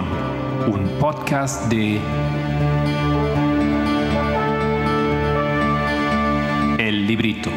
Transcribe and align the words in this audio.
Un 0.00 0.88
podcast 1.00 1.68
de 1.68 1.98
El 6.78 7.06
Librito. 7.08 7.50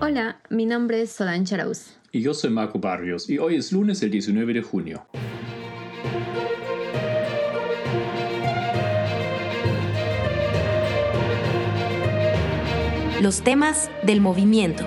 Hola, 0.00 0.38
mi 0.50 0.66
nombre 0.66 1.00
es 1.00 1.12
Solange 1.12 1.54
Arauz. 1.54 1.96
Y 2.12 2.20
yo 2.20 2.34
soy 2.34 2.50
Marco 2.50 2.78
Barrios 2.78 3.30
y 3.30 3.38
hoy 3.38 3.56
es 3.56 3.72
lunes 3.72 4.02
el 4.02 4.10
19 4.10 4.52
de 4.52 4.62
junio. 4.62 5.06
Los 13.22 13.40
temas 13.40 13.90
del 14.02 14.20
movimiento. 14.20 14.86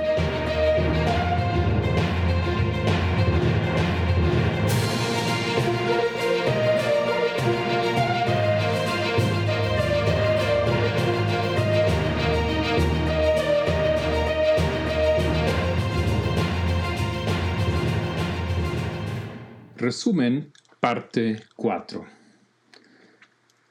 Resumen, 19.90 20.54
parte 20.80 21.42
4. 21.56 22.06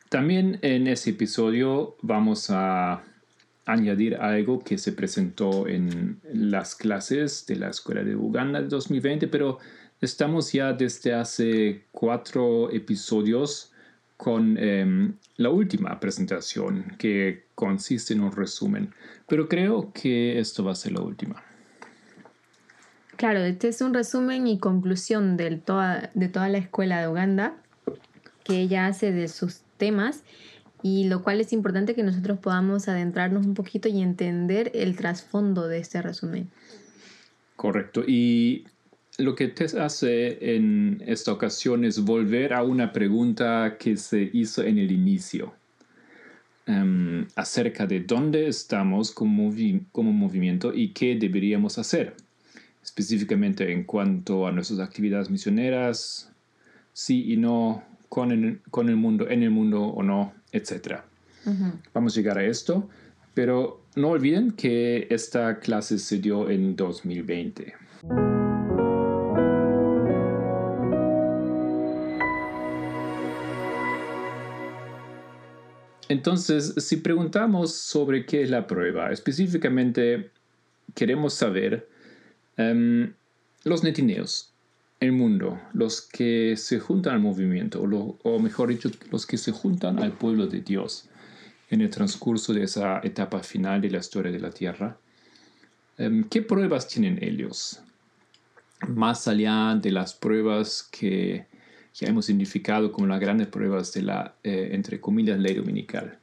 También 0.08 0.58
en 0.62 0.88
ese 0.88 1.10
episodio 1.10 1.94
vamos 2.02 2.50
a 2.50 3.04
añadir 3.66 4.16
algo 4.16 4.58
que 4.58 4.78
se 4.78 4.90
presentó 4.90 5.68
en 5.68 6.20
las 6.24 6.74
clases 6.74 7.46
de 7.46 7.54
la 7.54 7.68
Escuela 7.68 8.02
de 8.02 8.16
Uganda 8.16 8.60
de 8.60 8.66
2020, 8.66 9.28
pero 9.28 9.60
estamos 10.00 10.52
ya 10.52 10.72
desde 10.72 11.14
hace 11.14 11.84
cuatro 11.92 12.68
episodios 12.72 13.70
con 14.16 14.58
em, 14.58 15.14
la 15.36 15.50
última 15.50 16.00
presentación 16.00 16.96
que 16.98 17.44
consiste 17.54 18.14
en 18.14 18.22
un 18.22 18.32
resumen, 18.32 18.92
pero 19.28 19.48
creo 19.48 19.92
que 19.92 20.40
esto 20.40 20.64
va 20.64 20.72
a 20.72 20.74
ser 20.74 20.94
la 20.94 21.00
última. 21.00 21.47
Claro, 23.18 23.40
este 23.40 23.66
es 23.66 23.80
un 23.80 23.94
resumen 23.94 24.46
y 24.46 24.60
conclusión 24.60 25.36
de 25.36 25.56
toda, 25.56 26.12
de 26.14 26.28
toda 26.28 26.48
la 26.48 26.58
escuela 26.58 27.00
de 27.00 27.08
Uganda 27.08 27.56
que 28.44 28.60
ella 28.60 28.86
hace 28.86 29.10
de 29.10 29.26
sus 29.26 29.62
temas 29.76 30.22
y 30.84 31.08
lo 31.08 31.24
cual 31.24 31.40
es 31.40 31.52
importante 31.52 31.96
que 31.96 32.04
nosotros 32.04 32.38
podamos 32.38 32.86
adentrarnos 32.86 33.44
un 33.44 33.54
poquito 33.54 33.88
y 33.88 34.02
entender 34.02 34.70
el 34.72 34.94
trasfondo 34.94 35.66
de 35.66 35.78
este 35.78 36.00
resumen. 36.00 36.48
Correcto. 37.56 38.04
Y 38.06 38.66
lo 39.18 39.34
que 39.34 39.48
Tess 39.48 39.74
hace 39.74 40.54
en 40.54 41.02
esta 41.04 41.32
ocasión 41.32 41.84
es 41.84 42.04
volver 42.04 42.54
a 42.54 42.62
una 42.62 42.92
pregunta 42.92 43.78
que 43.80 43.96
se 43.96 44.30
hizo 44.32 44.62
en 44.62 44.78
el 44.78 44.92
inicio 44.92 45.54
em, 46.66 47.26
acerca 47.34 47.84
de 47.84 47.98
dónde 47.98 48.46
estamos 48.46 49.10
como, 49.10 49.52
como 49.90 50.12
movimiento 50.12 50.72
y 50.72 50.90
qué 50.90 51.16
deberíamos 51.16 51.78
hacer 51.78 52.14
específicamente 52.98 53.72
en 53.72 53.84
cuanto 53.84 54.48
a 54.48 54.50
nuestras 54.50 54.80
actividades 54.80 55.30
misioneras, 55.30 56.32
sí 56.92 57.32
y 57.32 57.36
no, 57.36 57.84
con 58.08 58.32
el, 58.32 58.60
con 58.72 58.88
el 58.88 58.96
mundo, 58.96 59.28
en 59.28 59.44
el 59.44 59.50
mundo 59.50 59.84
o 59.84 60.02
no, 60.02 60.32
etc. 60.50 61.02
Vamos 61.94 62.12
a 62.12 62.20
llegar 62.20 62.38
a 62.38 62.44
esto, 62.44 62.88
pero 63.34 63.84
no 63.94 64.08
olviden 64.08 64.50
que 64.50 65.06
esta 65.10 65.60
clase 65.60 66.00
se 66.00 66.18
dio 66.18 66.50
en 66.50 66.74
2020. 66.74 67.72
Entonces, 76.08 76.74
si 76.78 76.96
preguntamos 76.96 77.76
sobre 77.76 78.26
qué 78.26 78.42
es 78.42 78.50
la 78.50 78.66
prueba, 78.66 79.12
específicamente 79.12 80.32
queremos 80.94 81.34
saber 81.34 81.88
Em, 82.58 83.14
los 83.62 83.84
netineos, 83.84 84.52
el 84.98 85.12
mundo, 85.12 85.60
los 85.72 86.02
que 86.02 86.56
se 86.56 86.80
juntan 86.80 87.14
al 87.14 87.20
movimiento, 87.20 87.80
o, 87.80 88.38
mejor 88.40 88.70
dicho, 88.70 88.90
los 89.12 89.26
que 89.26 89.38
se 89.38 89.52
juntan 89.52 90.00
al 90.00 90.12
pueblo 90.12 90.48
de 90.48 90.60
Dios 90.60 91.08
en 91.70 91.80
el 91.82 91.90
transcurso 91.90 92.52
de 92.52 92.64
esa 92.64 93.00
etapa 93.04 93.44
final 93.44 93.80
de 93.80 93.90
la 93.90 93.98
historia 93.98 94.32
de 94.32 94.40
la 94.40 94.50
Tierra. 94.50 94.98
Em, 95.98 96.24
¿Qué 96.24 96.42
pruebas 96.42 96.88
tienen 96.88 97.22
ellos? 97.22 97.80
Más 98.88 99.28
allá 99.28 99.78
de 99.80 99.92
las 99.92 100.14
pruebas 100.14 100.88
que 100.90 101.46
ya 101.94 102.08
hemos 102.08 102.28
identificado 102.28 102.90
como 102.90 103.06
las 103.06 103.20
grandes 103.20 103.46
pruebas 103.46 103.92
de 103.92 104.02
la, 104.02 104.34
eh, 104.42 104.70
entre 104.72 105.00
comillas, 105.00 105.38
ley 105.38 105.54
dominical. 105.54 106.18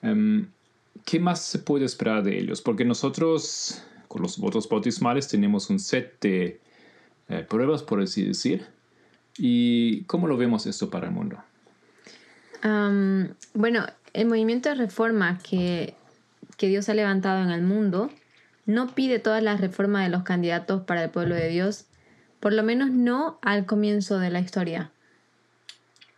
Em, 0.00 0.48
¿Qué 1.04 1.18
más 1.20 1.42
se 1.42 1.58
puede 1.58 1.84
esperar 1.84 2.22
de 2.22 2.38
ellos? 2.38 2.62
Porque 2.62 2.84
nosotros 2.84 3.82
con 4.12 4.20
los 4.20 4.36
votos 4.36 4.68
bautismales 4.68 5.26
tenemos 5.26 5.70
un 5.70 5.78
set 5.78 6.20
de 6.20 6.60
eh, 7.30 7.46
pruebas, 7.48 7.82
por 7.82 8.02
así 8.02 8.22
decir. 8.22 8.66
¿Y 9.38 10.02
cómo 10.04 10.28
lo 10.28 10.36
vemos 10.36 10.66
esto 10.66 10.90
para 10.90 11.06
el 11.06 11.14
mundo? 11.14 11.42
bueno, 13.54 13.86
el 14.12 14.28
movimiento 14.28 14.68
de 14.68 14.76
reforma 14.76 15.38
que, 15.38 15.96
que 16.58 16.68
Dios 16.68 16.88
ha 16.88 16.94
levantado 16.94 17.42
en 17.42 17.50
el 17.50 17.62
mundo 17.62 18.08
no 18.66 18.94
pide 18.94 19.18
todas 19.18 19.42
las 19.42 19.60
reformas 19.60 20.04
de 20.04 20.10
los 20.10 20.22
candidatos 20.22 20.82
para 20.82 21.02
el 21.02 21.10
pueblo 21.10 21.34
de 21.34 21.48
Dios, 21.48 21.86
por 22.38 22.52
lo 22.52 22.62
menos 22.62 22.90
no 22.90 23.40
al 23.42 23.66
comienzo 23.66 24.20
de 24.20 24.30
la 24.30 24.38
historia. 24.38 24.92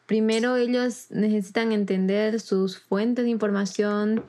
Primero 0.04 0.56
ellos 0.56 1.06
necesitan 1.10 1.72
entender 1.72 2.40
sus 2.40 2.78
fuentes 2.78 3.24
de 3.24 3.30
información 3.30 4.22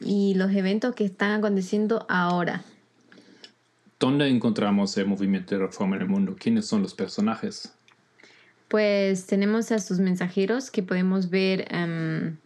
y 0.00 0.34
los 0.34 0.50
eventos 0.50 0.96
que 0.96 1.04
están 1.04 1.30
aconteciendo 1.32 2.06
ahora. 2.08 2.64
¿Dónde 4.02 4.26
encontramos 4.26 4.98
el 4.98 5.06
movimiento 5.06 5.54
de 5.54 5.60
reforma 5.60 5.94
en 5.94 6.02
el 6.02 6.08
mundo? 6.08 6.34
¿Quiénes 6.36 6.66
son 6.66 6.82
los 6.82 6.92
personajes? 6.92 7.72
Pues 8.66 9.26
tenemos 9.26 9.70
a 9.70 9.78
sus 9.78 10.00
mensajeros 10.00 10.72
que 10.72 10.82
podemos 10.82 11.30
ver 11.30 11.68
um, 11.72 12.36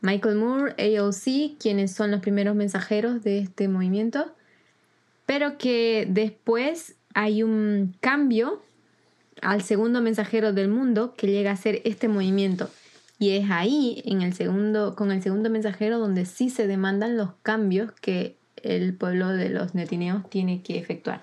Michael 0.00 0.34
Moore, 0.34 0.74
AOC, 0.76 1.58
quienes 1.60 1.92
son 1.92 2.10
los 2.10 2.20
primeros 2.20 2.56
mensajeros 2.56 3.22
de 3.22 3.38
este 3.38 3.68
movimiento, 3.68 4.34
pero 5.26 5.58
que 5.58 6.08
después 6.10 6.96
hay 7.14 7.44
un 7.44 7.94
cambio 8.00 8.60
al 9.42 9.62
segundo 9.62 10.00
mensajero 10.00 10.52
del 10.52 10.66
mundo 10.66 11.14
que 11.16 11.28
llega 11.28 11.52
a 11.52 11.56
ser 11.56 11.82
este 11.84 12.08
movimiento. 12.08 12.68
Y 13.20 13.36
es 13.36 13.48
ahí, 13.48 14.02
en 14.06 14.22
el 14.22 14.34
segundo, 14.34 14.96
con 14.96 15.12
el 15.12 15.22
segundo 15.22 15.50
mensajero, 15.50 16.00
donde 16.00 16.26
sí 16.26 16.50
se 16.50 16.66
demandan 16.66 17.16
los 17.16 17.30
cambios 17.44 17.92
que 17.92 18.38
el 18.66 18.94
pueblo 18.94 19.28
de 19.28 19.50
los 19.50 19.74
netineos 19.74 20.28
tiene 20.30 20.62
que 20.62 20.78
efectuar. 20.78 21.20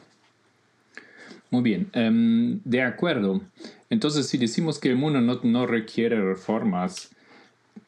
Muy 1.53 1.61
bien, 1.61 1.89
em, 1.93 2.61
de 2.63 2.81
acuerdo. 2.81 3.41
Entonces, 3.89 4.27
si 4.27 4.39
decimos 4.39 4.79
que 4.79 4.89
el 4.89 4.95
mundo 4.95 5.21
no, 5.43 5.67
requiere 5.67 6.19
reformas, 6.19 7.11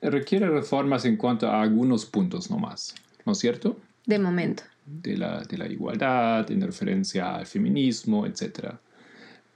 requiere 0.02 0.48
reformas 0.50 1.04
en 1.06 1.18
cuanto 1.18 1.48
a 1.48 1.64
algunos 1.64 2.06
puntos 2.06 2.52
nomás, 2.52 2.94
¿no 3.26 3.32
es 3.32 3.40
cierto? 3.40 3.80
De 4.06 4.20
momento. 4.20 4.62
De 4.86 5.18
la, 5.18 5.42
de 5.44 5.58
la 5.58 5.68
igualdad, 5.68 6.50
en 6.52 6.62
referencia 6.62 7.38
al 7.38 7.48
feminismo, 7.48 8.28
etc. 8.28 8.76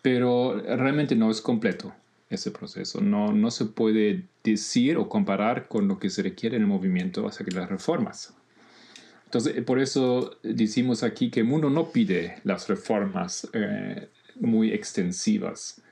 Pero 0.01 0.59
realmente 0.59 1.15
no 1.15 1.29
es 1.29 1.39
completo 1.39 1.93
ese 2.29 2.49
proceso. 2.49 3.01
No, 3.01 3.31
no 3.31 3.51
se 3.51 3.65
puede 3.65 4.25
decir 4.43 4.97
o 4.97 5.07
comparar 5.07 5.67
con 5.67 5.87
lo 5.87 5.99
que 5.99 6.09
se 6.09 6.23
requiere 6.23 6.55
en 6.57 6.63
el 6.63 6.67
movimiento 6.67 7.27
hacia 7.27 7.45
que 7.45 7.51
las 7.51 7.69
reformas. 7.69 8.33
Entonces, 9.29 9.57
eh, 9.57 9.61
por 9.61 9.79
eso 9.79 10.39
decimos 10.41 11.03
aquí 11.03 11.29
que 11.29 11.41
el 11.41 11.45
mundo 11.45 11.69
no 11.69 11.91
pide 11.91 12.39
las 12.43 12.67
reformas 12.67 13.47
eh, 13.53 14.09
muy 14.39 14.71
extensivas. 14.71 15.83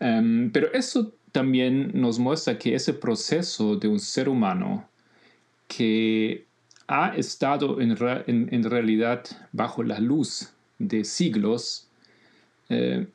Em, 0.00 0.50
pero 0.52 0.70
eso 0.74 1.14
también 1.32 1.92
nos 1.94 2.18
muestra 2.18 2.58
que 2.58 2.74
ese 2.74 2.92
proceso 2.92 3.76
de 3.76 3.88
un 3.88 3.98
ser 3.98 4.28
humano 4.28 4.86
que 5.66 6.44
ha 6.88 7.16
estado 7.16 7.80
en, 7.80 7.96
realidad 8.64 9.24
bajo 9.52 9.82
la 9.82 9.98
luz 9.98 10.52
de 10.78 11.04
siglos, 11.04 11.88
eh, 12.68 13.06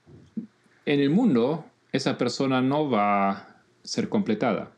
en 0.87 0.99
el 0.99 1.11
mundo 1.11 1.63
esa 1.91 2.17
persona 2.17 2.59
no 2.59 2.89
va 2.89 3.29
a 3.29 3.55
ser 3.83 4.09
completada. 4.09 4.71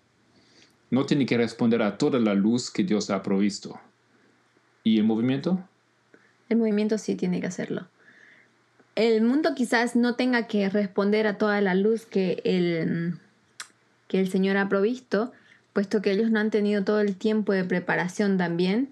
No 0.89 1.05
tiene 1.05 1.25
que 1.25 1.38
responder 1.38 1.81
a 1.81 1.97
toda 1.97 2.19
la 2.19 2.33
luz 2.33 2.69
que 2.69 2.83
Dios 2.83 3.09
ha 3.09 3.23
provisto. 3.23 3.79
¿Y 4.85 4.99
el 4.99 5.03
movimiento? 5.03 5.67
El 6.47 6.59
movimiento 6.59 6.99
sí 6.99 7.15
tiene 7.15 7.41
que 7.41 7.47
hacerlo. 7.47 7.87
El 8.95 9.23
mundo 9.23 9.55
quizás 9.55 9.95
no 9.95 10.13
tenga 10.13 10.47
que 10.47 10.69
responder 10.69 11.25
a 11.25 11.39
toda 11.39 11.59
la 11.59 11.73
luz 11.73 12.05
que 12.05 12.39
el, 12.45 13.15
que 14.07 14.19
el 14.19 14.29
Señor 14.29 14.57
ha 14.57 14.69
provisto, 14.69 15.33
puesto 15.73 16.03
que 16.03 16.11
ellos 16.11 16.29
no 16.29 16.39
han 16.39 16.51
tenido 16.51 16.83
todo 16.83 17.01
el 17.01 17.15
tiempo 17.15 17.51
de 17.51 17.63
preparación 17.63 18.37
también, 18.37 18.89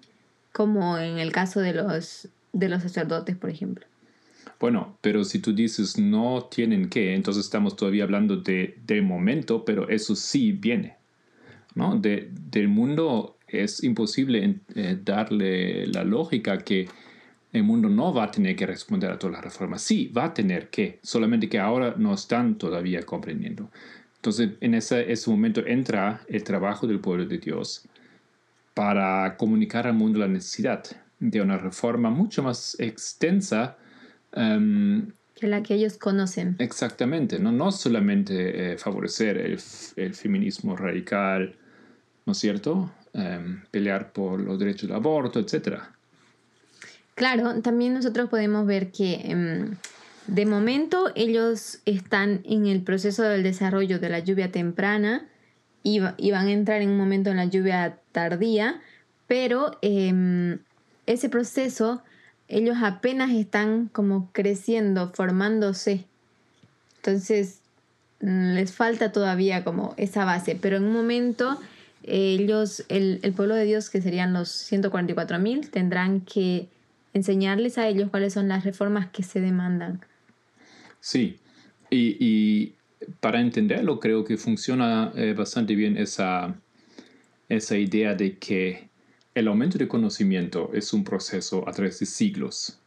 como 0.51 0.97
en 0.97 1.19
el 1.19 1.31
caso 1.31 1.59
de 1.59 1.73
los, 1.73 2.27
de 2.53 2.69
los 2.69 2.81
sacerdotes, 2.81 3.37
por 3.37 3.51
ejemplo. 3.51 3.85
Bueno, 4.59 4.97
pero 5.01 5.23
si 5.23 5.37
tú 5.37 5.53
dices 5.53 5.99
no 5.99 6.47
tienen 6.49 6.89
que, 6.89 7.13
entonces 7.13 7.45
estamos 7.45 7.75
todavía 7.75 8.03
hablando 8.03 8.37
de, 8.37 8.79
del 8.87 9.03
momento, 9.03 9.63
pero 9.63 9.87
eso 9.89 10.15
sí 10.15 10.53
viene. 10.53 10.95
¿no? 11.75 11.97
De, 11.97 12.31
del 12.49 12.67
mundo 12.67 13.37
es 13.53 13.83
imposible 13.83 14.61
eh, 14.75 14.97
darle 15.03 15.87
la 15.87 16.03
lógica 16.03 16.57
que 16.59 16.87
el 17.51 17.63
mundo 17.63 17.87
no 17.87 18.13
va 18.13 18.25
a 18.25 18.31
tener 18.31 18.55
que 18.55 18.65
responder 18.65 19.11
a 19.11 19.19
todas 19.19 19.35
las 19.35 19.43
reformas. 19.43 19.81
Sí, 19.81 20.07
va 20.07 20.25
a 20.25 20.33
tener 20.33 20.69
que, 20.69 20.99
solamente 21.03 21.47
que 21.47 21.59
ahora 21.59 21.93
no 21.97 22.13
están 22.13 22.57
todavía 22.57 23.03
comprendiendo. 23.03 23.69
Entonces, 24.15 24.51
en 24.59 24.73
ese, 24.73 25.11
ese 25.11 25.29
momento 25.29 25.65
entra 25.65 26.21
el 26.27 26.43
trabajo 26.43 26.87
del 26.87 26.99
pueblo 26.99 27.25
de 27.25 27.37
Dios 27.37 27.87
para 28.73 29.37
comunicar 29.37 29.85
al 29.85 29.93
mundo 29.93 30.19
la 30.19 30.27
necesidad 30.27 30.83
de 31.19 31.41
una 31.41 31.57
reforma 31.57 32.09
mucho 32.09 32.41
más 32.41 32.75
extensa. 32.79 33.77
Um, 34.35 35.11
que 35.35 35.47
la 35.47 35.61
que 35.61 35.75
ellos 35.75 35.97
conocen. 35.97 36.55
Exactamente, 36.59 37.39
no, 37.39 37.51
no 37.51 37.71
solamente 37.71 38.73
eh, 38.73 38.77
favorecer 38.77 39.37
el, 39.37 39.59
el, 39.95 40.13
feminismo 40.13 40.75
radical, 40.75 41.55
¿no 42.25 42.33
es 42.33 42.39
cierto? 42.39 42.91
Um, 43.15 43.61
pelear 43.69 44.11
por 44.11 44.39
los 44.39 44.57
derechos 44.57 44.89
del 44.89 44.95
aborto, 44.95 45.39
etc. 45.39 45.81
Claro, 47.13 47.61
también 47.61 47.93
nosotros 47.93 48.27
podemos 48.27 48.65
ver 48.65 48.91
que 48.91 49.23
um, 49.29 49.75
de 50.25 50.45
momento 50.47 51.11
ellos 51.13 51.79
están 51.85 52.41
en 52.43 52.65
el 52.65 52.81
proceso 52.81 53.21
del 53.21 53.43
desarrollo 53.43 53.99
de 53.99 54.09
la 54.09 54.17
lluvia 54.17 54.51
temprana 54.51 55.27
y, 55.83 56.01
y 56.17 56.31
van 56.31 56.47
a 56.47 56.53
entrar 56.53 56.81
en 56.81 56.89
un 56.89 56.97
momento 56.97 57.29
en 57.29 57.37
la 57.37 57.45
lluvia 57.45 57.99
tardía, 58.11 58.81
pero 59.27 59.77
em, 59.83 60.57
ese 61.05 61.29
proceso 61.29 62.01
ellos 62.47 62.77
apenas 62.81 63.29
están 63.29 63.89
como 63.89 64.31
creciendo, 64.31 65.11
formándose. 65.13 66.05
Entonces 66.95 67.59
mm, 68.21 68.53
les 68.53 68.71
falta 68.71 69.11
todavía 69.11 69.63
como 69.63 69.93
esa 69.97 70.25
base, 70.25 70.57
pero 70.59 70.77
en 70.77 70.85
un 70.85 70.93
momento 70.93 71.59
ellos, 72.03 72.85
el, 72.89 73.19
el 73.23 73.33
pueblo 73.33 73.55
de 73.55 73.65
Dios, 73.65 73.89
que 73.89 74.01
serían 74.01 74.33
los 74.33 74.49
144 74.49 75.39
mil, 75.39 75.69
tendrán 75.69 76.21
que 76.21 76.67
enseñarles 77.13 77.77
a 77.77 77.87
ellos 77.87 78.09
cuáles 78.09 78.33
son 78.33 78.47
las 78.47 78.63
reformas 78.63 79.07
que 79.07 79.23
se 79.23 79.41
demandan. 79.41 80.01
Sí, 80.99 81.37
y, 81.89 82.17
y 82.19 82.73
para 83.19 83.39
entenderlo 83.39 83.99
creo 83.99 84.23
que 84.23 84.37
funciona 84.37 85.11
eh, 85.15 85.33
bastante 85.37 85.75
bien 85.75 85.97
esa, 85.97 86.55
esa 87.49 87.77
idea 87.77 88.15
de 88.15 88.37
que 88.37 88.87
el 89.35 89.47
aumento 89.47 89.77
de 89.77 89.87
conocimiento 89.87 90.71
es 90.73 90.93
un 90.93 91.03
proceso 91.03 91.67
a 91.67 91.71
través 91.71 91.99
de 91.99 92.05
siglos. 92.05 92.79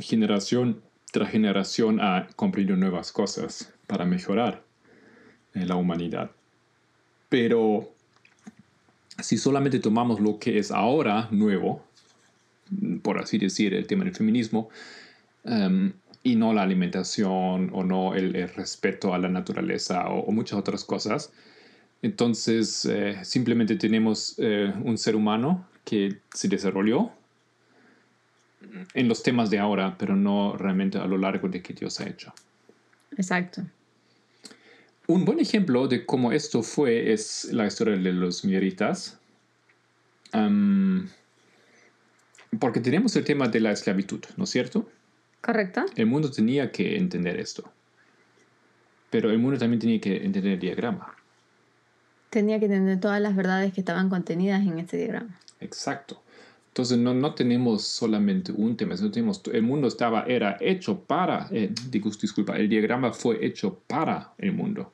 Generación 0.00 0.80
tras 1.16 1.30
generación 1.30 1.98
ha 2.00 2.28
comprendido 2.36 2.76
nuevas 2.76 3.10
cosas 3.10 3.72
para 3.86 4.04
mejorar 4.04 4.62
la 5.54 5.76
humanidad. 5.76 6.30
Pero 7.28 7.92
si 9.20 9.38
solamente 9.38 9.78
tomamos 9.80 10.20
lo 10.20 10.38
que 10.38 10.58
es 10.58 10.70
ahora 10.70 11.28
nuevo, 11.30 11.84
por 13.02 13.18
así 13.18 13.38
decir, 13.38 13.74
el 13.74 13.86
tema 13.86 14.04
del 14.04 14.14
feminismo, 14.14 14.68
em, 15.44 15.92
y 16.22 16.34
no 16.34 16.52
la 16.52 16.62
alimentación 16.62 17.70
o 17.72 17.84
no 17.84 18.14
el, 18.14 18.48
respeto 18.48 19.14
a 19.14 19.18
la 19.18 19.28
naturaleza 19.28 20.08
o, 20.08 20.32
muchas 20.32 20.58
otras 20.58 20.84
cosas, 20.84 21.32
entonces 22.02 22.84
eh, 22.84 23.18
simplemente 23.22 23.76
tenemos 23.76 24.34
eh, 24.38 24.72
un 24.82 24.98
ser 24.98 25.14
humano 25.14 25.66
que 25.84 26.18
se 26.34 26.48
desarrolló 26.48 27.12
en 28.94 29.08
los 29.08 29.22
temas 29.22 29.50
de 29.50 29.58
ahora, 29.58 29.96
pero 29.98 30.16
no 30.16 30.56
realmente 30.56 30.98
a 30.98 31.06
lo 31.06 31.16
largo 31.16 31.48
de 31.48 31.62
que 31.62 31.72
Dios 31.72 32.00
ha 32.00 32.08
hecho. 32.08 32.32
Exacto. 33.16 33.62
Un 35.08 35.24
buen 35.24 35.38
ejemplo 35.38 35.86
de 35.86 36.04
cómo 36.04 36.32
esto 36.32 36.62
fue 36.62 37.12
es 37.12 37.48
la 37.52 37.66
historia 37.66 37.96
de 37.96 38.12
los 38.12 38.44
mieritas. 38.44 39.18
porque 42.58 42.80
tenemos 42.80 43.14
el 43.16 43.24
tema 43.24 43.48
de 43.48 43.60
la 43.60 43.70
esclavitud, 43.70 44.20
¿no 44.36 44.44
es 44.44 44.50
cierto? 44.50 44.88
Correcto. 45.40 45.84
El 45.94 46.06
mundo 46.06 46.30
tenía 46.30 46.72
que 46.72 46.96
entender 46.96 47.38
esto. 47.38 47.70
Pero 49.10 49.30
el 49.30 49.38
mundo 49.38 49.58
también 49.58 49.78
tenía 49.78 50.00
que 50.00 50.24
entender 50.24 50.54
el 50.54 50.58
diagrama. 50.58 51.14
Tenía 52.30 52.58
que 52.58 52.64
entender 52.64 52.98
todas 52.98 53.20
las 53.20 53.36
verdades 53.36 53.72
que 53.72 53.80
estaban 53.80 54.08
contenidas 54.08 54.66
en 54.66 54.78
este 54.78 54.96
diagrama. 54.96 55.38
Exacto. 55.60 56.20
Entonces 56.68 56.98
no, 56.98 57.14
no 57.14 57.34
tenemos 57.34 57.84
solamente 57.84 58.52
un 58.52 58.76
tema, 58.76 58.96
sino 58.96 59.10
tenemos, 59.10 59.40
el 59.52 59.62
mundo 59.62 59.88
estaba, 59.88 60.24
era 60.24 60.58
hecho 60.60 61.00
para, 61.00 61.48
eh, 61.50 61.72
disculpa, 61.90 62.56
el 62.56 62.68
diagrama 62.68 63.12
fue 63.12 63.46
hecho 63.46 63.80
para 63.86 64.34
el 64.36 64.52
mundo. 64.52 64.92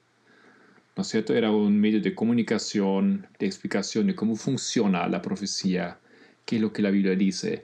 ¿No 0.97 1.03
es 1.03 1.09
cierto? 1.09 1.35
Era 1.35 1.50
un 1.50 1.81
medio 1.81 2.00
de 2.00 2.15
comunicación, 2.15 3.27
de 3.39 3.47
explicación 3.47 4.06
de 4.09 4.15
cómo 4.15 4.37
funciona 4.37 5.09
la 5.09 5.23
profecía, 5.23 5.99
qué 6.44 6.56
es 6.56 6.62
lo 6.62 6.73
que 6.73 6.83
la 6.83 6.91
Biblia 6.91 7.17
dice. 7.17 7.62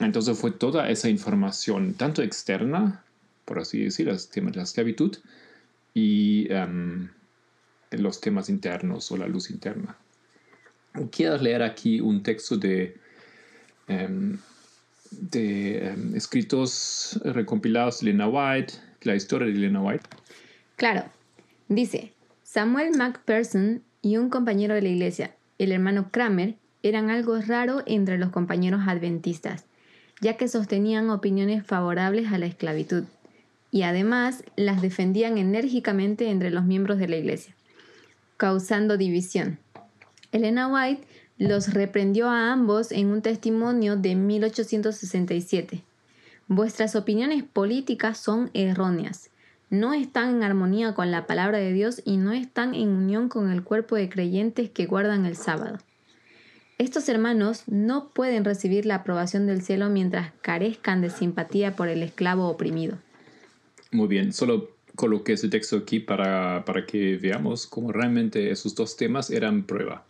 Entonces 0.00 0.38
fue 0.38 0.50
toda 0.50 0.90
esa 0.90 1.08
información, 1.08 1.94
tanto 1.94 2.22
externa, 2.22 3.04
por 3.44 3.60
así 3.60 3.84
decir, 3.84 4.06
los 4.06 4.28
temas 4.30 4.52
de 4.52 4.56
la 4.58 4.64
esclavitud, 4.64 5.16
y 5.94 6.50
em, 6.52 7.08
los 7.90 8.20
temas 8.20 8.48
internos 8.48 9.10
o 9.12 9.16
la 9.16 9.26
luz 9.26 9.50
interna. 9.50 9.96
Quiero 11.10 11.36
leer 11.36 11.62
aquí 11.62 12.00
un 12.00 12.22
texto 12.22 12.56
de, 12.56 12.96
em, 13.88 14.38
de 15.10 15.88
em, 15.88 16.16
escritos 16.16 17.20
recompilados 17.24 18.00
de 18.00 18.06
Lena 18.06 18.28
White, 18.28 18.74
la 19.02 19.14
historia 19.14 19.46
de 19.46 19.54
Lena 19.54 19.82
White. 19.82 20.08
Claro, 20.76 21.04
dice, 21.70 22.12
Samuel 22.42 22.94
MacPherson 22.94 23.82
y 24.02 24.18
un 24.18 24.28
compañero 24.28 24.74
de 24.74 24.82
la 24.82 24.88
iglesia, 24.90 25.34
el 25.56 25.72
hermano 25.72 26.10
Kramer, 26.10 26.56
eran 26.82 27.08
algo 27.08 27.40
raro 27.40 27.82
entre 27.86 28.18
los 28.18 28.28
compañeros 28.28 28.82
adventistas 28.86 29.64
ya 30.20 30.36
que 30.36 30.48
sostenían 30.48 31.10
opiniones 31.10 31.66
favorables 31.66 32.30
a 32.32 32.38
la 32.38 32.46
esclavitud 32.46 33.04
y 33.70 33.82
además 33.82 34.44
las 34.56 34.82
defendían 34.82 35.38
enérgicamente 35.38 36.30
entre 36.30 36.50
los 36.50 36.64
miembros 36.64 36.98
de 36.98 37.08
la 37.08 37.16
Iglesia, 37.16 37.54
causando 38.36 38.96
división. 38.96 39.58
Elena 40.32 40.68
White 40.68 41.06
los 41.38 41.72
reprendió 41.72 42.28
a 42.28 42.52
ambos 42.52 42.92
en 42.92 43.06
un 43.06 43.22
testimonio 43.22 43.96
de 43.96 44.14
1867. 44.16 45.82
Vuestras 46.48 46.96
opiniones 46.96 47.44
políticas 47.44 48.18
son 48.18 48.50
erróneas, 48.54 49.29
no 49.70 49.92
están 49.92 50.36
en 50.36 50.42
armonía 50.42 50.94
con 50.94 51.10
la 51.10 51.26
palabra 51.26 51.58
de 51.58 51.72
Dios 51.72 52.02
y 52.04 52.16
no 52.16 52.32
están 52.32 52.74
en 52.74 52.88
unión 52.88 53.28
con 53.28 53.50
el 53.50 53.62
cuerpo 53.62 53.96
de 53.96 54.08
creyentes 54.08 54.68
que 54.68 54.86
guardan 54.86 55.24
el 55.24 55.36
sábado. 55.36 55.78
Estos 56.78 57.08
hermanos 57.08 57.64
no 57.66 58.08
pueden 58.08 58.44
recibir 58.44 58.84
la 58.84 58.96
aprobación 58.96 59.46
del 59.46 59.62
cielo 59.62 59.88
mientras 59.88 60.32
carezcan 60.42 61.00
de 61.00 61.10
simpatía 61.10 61.76
por 61.76 61.88
el 61.88 62.02
esclavo 62.02 62.48
oprimido. 62.48 62.98
Muy 63.92 64.08
bien, 64.08 64.32
solo 64.32 64.70
coloqué 64.96 65.34
ese 65.34 65.48
texto 65.48 65.76
aquí 65.76 66.00
para, 66.00 66.64
para 66.64 66.84
que 66.86 67.16
veamos 67.16 67.66
cómo 67.66 67.92
realmente 67.92 68.50
esos 68.50 68.74
dos 68.74 68.96
temas 68.96 69.30
eran 69.30 69.64
prueba, 69.64 70.04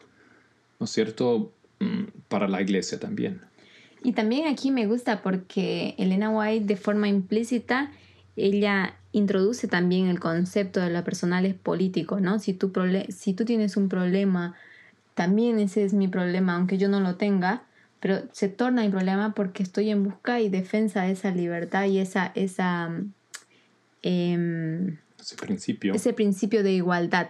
¿no 0.78 0.84
es 0.84 0.90
cierto? 0.90 1.52
Mm, 1.80 2.04
para 2.28 2.48
la 2.48 2.62
iglesia 2.62 2.98
también. 2.98 3.40
Y 4.02 4.12
también 4.12 4.46
aquí 4.46 4.70
me 4.70 4.86
gusta 4.86 5.22
porque 5.22 5.94
Elena 5.98 6.30
White 6.30 6.64
de 6.64 6.76
forma 6.76 7.08
implícita, 7.08 7.92
ella 8.36 8.96
introduce 9.12 9.66
también 9.68 10.06
el 10.06 10.20
concepto 10.20 10.80
de 10.80 10.90
lo 10.90 11.02
personal 11.04 11.44
es 11.46 11.54
político, 11.54 12.20
¿no? 12.20 12.38
Si 12.38 12.52
tú, 12.52 12.72
si 13.08 13.34
tú 13.34 13.44
tienes 13.44 13.76
un 13.76 13.88
problema 13.88 14.54
también 15.14 15.58
ese 15.58 15.84
es 15.84 15.92
mi 15.92 16.08
problema, 16.08 16.54
aunque 16.54 16.78
yo 16.78 16.88
no 16.88 17.00
lo 17.00 17.16
tenga, 17.16 17.64
pero 18.00 18.22
se 18.32 18.48
torna 18.48 18.82
mi 18.82 18.88
problema 18.88 19.34
porque 19.34 19.62
estoy 19.62 19.90
en 19.90 20.02
busca 20.02 20.40
y 20.40 20.48
defensa 20.48 21.02
de 21.02 21.12
esa 21.12 21.30
libertad 21.30 21.84
y 21.86 21.98
esa, 21.98 22.32
esa 22.34 22.90
em, 24.02 24.96
ese 25.20 25.36
principio. 25.36 25.94
Ese 25.94 26.12
principio 26.14 26.62
de 26.62 26.72
igualdad. 26.72 27.28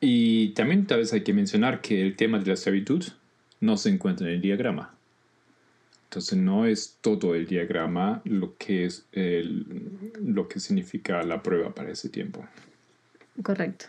Y 0.00 0.48
también 0.54 0.86
tal 0.86 0.98
vez 0.98 1.12
hay 1.12 1.22
que 1.22 1.32
mencionar 1.32 1.80
que 1.80 2.02
el 2.02 2.16
tema 2.16 2.38
de 2.38 2.46
la 2.46 2.54
esclavitud 2.54 3.04
no 3.60 3.76
se 3.76 3.90
encuentra 3.90 4.26
en 4.26 4.34
el 4.34 4.40
diagrama. 4.40 4.94
Entonces 6.10 6.38
no 6.38 6.66
es 6.66 6.98
todo 7.00 7.36
el 7.36 7.46
diagrama 7.46 8.20
lo 8.24 8.56
que, 8.56 8.84
es 8.84 9.06
lo 9.12 10.48
que 10.48 10.58
significa 10.58 11.22
la 11.22 11.40
prueba 11.40 11.72
para 11.72 11.92
ese 11.92 12.08
tiempo. 12.08 12.44
Correcto. 13.44 13.86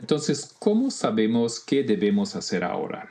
Entonces, 0.00 0.56
¿cómo 0.58 0.90
sabemos 0.90 1.60
qué 1.60 1.82
debemos 1.82 2.36
hacer 2.36 2.64
ahora? 2.64 3.10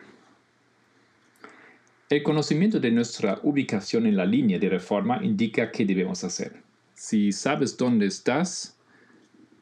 El 2.10 2.24
conocimiento 2.24 2.80
de 2.80 2.90
nuestra 2.90 3.40
ubicación 3.44 4.08
en 4.08 4.18
la 4.18 4.26
línea 4.26 4.58
de 4.58 4.70
reforma 4.70 5.24
indica 5.24 5.72
qué 5.72 5.86
debemos 5.86 6.24
hacer. 6.24 6.64
Si 6.96 7.32
sabes 7.32 7.78
dónde 7.78 8.08
estás, 8.08 8.77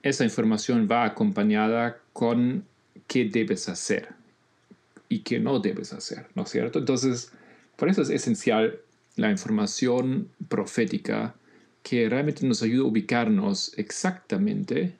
esa 0.05 0.23
información 0.23 0.87
va 0.89 1.03
acompañada 1.03 1.97
con 2.13 2.63
qué 3.07 3.25
debes 3.25 3.67
hacer 3.69 4.09
y 5.09 5.19
qué 5.19 5.39
no 5.39 5.59
debes 5.59 5.93
hacer, 5.93 6.27
¿no 6.35 6.43
es 6.43 6.49
cierto? 6.49 6.77
Entonces, 6.77 7.31
por 7.75 7.89
eso 7.89 8.03
es 8.03 8.11
esencial 8.11 8.79
la 9.15 9.31
información 9.31 10.29
profética 10.47 11.33
que 11.81 12.07
realmente 12.07 12.45
nos 12.45 12.61
ayuda 12.61 12.83
a 12.83 12.87
ubicarnos 12.87 13.73
exactamente 13.77 14.93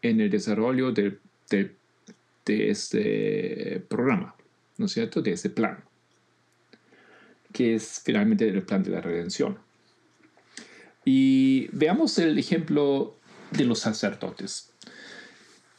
en 0.00 0.22
el 0.22 0.30
desarrollo 0.30 0.90
de, 0.90 1.18
de, 1.50 1.70
este 2.46 3.82
programa, 3.88 4.34
¿no 4.78 4.86
es 4.86 4.92
cierto? 4.92 5.20
De 5.20 5.32
ese 5.32 5.50
plan, 5.50 5.84
que 7.52 7.74
es 7.74 8.00
finalmente 8.02 8.48
el 8.48 8.62
plan 8.62 8.82
de 8.82 8.90
la 8.90 9.02
redención. 9.02 9.58
Y 11.04 11.68
veamos 11.72 12.18
el 12.18 12.38
ejemplo 12.38 13.16
de 13.50 13.64
los 13.64 13.78
sacerdotes. 13.80 14.70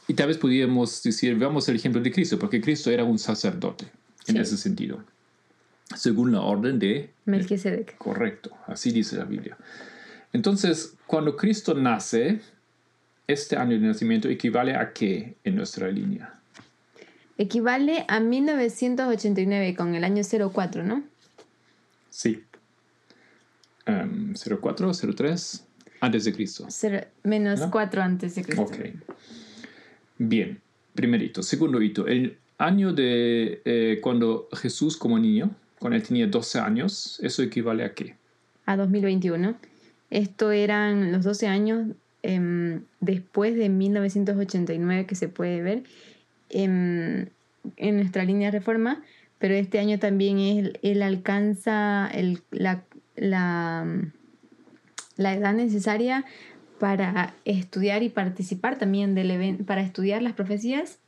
Y 0.07 0.13
tal 0.13 0.27
vez 0.27 0.37
pudiéramos 0.37 1.03
decir, 1.03 1.35
veamos 1.35 1.67
el 1.69 1.75
ejemplo 1.75 2.01
de 2.01 2.11
Cristo, 2.11 2.39
porque 2.39 2.61
Cristo 2.61 2.89
era 2.91 3.03
un 3.03 3.19
sacerdote 3.19 3.85
en 4.27 4.35
Sí. 4.35 4.41
ese 4.41 4.57
sentido, 4.57 5.03
según 5.95 6.31
la 6.31 6.41
orden 6.41 6.79
de 6.79 7.11
Melquisedec. 7.25 7.97
Correcto, 7.97 8.51
así 8.67 8.91
dice 8.91 9.17
la 9.17 9.25
Biblia. 9.25 9.57
Entonces, 10.33 10.93
cuando 11.07 11.35
Cristo 11.35 11.73
nace, 11.73 12.41
este 13.27 13.57
año 13.57 13.71
de 13.79 13.85
nacimiento 13.87 14.29
equivale 14.29 14.75
a 14.75 14.93
qué 14.93 15.35
en 15.43 15.55
nuestra 15.55 15.89
línea? 15.89 16.33
Equivale 17.37 18.05
a 18.07 18.19
1989 18.19 19.75
con 19.75 19.93
el 19.95 20.03
año 20.03 20.23
04, 20.23 20.83
¿no? 20.83 21.03
Sí. 22.09 22.43
Em, 23.85 24.33
04, 24.35 24.91
03, 24.93 25.63
antes 26.01 26.25
de 26.25 26.33
Cristo. 26.33 26.67
Menos 27.23 27.59
¿No? 27.59 27.71
4 27.71 28.01
antes 28.01 28.35
de 28.35 28.43
Cristo. 28.43 28.61
Ok. 28.63 28.77
Bien, 30.17 30.59
primer 30.93 31.21
hito. 31.21 31.43
Segundo 31.43 31.81
hito, 31.81 32.07
el 32.07 32.37
año 32.57 32.93
de 32.93 33.61
eh, 33.65 33.99
cuando 34.01 34.47
Jesús 34.53 34.97
como 34.97 35.19
niño, 35.19 35.51
cuando 35.79 35.95
él 35.97 36.03
tenía 36.03 36.27
12 36.27 36.59
años, 36.59 37.19
¿eso 37.21 37.43
equivale 37.43 37.83
a 37.85 37.93
qué? 37.93 38.15
A 38.65 38.75
2021. 38.77 39.55
Esto 40.09 40.51
eran 40.51 41.11
los 41.11 41.23
12 41.23 41.47
años 41.47 41.87
em, 42.23 42.81
después 42.99 43.55
de 43.55 43.69
1989 43.69 45.05
que 45.05 45.15
se 45.15 45.27
puede 45.27 45.61
ver 45.61 45.83
em, 46.49 47.27
en 47.75 47.95
nuestra 47.97 48.23
línea 48.23 48.49
de 48.51 48.57
reforma, 48.57 49.03
pero 49.37 49.53
este 49.53 49.79
año 49.79 49.99
también 49.99 50.39
él, 50.39 50.79
él 50.81 51.01
alcanza 51.03 52.07
el- 52.13 52.41
la, 52.51 52.83
la, 53.15 53.85
la 55.17 55.33
edad 55.33 55.53
necesaria 55.53 56.25
para 56.79 57.33
estudiar 57.45 58.03
y 58.03 58.09
participar 58.09 58.77
también 58.77 59.15
del 59.15 59.31
evento, 59.31 59.65
para 59.65 59.81
estudiar 59.81 60.21
las 60.21 60.33
profecías 60.33 60.99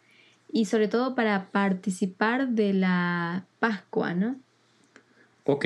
y 0.52 0.66
sobre 0.66 0.88
todo 0.88 1.16
para 1.16 1.52
participar 1.52 2.50
de 2.50 2.74
la 2.74 3.46
Pascua, 3.60 4.14
¿no? 4.14 4.36
Ok, 5.46 5.66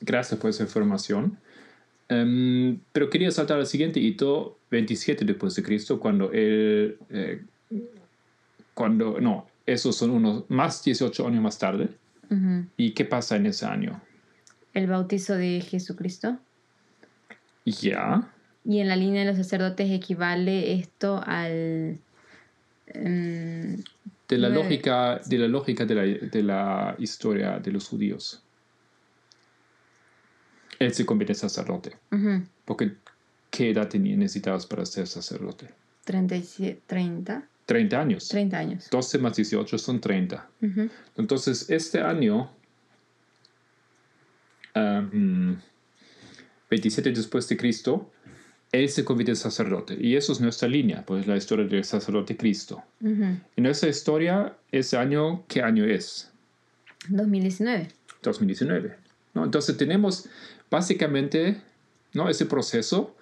gracias 0.00 0.38
por 0.38 0.50
esa 0.50 0.62
información. 0.62 1.38
Em, 2.08 2.78
pero 2.92 3.10
quería 3.10 3.30
saltar 3.30 3.58
al 3.58 3.66
siguiente 3.66 3.98
hito, 3.98 4.58
27 4.70 5.24
después 5.24 5.54
de 5.56 5.62
Cristo, 5.62 5.98
cuando 5.98 6.30
él, 6.32 6.98
eh, 7.10 7.42
cuando, 8.74 9.20
no, 9.20 9.46
esos 9.64 9.96
son 9.96 10.10
unos 10.10 10.44
más 10.48 10.84
18 10.84 11.26
años 11.26 11.42
más 11.42 11.58
tarde. 11.58 11.88
¿Y 12.76 12.90
qué 12.90 13.04
pasa 13.04 13.36
en 13.36 13.46
ese 13.46 13.66
año? 13.66 14.00
El 14.74 14.88
bautizo 14.88 15.34
de 15.36 15.60
Jesucristo. 15.60 16.38
Ya, 17.66 18.32
Y 18.64 18.78
en 18.78 18.88
la 18.88 18.96
línea 18.96 19.22
de 19.22 19.28
los 19.28 19.36
sacerdotes 19.36 19.90
equivale 19.90 20.72
esto 20.74 21.20
al... 21.26 21.98
em, 22.86 23.76
de 24.28 24.38
la 24.38 24.48
lógica, 24.48 25.20
de 25.26 25.38
la, 25.38 25.48
lógica 25.48 25.84
de, 25.84 25.94
la, 25.94 26.02
de 26.02 26.42
la 26.42 26.94
historia 26.98 27.58
de 27.58 27.70
los 27.72 27.88
judíos. 27.88 28.42
Él 30.78 30.92
se 30.94 31.04
convierte 31.04 31.32
en 31.32 31.38
sacerdote. 31.38 31.96
ujú, 32.12 32.44
Porque, 32.64 32.92
¿qué 33.50 33.70
edad 33.70 33.88
tenía, 33.88 34.16
necesitabas 34.16 34.66
para 34.66 34.84
ser 34.86 35.06
sacerdote? 35.06 35.70
37, 36.04 36.82
30, 36.86 37.48
30 37.66 38.00
años. 38.00 38.28
30 38.28 38.58
años. 38.58 38.88
12 38.90 39.18
más 39.18 39.36
18 39.36 39.78
son 39.78 40.00
30. 40.00 40.48
Ujú, 40.62 40.88
Entonces, 41.16 41.68
este 41.70 42.00
año, 42.00 42.50
um, 44.74 45.56
27 46.70 47.10
después 47.10 47.48
de 47.48 47.56
Cristo, 47.56 48.10
él 48.72 48.88
se 48.88 49.04
convierte 49.04 49.32
en 49.32 49.36
sacerdote. 49.36 49.96
Y 50.00 50.16
eso 50.16 50.32
es 50.32 50.40
nuestra 50.40 50.68
línea, 50.68 51.04
pues 51.06 51.26
la 51.26 51.36
historia 51.36 51.66
del 51.66 51.84
sacerdote 51.84 52.36
Cristo. 52.36 52.82
ujú. 53.00 53.24
En 53.56 53.62
nuestra 53.62 53.88
historia, 53.88 54.56
ese 54.72 54.96
año, 54.96 55.44
¿qué 55.48 55.62
año 55.62 55.84
es? 55.84 56.30
2019. 57.08 57.88
2019. 58.22 58.96
¿no? 59.34 59.44
Entonces 59.44 59.76
tenemos 59.76 60.28
básicamente 60.70 61.60
¿no? 62.12 62.28
ese 62.28 62.46
proceso 62.46 63.14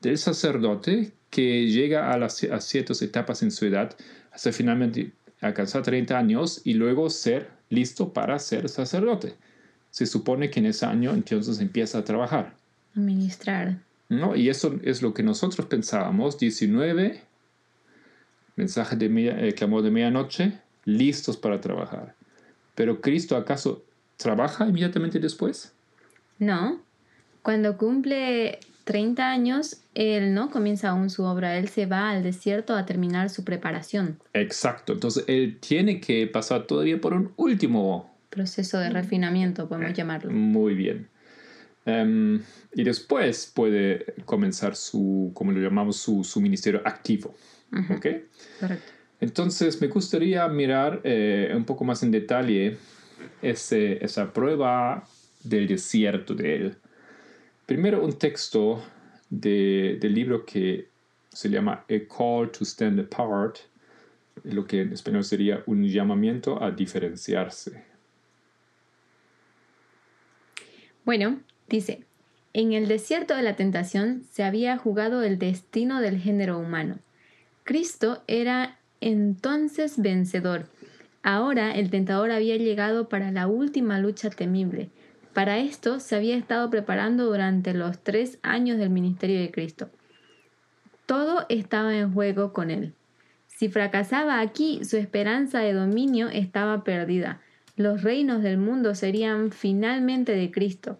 del 0.00 0.18
sacerdote 0.18 1.12
que 1.30 1.66
llega 1.66 2.12
a, 2.12 2.18
las, 2.18 2.42
a 2.44 2.60
ciertas 2.60 3.00
etapas 3.02 3.42
en 3.42 3.50
su 3.50 3.66
edad 3.66 3.96
hasta 4.32 4.52
finalmente 4.52 5.12
alcanzar 5.40 5.82
30 5.82 6.16
años 6.16 6.60
y 6.64 6.74
luego 6.74 7.10
ser 7.10 7.50
listo 7.68 8.12
para 8.12 8.38
ser 8.38 8.68
sacerdote. 8.68 9.34
Se 9.90 10.06
supone 10.06 10.50
que 10.50 10.60
en 10.60 10.66
ese 10.66 10.86
año 10.86 11.12
entonces 11.12 11.60
empieza 11.60 11.98
a 11.98 12.04
trabajar. 12.04 12.54
Administrar. 12.94 13.78
¿no? 14.08 14.36
Y 14.36 14.50
eso 14.50 14.78
es 14.82 15.00
lo 15.00 15.14
que 15.14 15.22
nosotros 15.22 15.66
pensábamos. 15.66 16.38
19, 16.38 17.22
mensaje 18.56 18.96
de 18.96 19.08
media- 19.08 19.38
eh, 19.42 19.54
clamor 19.54 19.82
de 19.82 19.90
medianoche, 19.90 20.52
listos 20.84 21.36
para 21.36 21.60
trabajar. 21.60 22.14
Pero 22.74 23.00
Cristo 23.00 23.36
acaso 23.36 23.84
trabaja 24.16 24.66
inmediatamente 24.66 25.18
después? 25.18 25.72
No. 26.38 26.80
Cuando 27.42 27.76
cumple 27.76 28.60
30 28.84 29.30
años, 29.30 29.80
él 29.94 30.34
no 30.34 30.50
comienza 30.50 30.90
aún 30.90 31.08
su 31.10 31.24
obra. 31.24 31.56
Él 31.56 31.68
se 31.68 31.86
va 31.86 32.10
al 32.10 32.22
desierto 32.22 32.74
a 32.74 32.84
terminar 32.84 33.30
su 33.30 33.44
preparación. 33.44 34.18
Exacto. 34.32 34.92
Entonces 34.92 35.24
él 35.26 35.58
tiene 35.60 36.00
que 36.00 36.26
pasar 36.26 36.66
todavía 36.66 37.00
por 37.00 37.14
un 37.14 37.32
último. 37.36 38.14
Proceso 38.30 38.78
de 38.78 38.90
refinamiento, 38.90 39.68
podemos 39.68 39.92
llamarlo. 39.94 40.30
Muy 40.30 40.74
bien. 40.74 41.08
Em, 41.84 42.40
y 42.74 42.84
después 42.84 43.50
puede 43.54 44.14
comenzar 44.24 44.76
su, 44.76 45.32
como 45.34 45.50
lo 45.52 45.60
llamamos, 45.60 45.96
su, 45.96 46.22
su 46.24 46.40
ministerio 46.40 46.80
activo. 46.84 47.34
Ujú, 47.72 47.94
¿Ok? 47.94 48.06
Correcto. 48.60 48.92
Entonces 49.20 49.80
me 49.80 49.88
gustaría 49.88 50.46
mirar 50.48 51.00
eh, 51.04 51.52
un 51.56 51.64
poco 51.64 51.84
más 51.84 52.02
en 52.02 52.10
detalle 52.10 52.76
ese- 53.40 54.04
esa 54.04 54.32
prueba 54.32 55.06
del 55.44 55.66
desierto 55.66 56.34
de 56.34 56.54
él. 56.56 56.76
Primero 57.66 58.04
un 58.04 58.12
texto 58.18 58.82
de- 59.30 59.96
del 60.00 60.14
libro 60.14 60.44
que 60.44 60.88
se 61.32 61.48
llama 61.48 61.84
A 61.88 62.14
Call 62.16 62.50
to 62.50 62.64
Stand 62.64 63.00
Apart, 63.00 63.56
lo 64.44 64.64
que 64.66 64.82
en 64.82 64.92
español 64.92 65.24
sería 65.24 65.62
un 65.66 65.84
llamamiento 65.84 66.62
a 66.62 66.70
diferenciarse. 66.70 67.84
Bueno, 71.04 71.40
dice, 71.68 72.04
en 72.54 72.72
el 72.72 72.86
desierto 72.86 73.34
de 73.34 73.42
la 73.42 73.56
tentación 73.56 74.24
se 74.30 74.44
había 74.44 74.76
jugado 74.76 75.22
el 75.22 75.38
destino 75.38 76.00
del 76.00 76.18
género 76.18 76.58
humano. 76.58 76.98
Cristo 77.64 78.22
era 78.26 78.78
entonces 79.00 79.98
vencedor. 79.98 80.66
Ahora 81.22 81.72
el 81.72 81.90
tentador 81.90 82.30
había 82.30 82.56
llegado 82.56 83.08
para 83.08 83.30
la 83.30 83.46
última 83.46 83.98
lucha 83.98 84.28
temible. 84.28 84.90
Para 85.32 85.58
esto 85.58 85.98
se 85.98 86.16
había 86.16 86.36
estado 86.36 86.68
preparando 86.68 87.24
durante 87.24 87.72
los 87.72 87.98
tres 87.98 88.38
años 88.42 88.78
del 88.78 88.90
ministerio 88.90 89.40
de 89.40 89.50
Cristo. 89.50 89.88
Todo 91.06 91.46
estaba 91.48 91.96
en 91.96 92.12
juego 92.12 92.52
con 92.52 92.70
él. 92.70 92.92
Si 93.46 93.68
fracasaba 93.68 94.40
aquí, 94.40 94.84
su 94.84 94.96
esperanza 94.96 95.60
de 95.60 95.72
dominio 95.72 96.28
estaba 96.28 96.84
perdida. 96.84 97.40
Los 97.76 98.02
reinos 98.02 98.42
del 98.42 98.58
mundo 98.58 98.94
serían 98.94 99.52
finalmente 99.52 100.32
de 100.32 100.50
Cristo. 100.50 100.98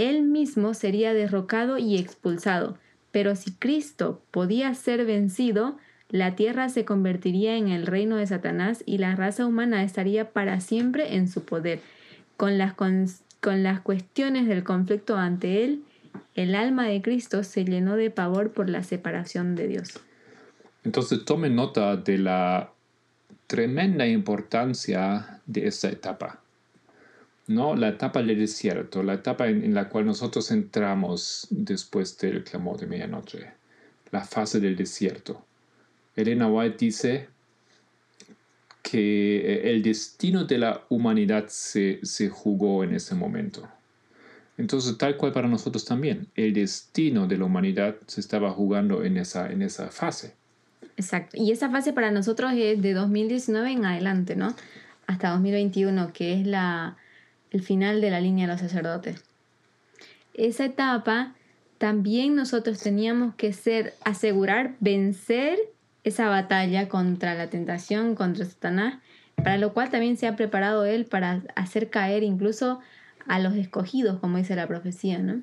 Él 0.00 0.22
mismo 0.22 0.72
sería 0.72 1.12
derrocado 1.12 1.76
y 1.76 1.98
expulsado. 1.98 2.78
Pero 3.12 3.36
si 3.36 3.52
Cristo 3.52 4.22
podía 4.30 4.72
ser 4.74 5.04
vencido, 5.04 5.76
la 6.08 6.36
tierra 6.36 6.70
se 6.70 6.86
convertiría 6.86 7.56
en 7.56 7.68
el 7.68 7.86
reino 7.86 8.16
de 8.16 8.26
Satanás 8.26 8.82
y 8.86 8.96
la 8.96 9.14
raza 9.14 9.44
humana 9.44 9.82
estaría 9.84 10.30
para 10.30 10.60
siempre 10.62 11.16
en 11.16 11.28
su 11.28 11.44
poder. 11.44 11.80
Con 12.38 12.56
las, 12.56 12.74
cons- 12.74 13.20
con 13.42 13.62
las 13.62 13.80
cuestiones 13.80 14.46
del 14.48 14.64
conflicto 14.64 15.18
ante 15.18 15.64
él, 15.64 15.82
el 16.34 16.54
alma 16.54 16.86
de 16.86 17.02
Cristo 17.02 17.44
se 17.44 17.66
llenó 17.66 17.96
de 17.96 18.10
pavor 18.10 18.52
por 18.52 18.70
la 18.70 18.82
separación 18.82 19.54
de 19.54 19.68
Dios. 19.68 20.00
Entonces 20.82 21.26
tome 21.26 21.50
nota 21.50 21.96
de 21.96 22.16
la 22.16 22.72
tremenda 23.46 24.06
importancia 24.06 25.40
de 25.44 25.66
esta 25.66 25.90
etapa. 25.90 26.40
¿No? 27.50 27.74
La 27.74 27.88
etapa 27.88 28.22
del 28.22 28.38
desierto, 28.38 29.02
la 29.02 29.14
etapa 29.14 29.48
en, 29.48 29.74
la 29.74 29.88
cual 29.88 30.06
nosotros 30.06 30.52
entramos 30.52 31.48
después 31.50 32.16
del 32.18 32.44
clamor 32.44 32.78
de 32.78 32.86
medianoche, 32.86 33.48
la 34.12 34.24
fase 34.24 34.60
del 34.60 34.76
desierto. 34.76 35.44
Elena 36.14 36.46
White 36.46 36.76
dice 36.78 37.28
que 38.82 39.38
eh, 39.38 39.70
el 39.72 39.82
destino 39.82 40.44
de 40.44 40.58
la 40.58 40.84
humanidad 40.90 41.46
se, 41.48 41.98
se 42.04 42.28
jugó 42.28 42.84
en 42.84 42.94
ese 42.94 43.16
momento. 43.16 43.68
Entonces, 44.56 44.96
tal 44.96 45.16
cual 45.16 45.32
para 45.32 45.48
nosotros 45.48 45.84
también, 45.84 46.28
el 46.36 46.52
destino 46.52 47.26
de 47.26 47.36
la 47.36 47.46
humanidad 47.46 47.96
se 48.06 48.20
estaba 48.20 48.52
jugando 48.52 49.02
en 49.02 49.16
esa, 49.16 49.50
en 49.50 49.62
esa 49.62 49.88
fase. 49.88 50.34
Exacto. 50.96 51.36
Y 51.36 51.50
esa 51.50 51.68
fase 51.68 51.92
para 51.92 52.12
nosotros 52.12 52.52
es 52.54 52.80
de 52.80 52.92
2019 52.92 53.72
en 53.72 53.84
adelante, 53.86 54.36
¿no? 54.36 54.54
Hasta 55.08 55.30
2021, 55.30 56.12
que 56.12 56.40
es 56.40 56.46
la, 56.46 56.96
el 57.50 57.62
final 57.62 58.00
de 58.00 58.10
la 58.10 58.20
línea 58.20 58.46
de 58.46 58.52
los 58.52 58.60
sacerdotes. 58.60 59.22
Esa 60.34 60.64
etapa 60.64 61.34
también 61.78 62.34
nosotros 62.34 62.78
teníamos 62.80 63.34
que 63.34 63.52
ser, 63.52 63.94
asegurar, 64.04 64.74
vencer 64.80 65.58
esa 66.04 66.28
batalla 66.28 66.88
contra 66.88 67.34
la 67.34 67.50
tentación, 67.50 68.14
contra 68.14 68.44
Satanás, 68.44 69.00
para 69.36 69.58
lo 69.58 69.72
cual 69.72 69.90
también 69.90 70.16
se 70.16 70.26
ha 70.26 70.36
preparado 70.36 70.84
él 70.84 71.06
para 71.06 71.42
hacer 71.56 71.90
caer 71.90 72.22
incluso 72.22 72.80
a 73.26 73.38
los 73.38 73.54
escogidos, 73.54 74.18
como 74.18 74.38
dice 74.38 74.56
la 74.56 74.66
profecía, 74.66 75.18
¿no? 75.18 75.42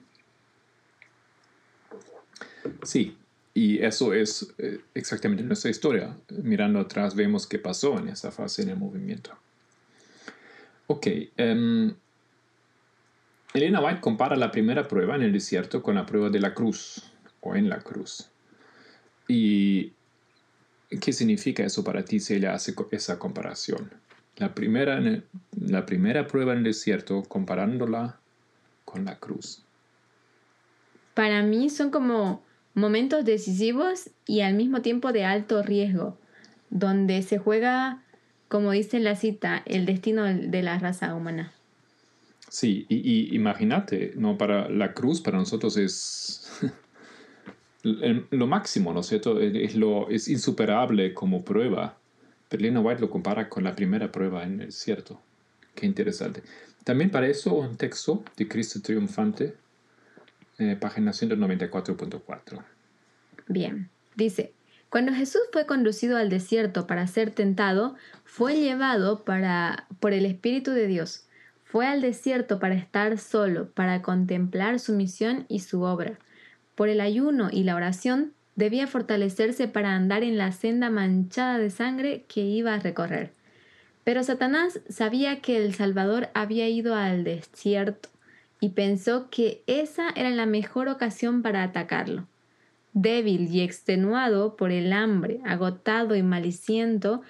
Sí, 2.83 3.17
y 3.53 3.79
eso 3.83 4.13
es 4.13 4.53
eh, 4.57 4.81
exactamente 4.93 5.43
nuestra 5.43 5.71
historia. 5.71 6.15
Mirando 6.29 6.79
atrás 6.79 7.15
vemos 7.15 7.47
qué 7.47 7.57
pasó 7.57 7.97
en 7.97 8.09
esa 8.09 8.31
fase 8.31 8.61
en 8.61 8.69
el 8.69 8.77
movimiento. 8.77 9.31
Ok, 10.87 11.07
um, 11.37 11.93
Elena 13.53 13.81
White 13.81 14.01
compara 14.01 14.35
la 14.35 14.51
primera 14.51 14.87
prueba 14.87 15.15
en 15.15 15.21
el 15.21 15.33
desierto 15.33 15.83
con 15.83 15.95
la 15.95 16.05
prueba 16.05 16.29
de 16.29 16.39
la 16.39 16.53
cruz 16.53 17.11
o 17.41 17.55
en 17.55 17.69
la 17.69 17.79
cruz. 17.79 18.29
¿Y 19.27 19.93
qué 21.01 21.11
significa 21.11 21.63
eso 21.63 21.83
para 21.83 22.03
ti 22.03 22.19
si 22.19 22.35
ella 22.35 22.53
hace 22.53 22.73
esa 22.91 23.19
comparación? 23.19 23.91
La 24.37 24.53
primera, 24.53 25.01
la 25.59 25.85
primera 25.85 26.27
prueba 26.27 26.53
en 26.53 26.59
el 26.59 26.63
desierto 26.65 27.23
comparándola 27.23 28.19
con 28.85 29.03
la 29.03 29.17
cruz. 29.19 29.63
Para 31.13 31.41
mí 31.41 31.69
son 31.69 31.89
como 31.89 32.43
momentos 32.75 33.25
decisivos 33.25 34.11
y 34.25 34.41
al 34.41 34.53
mismo 34.53 34.81
tiempo 34.81 35.11
de 35.11 35.25
alto 35.25 35.63
riesgo, 35.63 36.17
donde 36.69 37.23
se 37.23 37.39
juega, 37.39 38.03
como 38.47 38.71
dice 38.71 38.99
la 38.99 39.15
cita, 39.15 39.61
el 39.65 39.85
destino 39.85 40.23
de 40.23 40.61
la 40.61 40.79
raza 40.79 41.13
humana. 41.13 41.51
Sí, 42.49 42.85
y, 42.87 43.35
imagínate, 43.35 44.13
¿no? 44.15 44.37
Para 44.37 44.69
la 44.69 44.93
cruz 44.93 45.21
para 45.21 45.37
nosotros 45.37 45.75
es 45.75 46.49
lo 47.83 48.47
máximo, 48.47 48.93
¿no 48.93 49.01
es 49.01 49.07
cierto? 49.07 49.39
Es, 49.41 49.75
lo, 49.75 50.09
es 50.09 50.27
insuperable 50.27 51.13
como 51.13 51.43
prueba. 51.43 51.97
Pero 52.49 52.63
Lena 52.63 52.79
White 52.79 53.01
lo 53.01 53.09
compara 53.09 53.49
con 53.49 53.65
la 53.65 53.75
primera 53.75 54.11
prueba 54.11 54.43
en 54.43 54.61
el 54.61 54.71
cierto. 54.71 55.19
Qué 55.75 55.85
interesante. 55.85 56.41
También 56.85 57.09
para 57.11 57.27
eso 57.27 57.53
un 57.53 57.75
texto 57.75 58.23
de 58.37 58.47
Cristo 58.47 58.79
Triunfante, 58.81 59.53
eh, 60.57 60.77
página 60.79 61.11
194.4. 61.11 62.63
Bien, 63.49 63.89
dice, 64.15 64.53
cuando 64.89 65.13
Jesús 65.13 65.41
fue 65.51 65.65
conducido 65.65 66.17
al 66.17 66.29
desierto 66.29 66.87
para 66.87 67.07
ser 67.07 67.31
tentado, 67.31 67.95
fue 68.23 68.55
llevado 68.55 69.23
para, 69.23 69.87
por 69.99 70.13
el 70.13 70.25
Espíritu 70.25 70.71
de 70.71 70.87
Dios 70.87 71.27
fue 71.67 71.85
al 71.85 72.01
desierto 72.01 72.59
para 72.59 72.75
estar 72.75 73.17
solo, 73.17 73.69
para 73.71 74.01
contemplar 74.01 74.79
su 74.79 74.93
misión 74.93 75.45
y 75.49 75.59
su 75.59 75.81
obra. 75.81 76.17
Por 76.75 76.87
el 76.87 77.01
ayuno 77.01 77.49
y 77.51 77.63
la 77.63 77.75
oración 77.75 78.31
debía 78.55 78.87
fortalecerse 78.87 79.67
para 79.67 79.93
andar 79.93 80.23
en 80.23 80.37
la 80.37 80.53
senda 80.53 80.89
manchada 80.89 81.57
de 81.57 81.69
sangre 81.69 82.25
que 82.29 82.41
iba 82.41 82.73
a 82.73 82.79
recorrer. 82.79 83.33
Pero 84.05 84.23
Satanás 84.23 84.79
sabía 84.87 85.41
que 85.41 85.57
el 85.57 85.75
Salvador 85.75 86.29
había 86.33 86.69
ido 86.69 86.95
al 86.95 87.25
desierto 87.25 88.07
y 88.61 88.69
pensó 88.69 89.29
que 89.29 89.61
esa 89.67 90.09
era 90.15 90.29
la 90.29 90.45
mejor 90.45 90.87
ocasión 90.87 91.41
para 91.41 91.63
atacarlo. 91.63 92.27
Débil 92.99 93.53
y 93.53 93.61
extenuado 93.61 94.55
por 94.55 94.71
el 94.71 94.91
hambre, 94.91 95.39
agotado 95.45 96.15
y 96.15 96.23
maliciento, 96.23 97.21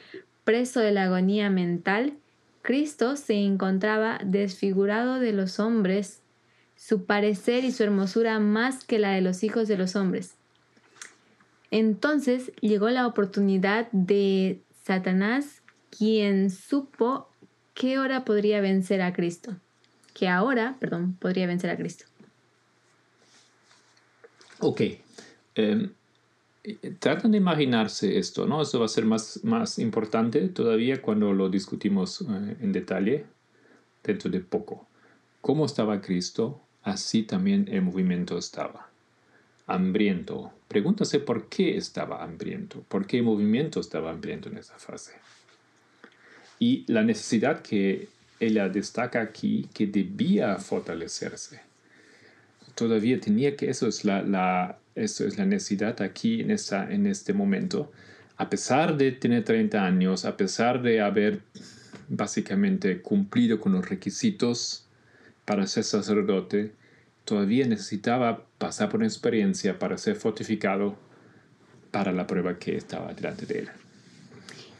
preso 0.45 0.79
de 0.79 0.91
la 0.91 1.03
agonía 1.03 1.49
mental, 1.49 2.13
Cristo 2.61 3.17
se 3.17 3.33
encontraba 3.33 4.17
desfigurado 4.23 5.19
de 5.19 5.33
los 5.33 5.59
hombres, 5.59 6.21
su 6.77 7.03
parecer 7.03 7.65
y 7.65 7.73
su 7.73 7.83
hermosura 7.83 8.39
más 8.39 8.85
que 8.85 8.97
la 8.97 9.11
de 9.11 9.19
los 9.19 9.43
hijos 9.43 9.67
de 9.67 9.77
los 9.77 9.97
hombres. 9.97 10.35
Entonces 11.69 12.53
llegó 12.61 12.89
la 12.89 13.05
oportunidad 13.05 13.91
de 13.91 14.61
Satanás, 14.85 15.63
quien 15.89 16.49
supo 16.49 17.27
qué 17.73 17.99
hora 17.99 18.23
podría 18.23 18.61
vencer 18.61 19.01
a 19.01 19.11
Cristo. 19.11 19.57
Que 20.13 20.29
ahora, 20.29 20.77
perdón, 20.79 21.17
podría 21.19 21.45
vencer 21.45 21.71
a 21.71 21.75
Cristo. 21.75 22.05
Ok. 24.59 24.81
Em, 25.57 25.89
Tratan 26.99 27.31
de 27.31 27.37
imaginarse 27.37 28.17
esto, 28.17 28.45
¿no? 28.45 28.61
Eso 28.61 28.79
va 28.79 28.85
a 28.85 28.89
ser 28.89 29.05
más, 29.05 29.39
más 29.43 29.79
importante 29.79 30.49
todavía 30.49 31.01
cuando 31.01 31.31
lo 31.31 31.49
discutimos 31.49 32.21
eh, 32.21 32.57
en 32.59 32.73
detalle 32.73 33.25
dentro 34.03 34.29
de 34.29 34.41
poco. 34.41 34.85
¿Cómo 35.39 35.65
estaba 35.65 36.01
Cristo? 36.01 36.59
Así 36.83 37.23
también 37.23 37.69
el 37.71 37.83
movimiento 37.83 38.37
estaba. 38.37 38.89
Hambriento. 39.65 40.51
Pregúntase 40.67 41.19
por 41.19 41.47
qué 41.47 41.77
estaba 41.77 42.21
hambriento, 42.21 42.83
por 42.89 43.07
qué 43.07 43.17
el 43.17 43.23
movimiento 43.23 43.79
estaba 43.79 44.11
hambriento 44.11 44.49
en 44.49 44.57
esa 44.57 44.77
fase. 44.77 45.13
Y 46.59 46.83
la 46.91 47.03
necesidad 47.03 47.61
que 47.61 48.09
ella 48.41 48.67
destaca 48.67 49.21
aquí, 49.21 49.69
que 49.73 49.87
debía 49.87 50.57
fortalecerse. 50.57 51.61
Todavía 52.75 53.21
tenía 53.21 53.55
que, 53.55 53.69
eso 53.69 53.87
es 53.87 54.03
la 54.03 54.77
eso 54.97 55.25
es 55.25 55.37
la 55.37 55.45
necesidad 55.45 56.01
aquí 56.01 56.41
en, 56.41 56.51
esta, 56.51 56.91
en 56.91 57.05
este 57.05 57.33
momento. 57.33 57.91
A 58.37 58.49
pesar 58.49 58.97
de 58.97 59.11
tener 59.11 59.43
30 59.43 59.85
años, 59.85 60.25
a 60.25 60.37
pesar 60.37 60.81
de 60.81 61.01
haber 61.01 61.41
básicamente 62.09 63.01
cumplido 63.01 63.59
con 63.59 63.73
los 63.73 63.87
requisitos 63.87 64.85
para 65.45 65.67
ser 65.67 65.83
sacerdote, 65.83 66.71
todavía 67.25 67.67
necesitaba 67.67 68.45
pasar 68.57 68.89
por 68.89 68.99
una 68.99 69.07
experiencia 69.07 69.79
para 69.79 69.97
ser 69.97 70.15
fortificado 70.15 70.97
para 71.91 72.11
la 72.11 72.27
prueba 72.27 72.57
que 72.57 72.75
estaba 72.75 73.13
delante 73.13 73.45
de 73.45 73.59
él. 73.59 73.69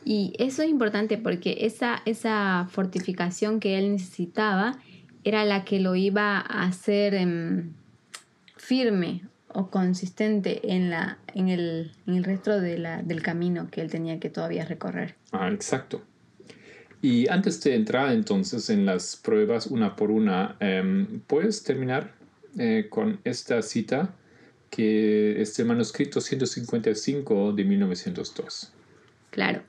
Y 0.05 0.33
eso 0.39 0.63
es 0.63 0.69
importante 0.69 1.17
porque 1.17 1.57
esa, 1.61 2.01
esa 2.05 2.67
fortificación 2.71 3.59
que 3.59 3.77
él 3.77 3.91
necesitaba 3.91 4.79
era 5.23 5.43
la 5.43 5.65
que 5.65 5.79
lo 5.79 5.95
iba 5.95 6.37
a 6.37 6.63
hacer 6.63 7.13
em, 7.13 7.73
firme 8.55 9.23
o 9.49 9.69
consistente 9.69 10.73
en, 10.73 10.89
la, 10.89 11.17
en, 11.33 11.49
el, 11.49 11.91
en 12.05 12.15
el 12.15 12.23
resto 12.23 12.59
de 12.59 12.77
la, 12.77 13.01
del 13.01 13.21
camino 13.21 13.69
que 13.71 13.81
él 13.81 13.89
tenía 13.89 14.19
que 14.19 14.29
todavía 14.29 14.65
recorrer. 14.65 15.15
Ah, 15.31 15.49
exacto. 15.51 16.01
Y 17.01 17.27
antes 17.29 17.63
de 17.63 17.75
entrar 17.75 18.11
entonces 18.11 18.69
en 18.69 18.85
las 18.85 19.15
pruebas 19.15 19.67
una 19.67 19.95
por 19.95 20.11
una, 20.11 20.57
em, 20.59 21.21
¿puedes 21.27 21.63
terminar 21.63 22.13
eh, 22.57 22.87
con 22.89 23.19
esta 23.23 23.61
cita 23.61 24.13
que 24.69 25.41
es 25.41 25.57
el 25.59 25.67
manuscrito 25.67 26.19
155 26.19 27.53
de 27.53 27.63
1902? 27.63 28.73
Claro. 29.29 29.61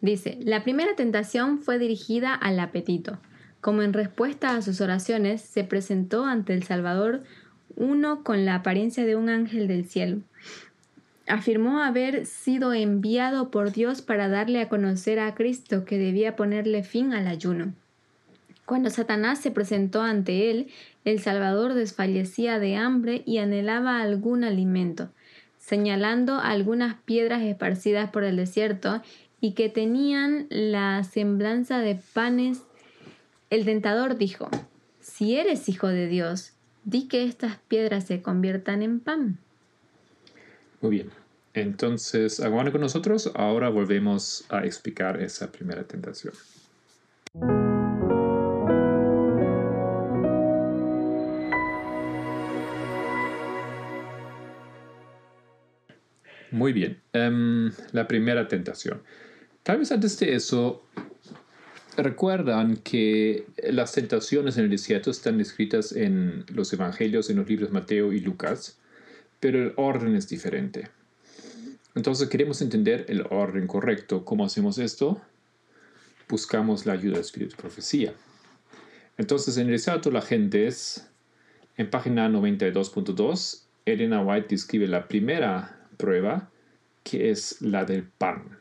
Dice, 0.00 0.38
la 0.42 0.64
primera 0.64 0.96
tentación 0.96 1.60
fue 1.60 1.78
dirigida 1.78 2.34
al 2.34 2.58
apetito. 2.60 3.18
Como 3.60 3.82
en 3.82 3.94
respuesta 3.94 4.54
a 4.54 4.62
sus 4.62 4.80
oraciones, 4.82 5.40
se 5.40 5.64
presentó 5.64 6.26
ante 6.26 6.52
el 6.52 6.62
Salvador 6.64 7.22
uno 7.76 8.22
con 8.22 8.44
la 8.44 8.56
apariencia 8.56 9.04
de 9.04 9.16
un 9.16 9.28
ángel 9.28 9.68
del 9.68 9.86
cielo. 9.86 10.20
Afirmó 11.26 11.82
haber 11.82 12.26
sido 12.26 12.74
enviado 12.74 13.50
por 13.50 13.72
Dios 13.72 14.02
para 14.02 14.28
darle 14.28 14.60
a 14.60 14.68
conocer 14.68 15.18
a 15.18 15.34
Cristo 15.34 15.84
que 15.84 15.98
debía 15.98 16.36
ponerle 16.36 16.82
fin 16.82 17.14
al 17.14 17.26
ayuno. 17.26 17.72
Cuando 18.66 18.90
Satanás 18.90 19.40
se 19.40 19.50
presentó 19.50 20.02
ante 20.02 20.50
él, 20.50 20.68
el 21.04 21.20
Salvador 21.20 21.74
desfallecía 21.74 22.58
de 22.58 22.76
hambre 22.76 23.22
y 23.26 23.38
anhelaba 23.38 24.00
algún 24.00 24.42
alimento, 24.42 25.10
señalando 25.58 26.38
algunas 26.38 26.96
piedras 27.04 27.42
esparcidas 27.42 28.10
por 28.10 28.24
el 28.24 28.36
desierto 28.36 29.02
y 29.40 29.52
que 29.52 29.68
tenían 29.68 30.46
la 30.48 31.04
semblanza 31.04 31.80
de 31.80 31.98
panes. 32.14 32.62
El 33.50 33.66
tentador 33.66 34.16
dijo, 34.16 34.48
Si 35.00 35.36
eres 35.36 35.68
hijo 35.68 35.88
de 35.88 36.06
Dios, 36.06 36.53
Di 36.84 37.08
que 37.08 37.24
estas 37.24 37.56
piedras 37.68 38.06
se 38.06 38.20
conviertan 38.20 38.82
en 38.82 39.00
pan. 39.00 39.38
Muy 40.80 40.90
bien. 40.90 41.10
Entonces, 41.54 42.40
aguarden 42.40 42.72
con 42.72 42.80
nosotros. 42.82 43.32
Ahora 43.34 43.70
volvemos 43.70 44.44
a 44.50 44.64
explicar 44.64 45.22
esa 45.22 45.50
primera 45.50 45.84
tentación. 45.84 46.34
Muy 56.50 56.72
bien. 56.72 57.00
Em, 57.12 57.72
la 57.92 58.06
primera 58.06 58.46
tentación. 58.46 59.02
Tal 59.62 59.78
vez 59.78 59.90
antes 59.90 60.18
de 60.18 60.34
eso, 60.34 60.84
recuerdan 61.96 62.76
que 62.76 63.46
las 63.62 63.92
tentaciones 63.92 64.56
en 64.56 64.64
el 64.64 64.70
desierto 64.70 65.10
están 65.10 65.38
descritas 65.38 65.92
en 65.92 66.44
los 66.52 66.72
evangelios, 66.72 67.30
en 67.30 67.36
los 67.36 67.48
libros 67.48 67.70
Mateo 67.70 68.12
y 68.12 68.20
Lucas, 68.20 68.78
pero 69.40 69.62
el 69.62 69.72
orden 69.76 70.16
es 70.16 70.28
diferente. 70.28 70.88
Entonces 71.94 72.28
queremos 72.28 72.60
entender 72.60 73.06
el 73.08 73.26
orden 73.30 73.66
correcto. 73.66 74.24
¿Cómo 74.24 74.44
hacemos 74.44 74.78
esto? 74.78 75.20
Buscamos 76.28 76.86
la 76.86 76.94
ayuda 76.94 77.12
del 77.12 77.20
Espíritu 77.20 77.56
de 77.56 77.62
Profecía. 77.62 78.14
Entonces 79.16 79.56
en 79.56 79.66
el 79.66 79.72
desierto 79.72 80.10
la 80.10 80.22
gente 80.22 80.66
es, 80.66 81.08
en 81.76 81.90
página 81.90 82.28
92.2, 82.28 83.62
Elena 83.86 84.22
White 84.22 84.48
describe 84.48 84.88
la 84.88 85.06
primera 85.06 85.78
prueba, 85.96 86.50
que 87.04 87.30
es 87.30 87.60
la 87.60 87.84
del 87.84 88.02
pan. 88.04 88.58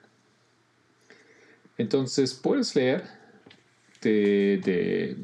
Entonces, 1.78 2.34
puedes 2.34 2.76
leer 2.76 3.04
de, 4.04 4.60
de, 4.64 5.16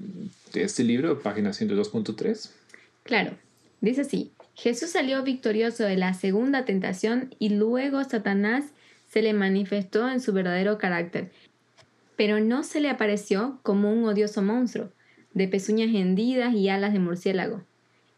de 0.53 0.63
este 0.63 0.83
libro, 0.83 1.19
página 1.19 1.51
102.3. 1.51 2.51
Claro, 3.03 3.37
dice 3.81 4.01
así, 4.01 4.31
Jesús 4.55 4.91
salió 4.91 5.23
victorioso 5.23 5.83
de 5.83 5.97
la 5.97 6.13
segunda 6.13 6.65
tentación 6.65 7.33
y 7.39 7.49
luego 7.49 8.03
Satanás 8.03 8.65
se 9.09 9.21
le 9.21 9.33
manifestó 9.33 10.09
en 10.09 10.21
su 10.21 10.33
verdadero 10.33 10.77
carácter, 10.77 11.31
pero 12.15 12.39
no 12.39 12.63
se 12.63 12.81
le 12.81 12.89
apareció 12.89 13.59
como 13.63 13.91
un 13.91 14.05
odioso 14.05 14.41
monstruo, 14.41 14.91
de 15.33 15.47
pezuñas 15.47 15.95
hendidas 15.95 16.53
y 16.53 16.69
alas 16.69 16.93
de 16.93 16.99
murciélago. 16.99 17.63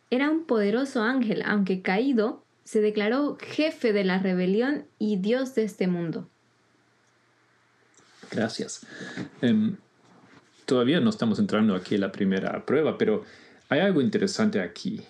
Era 0.10 0.30
un 0.30 0.46
poderoso 0.46 1.04
ángel, 1.04 1.44
aunque 1.46 1.82
caído, 1.82 2.44
se 2.64 2.82
declaró 2.82 3.38
jefe 3.40 3.94
de 3.94 4.04
la 4.04 4.18
rebelión 4.18 4.86
y 4.98 5.18
Dios 5.18 5.56
de 5.56 5.64
este 5.64 5.88
mundo. 5.88 6.28
Gracias. 8.32 8.86
Em, 9.42 9.78
todavía 10.72 11.02
no 11.02 11.10
estamos 11.10 11.38
entrando 11.38 11.76
aquí 11.76 11.96
en 11.96 12.02
la 12.02 12.14
primera 12.14 12.66
prueba, 12.66 12.98
pero 12.98 13.26
hay 13.68 13.82
algo 13.82 14.00
interesante 14.00 14.62
aquí. 14.62 15.02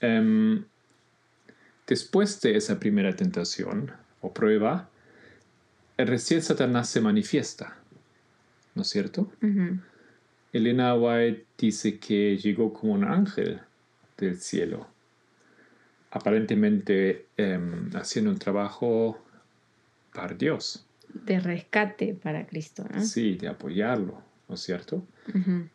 Em, 0.00 0.64
después 1.86 2.40
de 2.40 2.56
esa 2.56 2.80
primera 2.80 3.14
tentación 3.14 3.92
o 4.22 4.32
prueba, 4.32 4.88
recién 5.98 6.40
Satanás 6.40 6.88
se 6.88 7.02
manifiesta, 7.02 7.76
¿no 8.74 8.80
es 8.80 8.88
cierto? 8.88 9.30
Elena 10.54 10.94
White 10.94 11.44
dice 11.58 11.98
que 11.98 12.38
llegó 12.38 12.72
como 12.72 12.94
un 12.94 13.04
ángel 13.04 13.60
del 14.16 14.38
cielo, 14.38 14.88
aparentemente 16.12 17.26
em, 17.36 17.90
haciendo 17.94 18.30
un 18.30 18.38
trabajo 18.38 19.22
para 20.14 20.32
Dios. 20.32 20.86
De 21.12 21.40
rescate 21.40 22.14
para 22.14 22.46
Cristo. 22.46 22.86
¿no? 22.90 23.02
Sí, 23.02 23.34
de 23.34 23.48
apoyarlo, 23.48 24.32
¿no 24.48 24.54
es 24.54 24.60
cierto? 24.60 25.06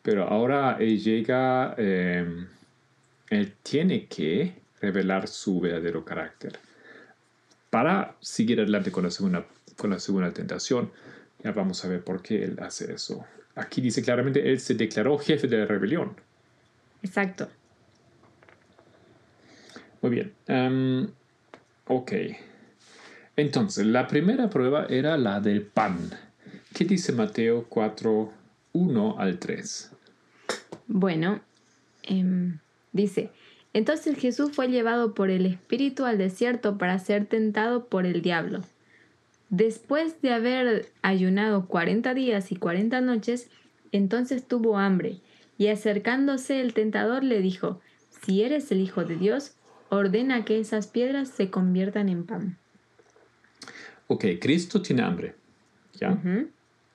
Pero 0.02 0.28
ahora 0.28 0.76
él 0.78 1.02
llega, 1.02 1.74
em, 1.76 2.46
él 3.28 3.54
tiene 3.62 4.06
que 4.06 4.54
revelar 4.80 5.28
su 5.28 5.60
verdadero 5.60 6.04
carácter 6.04 6.58
para 7.68 8.16
seguir 8.20 8.60
adelante 8.60 8.90
con 8.90 9.04
la 9.04 9.10
segunda, 9.10 9.46
con 9.76 9.90
la 9.90 9.98
segunda 9.98 10.32
tentación. 10.32 10.90
Ya 11.42 11.52
vamos 11.52 11.84
a 11.84 11.88
ver 11.88 12.02
por 12.02 12.22
qué 12.22 12.44
él 12.44 12.58
hace 12.60 12.92
eso. 12.92 13.24
Aquí 13.54 13.80
dice 13.80 14.02
claramente, 14.02 14.50
él 14.50 14.60
se 14.60 14.74
declaró 14.74 15.18
jefe 15.18 15.46
de 15.48 15.58
la 15.58 15.66
rebelión. 15.66 16.14
Exacto. 17.02 17.48
Muy 20.02 20.10
bien. 20.10 20.32
Em, 20.46 21.08
ok. 21.86 22.12
Entonces, 23.36 23.86
la 23.86 24.06
primera 24.06 24.50
prueba 24.50 24.86
era 24.88 25.16
la 25.16 25.40
del 25.40 25.62
pan. 25.62 26.10
¿Qué 26.74 26.84
dice 26.84 27.12
Mateo 27.12 27.66
4, 27.68 28.32
1 28.72 29.16
al 29.18 29.38
3? 29.38 29.92
Bueno, 30.86 31.40
em, 32.02 32.58
dice, 32.92 33.30
entonces 33.72 34.16
Jesús 34.18 34.50
fue 34.52 34.68
llevado 34.68 35.14
por 35.14 35.30
el 35.30 35.46
Espíritu 35.46 36.04
al 36.04 36.18
desierto 36.18 36.78
para 36.78 36.98
ser 36.98 37.26
tentado 37.26 37.86
por 37.86 38.06
el 38.06 38.22
diablo. 38.22 38.60
Después 39.48 40.20
de 40.22 40.32
haber 40.32 40.92
ayunado 41.02 41.66
cuarenta 41.66 42.14
días 42.14 42.52
y 42.52 42.56
cuarenta 42.56 43.00
noches, 43.00 43.50
entonces 43.92 44.46
tuvo 44.46 44.78
hambre, 44.78 45.18
y 45.58 45.68
acercándose 45.68 46.60
el 46.60 46.72
tentador 46.72 47.24
le 47.24 47.40
dijo, 47.40 47.80
Si 48.08 48.42
eres 48.42 48.70
el 48.72 48.80
Hijo 48.80 49.04
de 49.04 49.16
Dios, 49.16 49.54
ordena 49.88 50.44
que 50.44 50.60
esas 50.60 50.86
piedras 50.86 51.28
se 51.28 51.50
conviertan 51.50 52.08
en 52.08 52.24
pan. 52.24 52.58
Ok, 54.06 54.24
Cristo 54.40 54.80
tiene 54.82 55.02
hambre. 55.02 55.34
¿Ya? 55.94 56.18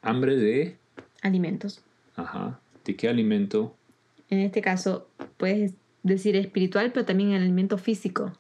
Hambre 0.02 0.36
de... 0.36 0.78
Alimentos. 1.26 1.82
Ajá. 2.16 2.60
¿De 2.86 2.96
qué 2.96 3.10
alimento? 3.10 3.76
En 4.30 4.40
este 4.40 4.62
caso, 4.62 5.08
puedes 5.38 5.74
decir 6.04 6.36
espiritual, 6.36 6.92
pero 6.92 7.06
también 7.06 7.32
el 7.32 7.42
alimento 7.42 7.78
físico 7.80 8.32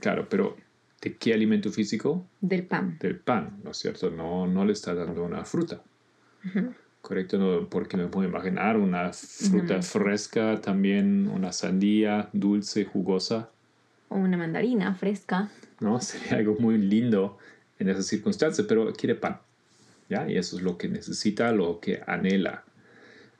Claro, 0.00 0.26
pero 0.28 0.56
¿de 1.00 1.16
qué 1.16 1.32
alimento 1.32 1.70
físico? 1.70 2.26
del 2.40 2.64
pan. 2.64 2.96
Del 2.98 3.16
pan, 3.16 3.60
¿no 3.62 3.70
es 3.70 3.76
cierto? 3.76 4.10
No, 4.10 4.46
no 4.48 4.64
le 4.64 4.72
está 4.72 4.94
dando 4.94 5.22
una 5.24 5.44
fruta. 5.44 5.80
Correcto, 7.00 7.38
no, 7.38 7.68
porque 7.68 7.96
me 7.96 8.06
puedo 8.06 8.28
imaginar 8.28 8.76
una 8.76 9.12
fruta 9.12 9.80
fresca, 9.82 10.60
también 10.60 11.28
una 11.28 11.52
sandía 11.52 12.28
dulce, 12.32 12.84
jugosa, 12.84 13.50
O 14.08 14.16
una 14.16 14.36
mandarina 14.36 14.94
fresca. 14.94 15.50
¿no? 15.80 16.00
Sería 16.00 16.38
algo 16.38 16.56
muy 16.58 16.78
lindo 16.78 17.38
en 17.78 17.88
esas 17.88 18.06
circunstancias, 18.06 18.66
pero 18.68 18.92
quiere 18.92 19.14
pan, 19.14 19.38
¿ya? 20.12 20.30
Y 20.30 20.36
eso 20.36 20.56
es 20.56 20.62
lo 20.62 20.78
que 20.78 20.88
necesita, 20.88 21.52
lo 21.52 21.80
que 21.80 22.02
anhela. 22.06 22.64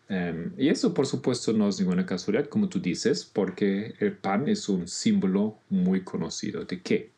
Em, 0.09 0.53
y 0.59 0.69
eso, 0.69 0.93
por 0.93 1.07
supuesto, 1.07 1.53
no 1.53 1.69
es 1.69 1.79
ninguna 1.79 2.05
casualidad, 2.05 2.49
como 2.49 2.69
tú 2.69 2.81
dices, 2.81 3.25
porque 3.25 3.95
el 3.99 4.13
pan 4.13 4.49
es 4.49 4.69
un 4.69 4.89
símbolo 4.89 5.59
muy 5.71 6.03
conocido. 6.03 6.65
¿De 6.65 6.81
qué? 6.81 7.11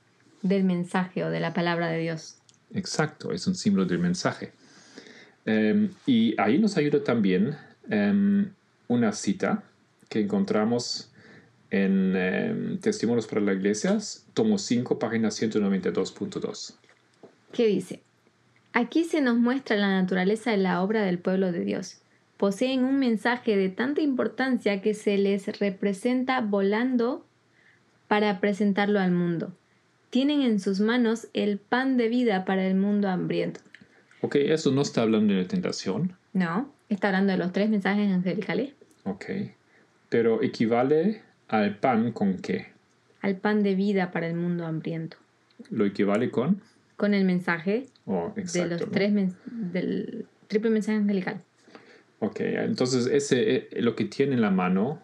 Del 0.43 0.65
mensaje 0.65 1.25
o 1.25 1.31
de 1.31 1.41
la 1.41 1.55
palabra 1.55 1.89
de 1.89 1.99
Dios. 1.99 2.37
Exacto, 2.73 3.33
es 3.33 3.47
un 3.47 3.55
símbolo 3.55 3.85
del 3.85 3.99
mensaje. 3.99 4.53
Em, 5.47 5.91
y 6.07 6.41
ahí 6.41 6.59
nos 6.59 6.77
ayuda 6.77 7.03
también 7.03 7.57
em, 7.91 8.51
una 8.89 9.13
cita 9.13 9.65
que 10.09 10.21
encontramos 10.21 11.11
en 11.71 12.79
Testimonios 12.81 13.27
para 13.27 13.41
las 13.41 13.57
Iglesias, 13.57 14.27
tomo 14.33 14.59
5, 14.59 14.99
página 15.01 15.29
192.2. 15.31 16.75
¿Qué 17.53 17.67
dice? 17.67 18.04
Aquí 18.77 19.05
se 19.05 19.21
nos 19.21 19.37
muestra 19.39 19.77
la 19.77 19.89
naturaleza 19.89 20.51
de 20.51 20.57
la 20.57 20.83
obra 20.83 21.03
del 21.03 21.19
pueblo 21.21 21.53
de 21.53 21.65
Dios. 21.65 22.01
Poseen 22.37 22.83
un 22.85 22.99
mensaje 22.99 23.57
de 23.57 23.69
tanta 23.69 24.01
importancia 24.01 24.83
que 24.83 24.95
se 24.95 25.17
les 25.17 25.61
representa 25.61 26.41
volando 26.41 27.25
para 28.09 28.41
presentarlo 28.41 28.99
al 28.99 29.13
mundo. 29.13 29.53
Tienen 30.11 30.43
en 30.43 30.59
sus 30.59 30.81
manos 30.81 31.29
el 31.35 31.59
pan 31.59 31.97
de 31.97 32.09
vida 32.09 32.45
para 32.45 32.67
el 32.67 32.75
mundo 32.75 33.09
hambriento. 33.09 33.61
Ok, 34.23 34.35
eso 34.37 34.73
no 34.73 34.83
está 34.83 35.03
hablando 35.03 35.35
de 35.35 35.45
tentación, 35.45 36.17
No, 36.33 36.69
está 36.89 37.09
hablando 37.09 37.31
de 37.33 37.39
los 37.39 37.53
tres 37.53 37.71
mensajes 37.71 38.11
angelicales. 38.13 38.73
ok, 39.05 39.25
pero 40.09 40.43
equivale 40.43 41.23
al 41.47 41.77
pan 41.79 42.11
con 42.11 42.39
qué? 42.39 42.73
Al 43.21 43.37
pan 43.37 43.63
de 43.63 43.77
vida 43.77 44.11
para 44.11 44.27
el 44.27 44.35
mundo 44.35 44.67
hambriento. 44.67 45.17
¿Lo 45.71 45.85
equivale 45.87 46.31
con? 46.33 46.61
Con 46.97 47.15
el 47.15 47.25
mensaje 47.25 47.87
Oh, 48.07 48.33
de 48.35 48.67
los 48.67 48.81
¿no? 48.83 48.89
tres 48.89 49.13
men- 49.13 49.35
del 49.47 50.27
triple 50.49 50.71
mensaje 50.71 50.99
angelical. 50.99 51.41
Ok, 52.19 52.41
entonces 52.41 53.07
ese, 53.07 53.57
eh, 53.57 53.69
lo 53.81 53.97
que 53.97 54.05
tiene 54.05 54.35
en 54.35 54.41
la 54.41 54.51
mano 54.51 55.01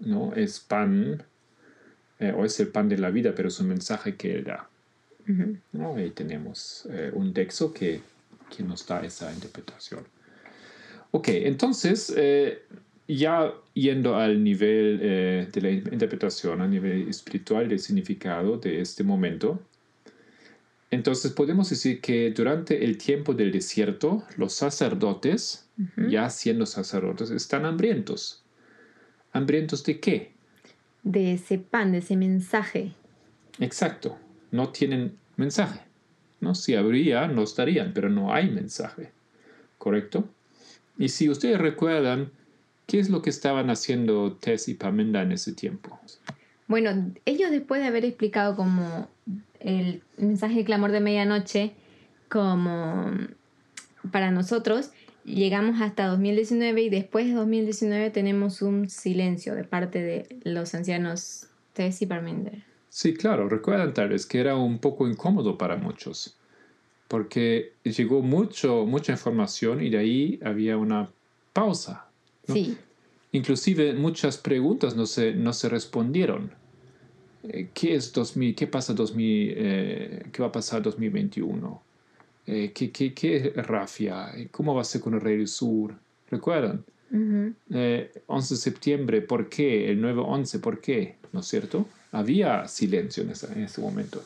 ¿no? 0.00 0.32
es 0.34 0.60
pan, 0.60 1.22
eh, 2.20 2.32
o 2.36 2.44
es 2.44 2.58
el 2.60 2.68
pan 2.68 2.88
de 2.88 2.98
la 2.98 3.10
vida, 3.10 3.34
pero 3.34 3.48
es 3.48 3.58
un 3.60 3.68
mensaje 3.68 4.16
que 4.16 4.36
él 4.36 4.44
da. 4.44 4.68
¿no? 5.72 5.96
Ahí 5.96 6.10
tenemos 6.10 6.86
eh, 6.90 7.10
un 7.14 7.32
texto 7.32 7.72
que, 7.72 8.00
que 8.54 8.62
nos 8.62 8.86
da 8.86 9.04
esa 9.04 9.32
interpretación. 9.32 10.04
Ok, 11.10 11.28
entonces, 11.28 12.12
eh, 12.16 12.62
ya 13.08 13.52
yendo 13.72 14.16
al 14.16 14.42
nivel 14.42 14.98
de 14.98 15.60
la 15.60 15.70
interpretación, 15.70 16.60
a 16.60 16.66
nivel 16.68 17.08
espiritual 17.08 17.68
del 17.68 17.78
significado 17.78 18.58
de 18.58 18.80
este 18.80 19.02
momento, 19.04 19.60
entonces 20.94 21.32
podemos 21.32 21.68
decir 21.70 22.00
que 22.00 22.30
durante 22.30 22.84
el 22.84 22.98
tiempo 22.98 23.34
del 23.34 23.50
desierto, 23.50 24.22
los 24.36 24.52
sacerdotes, 24.52 25.68
ya 26.08 26.30
siendo 26.30 26.66
sacerdotes, 26.66 27.30
están 27.30 27.66
hambrientos. 27.66 28.44
¿Hambrientos 29.32 29.82
de 29.84 29.98
qué? 29.98 30.32
De 31.02 31.32
ese 31.32 31.58
pan, 31.58 31.92
de 31.92 31.98
ese 31.98 32.16
mensaje. 32.16 32.92
Exacto, 33.58 34.16
no 34.52 34.70
tienen 34.70 35.16
mensaje. 35.36 35.80
¿no? 36.40 36.54
Si 36.54 36.76
habría, 36.76 37.26
nos 37.26 37.56
darían, 37.56 37.92
pero 37.92 38.08
no 38.08 38.32
hay 38.32 38.50
mensaje. 38.50 39.10
¿Correcto? 39.78 40.28
Y 40.96 41.08
si 41.08 41.28
ustedes 41.28 41.58
recuerdan, 41.58 42.30
¿qué 42.86 43.00
es 43.00 43.10
lo 43.10 43.20
que 43.20 43.30
estaban 43.30 43.70
haciendo 43.70 44.34
Tess 44.34 44.68
y 44.68 44.74
Pamenda 44.74 45.22
en 45.22 45.32
ese 45.32 45.52
tiempo? 45.52 45.98
Bueno, 46.68 47.12
ellos 47.24 47.50
después 47.50 47.80
de 47.80 47.88
haber 47.88 48.04
explicado 48.04 48.54
como 48.54 49.08
el 49.60 50.02
mensaje 50.16 50.56
de 50.56 50.64
clamor 50.64 50.92
de 50.92 51.00
medianoche 51.00 51.72
como 52.28 53.10
para 54.10 54.30
nosotros. 54.30 54.90
Llegamos 55.24 55.80
hasta 55.80 56.06
2019 56.06 56.82
y 56.82 56.90
después 56.90 57.26
de 57.26 57.32
2019 57.34 58.10
tenemos 58.10 58.60
un 58.60 58.90
silencio 58.90 59.54
de 59.54 59.64
parte 59.64 60.02
de 60.02 60.40
los 60.44 60.74
ancianos 60.74 61.46
Tess 61.72 62.02
y 62.02 62.06
Parminder. 62.06 62.62
Sí, 62.90 63.14
claro, 63.14 63.48
recuerdan 63.48 63.94
tal 63.94 64.10
vez 64.10 64.26
que 64.26 64.38
era 64.38 64.56
un 64.56 64.78
poco 64.78 65.08
incómodo 65.08 65.58
para 65.58 65.76
muchos, 65.76 66.36
porque 67.08 67.72
llegó 67.82 68.22
mucho, 68.22 68.84
mucha 68.86 69.12
información 69.12 69.82
y 69.82 69.90
de 69.90 69.98
ahí 69.98 70.40
había 70.44 70.76
una 70.76 71.10
pausa. 71.52 72.06
¿no? 72.46 72.54
Sí, 72.54 72.76
Inclusive 73.34 73.94
muchas 73.94 74.38
preguntas 74.38 74.94
no 74.94 75.06
se, 75.06 75.34
no 75.34 75.52
se 75.52 75.68
respondieron. 75.68 76.52
Eh, 77.48 77.68
¿Qué 77.74 77.94
es 77.94 78.12
2000? 78.12 78.54
¿Qué 78.54 78.66
pasa 78.66 78.94
2000? 78.94 79.54
eh, 79.56 80.22
¿Qué 80.32 80.42
va 80.42 80.48
a 80.48 80.52
pasar 80.52 80.82
2021? 80.82 81.82
Eh, 82.46 82.72
¿qué, 82.74 82.90
qué, 82.90 83.12
¿Qué 83.14 83.52
es 83.54 83.66
Rafia? 83.66 84.32
¿Cómo 84.50 84.74
va 84.74 84.82
a 84.82 84.84
ser 84.84 85.00
con 85.00 85.14
el 85.14 85.20
Rey 85.20 85.36
del 85.38 85.48
Sur? 85.48 85.94
¿Recuerdan? 86.30 86.84
Ujú. 87.10 87.54
Eh, 87.70 88.10
11 88.26 88.54
de 88.54 88.60
septiembre, 88.60 89.20
¿por 89.22 89.48
qué? 89.48 89.90
El 89.90 90.00
9-11, 90.02 90.58
¿por 90.60 90.80
qué? 90.80 91.16
¿No 91.32 91.40
es 91.40 91.46
cierto? 91.46 91.86
Había 92.12 92.66
silencio 92.68 93.22
en, 93.22 93.30
esa- 93.30 93.52
en 93.52 93.62
ese 93.64 93.80
momento. 93.80 94.22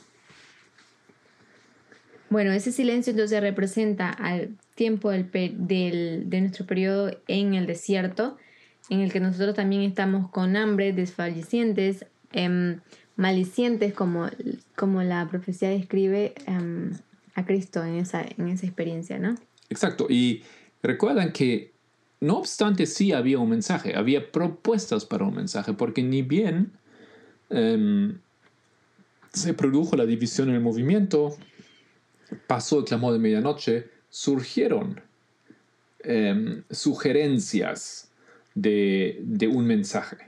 Bueno, 2.30 2.52
ese 2.52 2.72
silencio 2.72 3.12
entonces 3.12 3.40
representa 3.40 4.10
al 4.10 4.50
tiempo 4.74 5.10
del, 5.10 5.30
del- 5.32 6.28
de 6.28 6.40
nuestro 6.40 6.66
periodo 6.66 7.10
en 7.26 7.54
el 7.54 7.66
desierto, 7.66 8.36
en 8.90 9.00
el 9.00 9.12
que 9.12 9.20
nosotros 9.20 9.54
también 9.54 9.82
estamos 9.82 10.30
con 10.30 10.56
hambre, 10.56 10.92
desfallecientes, 10.92 12.04
em, 12.32 12.80
malicientes, 13.18 13.92
como, 13.92 14.30
como 14.76 15.02
la 15.02 15.28
profecía 15.28 15.68
describe 15.68 16.34
em, 16.46 16.92
a 17.34 17.44
Cristo 17.44 17.84
en 17.84 17.96
esa, 17.96 18.22
en 18.22 18.48
esa 18.48 18.64
experiencia, 18.64 19.18
¿no? 19.18 19.34
Exacto. 19.68 20.06
Y 20.08 20.44
recuerdan 20.82 21.32
que, 21.32 21.72
no 22.20 22.38
obstante, 22.38 22.86
sí 22.86 23.12
había 23.12 23.40
un 23.40 23.50
mensaje, 23.50 23.96
había 23.96 24.30
propuestas 24.30 25.04
para 25.04 25.24
un 25.24 25.34
mensaje, 25.34 25.72
porque 25.72 26.02
ni 26.04 26.22
bien 26.22 26.70
em, 27.50 28.20
se 29.32 29.52
produjo 29.52 29.96
la 29.96 30.06
división 30.06 30.48
en 30.50 30.54
el 30.54 30.60
movimiento, 30.60 31.36
pasó 32.46 32.78
el 32.78 32.84
clamor 32.84 33.12
de 33.14 33.18
medianoche, 33.18 33.88
surgieron 34.10 35.00
em, 36.04 36.62
sugerencias 36.70 38.12
de, 38.54 39.18
de 39.24 39.48
un 39.48 39.66
mensaje. 39.66 40.27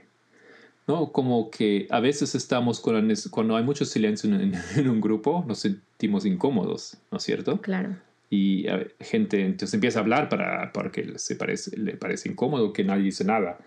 ¿No? 0.87 1.11
Como 1.11 1.49
que 1.49 1.87
a 1.89 1.99
veces 1.99 2.35
estamos 2.35 2.79
con 2.79 3.13
cuando 3.31 3.55
hay 3.55 3.63
mucho 3.63 3.85
silencio 3.85 4.33
en, 4.33 4.53
en 4.75 4.89
un 4.89 5.01
grupo, 5.01 5.43
nos 5.47 5.59
sentimos 5.59 6.25
incómodos, 6.25 6.97
¿no 7.11 7.17
es 7.17 7.23
cierto? 7.23 7.61
Claro. 7.61 7.95
y 8.29 8.63
ver, 8.63 8.95
gente 8.99 9.45
entonces 9.45 9.73
empieza 9.73 9.99
a 9.99 10.01
hablar 10.03 10.29
para 10.29 10.71
porque 10.71 11.17
se 11.17 11.35
parece, 11.35 11.77
le 11.77 11.97
parece 11.97 12.29
incómodo 12.29 12.73
que 12.73 12.83
nadie 12.83 13.03
dice 13.03 13.23
nada. 13.25 13.59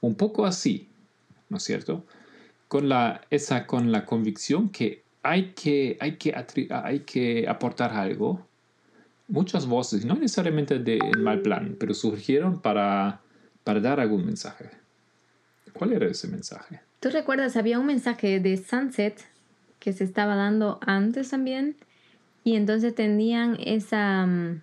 Un 0.00 0.14
poco 0.14 0.46
así, 0.46 0.88
¿no 1.48 1.56
es 1.56 1.62
cierto? 1.64 2.04
Con 2.68 2.88
la, 2.88 3.22
esa, 3.30 3.66
con 3.66 3.92
la 3.92 4.04
convicción 4.04 4.68
que 4.68 5.02
hay 5.22 5.52
que, 5.54 5.96
hay 6.00 6.16
que, 6.16 6.34
hay 6.70 7.00
que 7.00 7.48
aportar 7.48 7.92
algo. 7.92 8.46
Muchas 9.26 9.66
voces, 9.66 10.04
no 10.04 10.14
necesariamente 10.14 10.78
de 10.78 10.98
en 10.98 11.22
mal 11.22 11.40
plan, 11.40 11.76
pero 11.80 11.94
surgieron 11.94 12.60
para, 12.60 13.22
para 13.64 13.80
dar 13.80 14.00
algún 14.00 14.26
mensaje. 14.26 14.70
¿Cuál 15.74 15.92
era 15.92 16.06
ese 16.06 16.28
mensaje? 16.28 16.80
¿Tú 17.00 17.10
recuerdas? 17.10 17.56
Había 17.56 17.78
un 17.78 17.86
mensaje 17.86 18.40
de 18.40 18.56
Sunset 18.56 19.20
que 19.78 19.92
se 19.92 20.04
estaba 20.04 20.34
dando 20.34 20.78
antes 20.86 21.30
también. 21.30 21.76
Y 22.44 22.56
entonces 22.56 22.94
tenían 22.94 23.58
esa, 23.60 24.24
mm, 24.26 24.62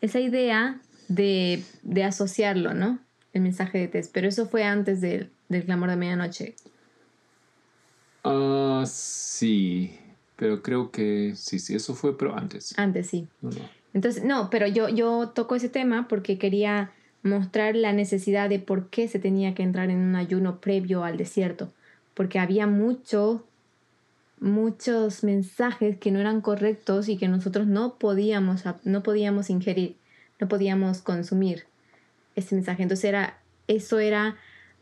esa 0.00 0.20
idea 0.20 0.80
de, 1.08 1.62
de 1.82 2.04
asociarlo, 2.04 2.72
¿no? 2.74 2.98
El 3.32 3.42
mensaje 3.42 3.78
de 3.78 3.88
Tess. 3.88 4.08
Pero 4.08 4.28
eso 4.28 4.46
fue 4.46 4.64
antes 4.64 5.00
del- 5.00 5.30
del 5.48 5.64
clamor 5.64 5.90
de 5.90 5.96
medianoche. 5.96 6.54
Ah, 8.24 8.84
sí, 8.86 9.98
pero 10.36 10.62
creo 10.62 10.90
que 10.90 11.32
sí, 11.34 11.58
sí, 11.58 11.74
eso 11.74 11.94
fue, 11.94 12.16
pero 12.16 12.36
antes. 12.36 12.72
Antes, 12.78 13.08
sí. 13.08 13.28
No, 13.40 13.50
no. 13.50 13.68
Entonces, 13.94 14.24
no, 14.24 14.48
pero 14.48 14.66
yo, 14.66 14.88
yo 14.88 15.30
toco 15.34 15.54
ese 15.56 15.68
tema 15.68 16.08
porque 16.08 16.38
quería 16.38 16.92
mostrar 17.22 17.76
la 17.76 17.92
necesidad 17.92 18.48
de 18.48 18.58
por 18.58 18.88
qué 18.88 19.08
se 19.08 19.18
tenía 19.18 19.54
que 19.54 19.62
entrar 19.62 19.90
en 19.90 19.98
un 19.98 20.16
ayuno 20.16 20.60
previo 20.60 21.04
al 21.04 21.16
desierto. 21.16 21.72
Porque 22.14 22.38
había 22.38 22.66
mucho, 22.66 23.44
muchos 24.40 25.24
mensajes 25.24 25.96
que 25.98 26.10
no 26.10 26.18
eran 26.18 26.40
correctos 26.40 27.08
y 27.08 27.16
que 27.16 27.28
nosotros 27.28 27.66
no 27.66 27.94
podíamos, 27.94 28.64
no 28.84 29.02
podíamos 29.02 29.50
ingerir, 29.50 29.96
no 30.40 30.48
podíamos 30.48 31.00
consumir 31.00 31.64
ese 32.34 32.54
mensaje. 32.54 32.82
Entonces 32.82 33.04
era, 33.04 33.38
eso 33.68 33.98
era, 33.98 34.36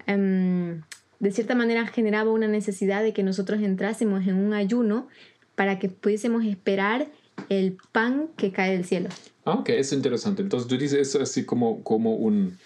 em, 0.06 0.82
de 1.18 1.30
cierta 1.30 1.54
manera 1.54 1.86
generaba 1.86 2.30
una 2.30 2.48
necesidad 2.48 3.02
de 3.02 3.12
que 3.12 3.22
nosotros 3.22 3.60
entrásemos 3.60 4.26
en 4.26 4.36
un 4.36 4.54
ayuno 4.54 5.08
para 5.54 5.78
que 5.78 5.90
pudiésemos 5.90 6.44
esperar 6.44 7.06
el 7.50 7.76
pan 7.92 8.28
que 8.36 8.52
cae 8.52 8.72
del 8.72 8.86
cielo. 8.86 9.10
Ah, 9.44 9.54
ok, 9.54 9.68
es 9.70 9.92
interesante. 9.92 10.40
Entonces 10.40 10.68
tú 10.68 10.78
dices 10.78 11.08
eso 11.08 11.20
así 11.20 11.44
como, 11.44 11.82
como 11.82 12.14
un, 12.14 12.56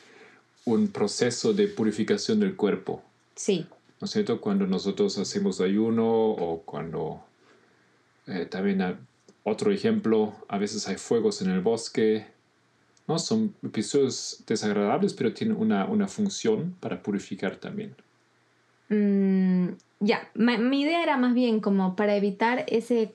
un 0.64 0.88
proceso 0.88 1.52
de 1.52 1.66
purificación 1.66 2.38
del 2.38 2.54
cuerpo, 2.54 3.02
Sí, 3.34 3.66
¿no 4.00 4.04
es 4.04 4.10
cierto? 4.12 4.40
Cuando 4.40 4.66
nosotros 4.66 5.18
hacemos 5.18 5.60
ayuno 5.60 6.06
o 6.06 6.62
cuando 6.64 7.24
eh, 8.26 8.46
también 8.46 8.80
hay 8.82 8.96
otro 9.42 9.72
ejemplo, 9.72 10.34
a 10.48 10.58
veces 10.58 10.86
hay 10.88 10.96
fuegos 10.96 11.42
en 11.42 11.50
el 11.50 11.60
bosque, 11.60 12.26
¿no? 13.08 13.18
Son 13.18 13.54
episodios 13.62 14.44
desagradables, 14.46 15.14
pero 15.14 15.34
tienen 15.34 15.56
una, 15.56 15.86
una 15.86 16.06
función 16.06 16.76
para 16.80 17.02
purificar 17.02 17.56
también. 17.56 17.94
Mm, 18.88 19.74
ya, 20.00 20.30
mi 20.34 20.82
idea 20.82 21.02
era 21.02 21.16
más 21.16 21.34
bien 21.34 21.60
como 21.60 21.96
para 21.96 22.14
evitar 22.16 22.64
ese, 22.68 23.14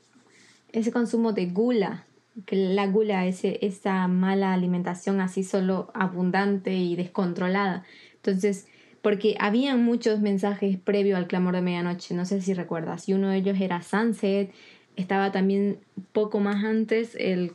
ese 0.72 0.92
consumo 0.92 1.34
de 1.34 1.48
gula, 1.48 2.06
que 2.46 2.56
la 2.56 2.88
gula 2.88 3.26
es 3.26 3.42
esa 3.44 4.08
mala 4.08 4.54
alimentación 4.54 5.20
así 5.22 5.44
solo 5.44 5.92
abundante 5.94 6.76
y 6.76 6.96
descontrolada. 6.96 7.84
Entonces, 8.16 8.68
porque 9.02 9.36
habían 9.40 9.84
muchos 9.84 10.20
mensajes 10.20 10.78
previo 10.78 11.18
al 11.18 11.28
clamor 11.28 11.56
de 11.56 11.62
medianoche, 11.62 12.14
no 12.16 12.26
sé 12.26 12.42
si 12.42 12.54
recuerdas, 12.54 13.08
y 13.08 13.14
uno 13.14 13.30
de 13.30 13.38
ellos 13.38 13.60
era 13.60 13.82
Sunset, 13.82 14.52
estaba 14.96 15.32
también 15.32 15.80
poco 16.12 16.40
más 16.40 16.64
antes 16.64 17.16
el, 17.16 17.54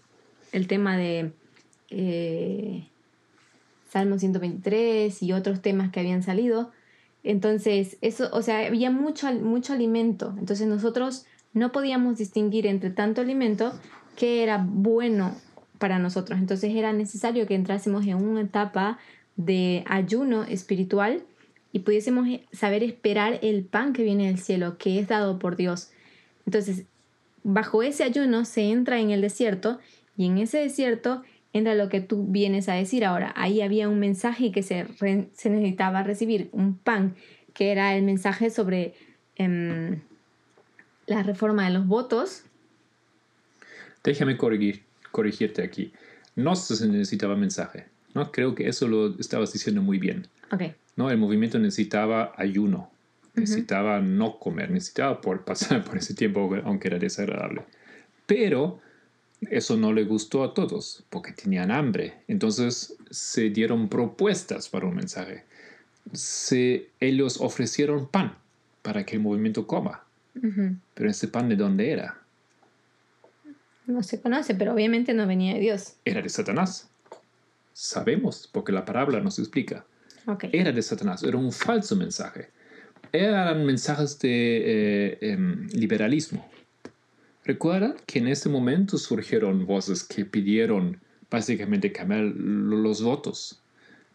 el 0.52 0.66
tema 0.66 0.96
de 0.96 1.32
eh, 1.90 2.88
Salmo 3.90 4.18
123 4.18 5.22
y 5.22 5.32
otros 5.32 5.60
temas 5.60 5.90
que 5.90 6.00
habían 6.00 6.22
salido. 6.22 6.72
Entonces, 7.22 7.96
eso, 8.00 8.28
o 8.32 8.42
sea, 8.42 8.66
había 8.66 8.90
mucho, 8.90 9.32
mucho 9.32 9.72
alimento. 9.72 10.34
Entonces 10.38 10.66
nosotros 10.66 11.26
no 11.54 11.72
podíamos 11.72 12.18
distinguir 12.18 12.66
entre 12.66 12.90
tanto 12.90 13.20
alimento 13.20 13.72
que 14.16 14.42
era 14.42 14.64
bueno 14.68 15.34
para 15.78 15.98
nosotros. 15.98 16.38
Entonces 16.38 16.74
era 16.74 16.92
necesario 16.92 17.46
que 17.46 17.54
entrásemos 17.54 18.06
en 18.06 18.16
una 18.16 18.42
etapa 18.42 18.98
de 19.36 19.84
ayuno 19.86 20.44
espiritual 20.44 21.22
y 21.72 21.80
pudiésemos 21.80 22.28
eh, 22.28 22.44
saber 22.52 22.82
esperar 22.82 23.38
el 23.42 23.64
pan 23.64 23.92
que 23.92 24.04
viene 24.04 24.26
del 24.26 24.38
cielo, 24.38 24.78
que 24.78 24.98
es 24.98 25.08
dado 25.08 25.38
por 25.38 25.56
Dios. 25.56 25.90
Entonces, 26.46 26.84
bajo 27.42 27.82
ese 27.82 28.04
ayuno 28.04 28.44
se 28.44 28.70
entra 28.70 29.00
en 29.00 29.10
el 29.10 29.20
desierto 29.20 29.78
y 30.16 30.26
en 30.26 30.38
ese 30.38 30.58
desierto 30.58 31.22
entra 31.52 31.74
lo 31.74 31.88
que 31.88 32.00
tú 32.00 32.26
vienes 32.28 32.68
a 32.68 32.74
decir 32.74 33.04
ahora. 33.04 33.32
Ahí 33.36 33.60
había 33.60 33.88
un 33.88 33.98
mensaje 33.98 34.52
que 34.52 34.62
se, 34.62 34.86
se 35.32 35.50
necesitaba 35.50 36.02
recibir, 36.02 36.48
un 36.52 36.76
pan, 36.76 37.14
que 37.52 37.70
era 37.70 37.96
el 37.96 38.02
mensaje 38.02 38.50
sobre 38.50 38.94
em, 39.36 40.00
la 41.06 41.22
reforma 41.22 41.64
de 41.64 41.70
los 41.70 41.86
votos. 41.86 42.42
Déjame 44.02 44.36
corregir, 44.36 44.82
corregirte 45.10 45.62
aquí. 45.62 45.92
No 46.36 46.56
se 46.56 46.86
necesitaba 46.88 47.36
mensaje, 47.36 47.86
¿no? 48.14 48.32
Creo 48.32 48.54
que 48.54 48.68
eso 48.68 48.88
lo 48.88 49.18
estabas 49.18 49.52
diciendo 49.52 49.82
muy 49.82 49.98
bien. 49.98 50.26
Ok, 50.52 50.62
¿no? 50.96 51.10
El 51.10 51.18
movimiento 51.18 51.58
necesitaba 51.58 52.32
ayuno, 52.36 52.90
necesitaba 53.34 54.00
no 54.00 54.38
comer, 54.38 54.70
necesitaba 54.70 55.20
por 55.20 55.44
pasar 55.44 55.84
por 55.88 55.98
ese 55.98 56.14
tiempo, 56.14 56.54
aunque 56.64 56.88
era 56.88 56.98
desagradable. 56.98 57.62
Pero 58.26 58.80
eso 59.50 59.76
no 59.76 59.92
le 59.92 60.04
gustó 60.04 60.44
a 60.44 60.54
todos, 60.54 61.04
porque 61.10 61.32
tenían 61.32 61.70
hambre. 61.70 62.14
Entonces 62.28 62.96
se 63.10 63.50
dieron 63.50 63.88
propuestas 63.88 64.68
para 64.68 64.86
un 64.86 64.94
mensaje. 64.94 65.44
Se, 66.12 66.88
ellos 67.00 67.40
ofrecieron 67.40 68.08
pan 68.08 68.36
para 68.82 69.04
que 69.04 69.16
el 69.16 69.22
movimiento 69.22 69.66
coma. 69.66 70.03
Pero 70.94 71.10
ese 71.10 71.28
pan 71.28 71.48
de 71.48 71.56
dónde 71.56 71.90
era? 71.90 72.20
no 73.86 74.02
se 74.02 74.20
conoce, 74.20 74.54
pero 74.54 74.72
obviamente 74.72 75.12
no 75.12 75.26
venía 75.26 75.54
de 75.54 75.60
Dios. 75.60 75.94
Era 76.04 76.22
de 76.22 76.28
Satanás. 76.28 76.88
Sabemos, 77.74 78.48
porque 78.50 78.72
la 78.72 78.84
parábola 78.84 79.20
nos 79.20 79.38
explica. 79.38 79.84
Ok, 80.26 80.44
era 80.52 80.72
de 80.72 80.80
Satanás, 80.80 81.22
era 81.22 81.36
un 81.36 81.52
falso 81.52 81.94
mensaje. 81.94 82.48
Eran 83.12 83.66
mensajes 83.66 84.18
de 84.20 84.62
eh, 84.64 85.18
em, 85.20 85.68
liberalismo, 85.68 86.48
Recuerda 87.44 87.94
que 88.06 88.20
en 88.20 88.28
ese 88.28 88.48
momento 88.48 88.96
surgieron 88.96 89.66
voces 89.66 90.02
que 90.02 90.24
pidieron 90.24 91.00
básicamente 91.30 91.92
cambiar 91.92 92.22
los 92.22 93.02
votos 93.02 93.60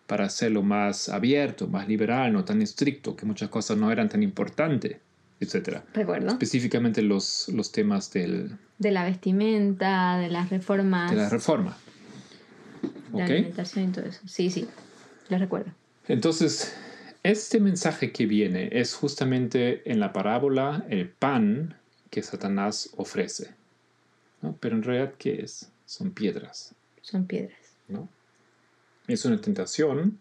para 0.08 0.26
hacerlo 0.26 0.64
más 0.64 1.10
abierto, 1.10 1.68
más 1.68 1.88
liberal, 1.88 2.34
no 2.34 2.44
tan 2.44 2.64
estricto, 2.64 3.16
que 3.16 3.28
muchas 3.28 3.50
cosas 3.50 3.78
no 3.78 3.92
eran 3.92 4.10
tan 4.10 4.24
importantes, 4.24 4.98
etc. 5.40 5.82
Recuerdo. 5.94 6.30
Específicamente 6.32 7.02
los, 7.02 7.48
los 7.50 7.72
temas 7.72 8.12
del, 8.12 8.58
De 8.78 8.92
la 8.92 9.04
vestimenta, 9.04 10.18
de 10.18 10.30
las 10.30 10.50
reformas, 10.50 11.12
de 11.12 11.18
la 11.18 11.30
reforma. 11.30 11.78
de 12.82 13.18
la 13.20 13.24
¿Ok? 13.26 13.30
alimentación 13.32 13.90
y 13.90 13.92
todo 13.92 14.06
eso. 14.06 14.22
Sí, 14.28 14.50
sí, 14.50 14.68
lo 15.30 15.38
recuerdo. 15.38 15.72
Entonces, 16.08 16.74
este 17.24 17.60
mensaje 17.60 18.12
que 18.12 18.26
viene 18.26 18.70
es 18.72 18.94
justamente 18.96 19.90
en 19.92 20.00
la 20.00 20.14
parábola 20.14 20.86
el 20.90 21.10
pan 21.10 21.76
que 22.10 22.24
Satanás 22.24 22.90
ofrece. 22.98 23.52
¿no? 24.42 24.56
Pero 24.60 24.76
en 24.76 24.84
realidad, 24.84 25.14
¿qué 25.18 25.42
es? 25.42 25.70
Son 25.86 26.12
piedras. 26.12 26.74
Son 27.02 27.26
piedras. 27.26 27.58
¿no? 27.88 28.08
Es 29.08 29.26
una 29.26 29.40
tentación 29.42 30.20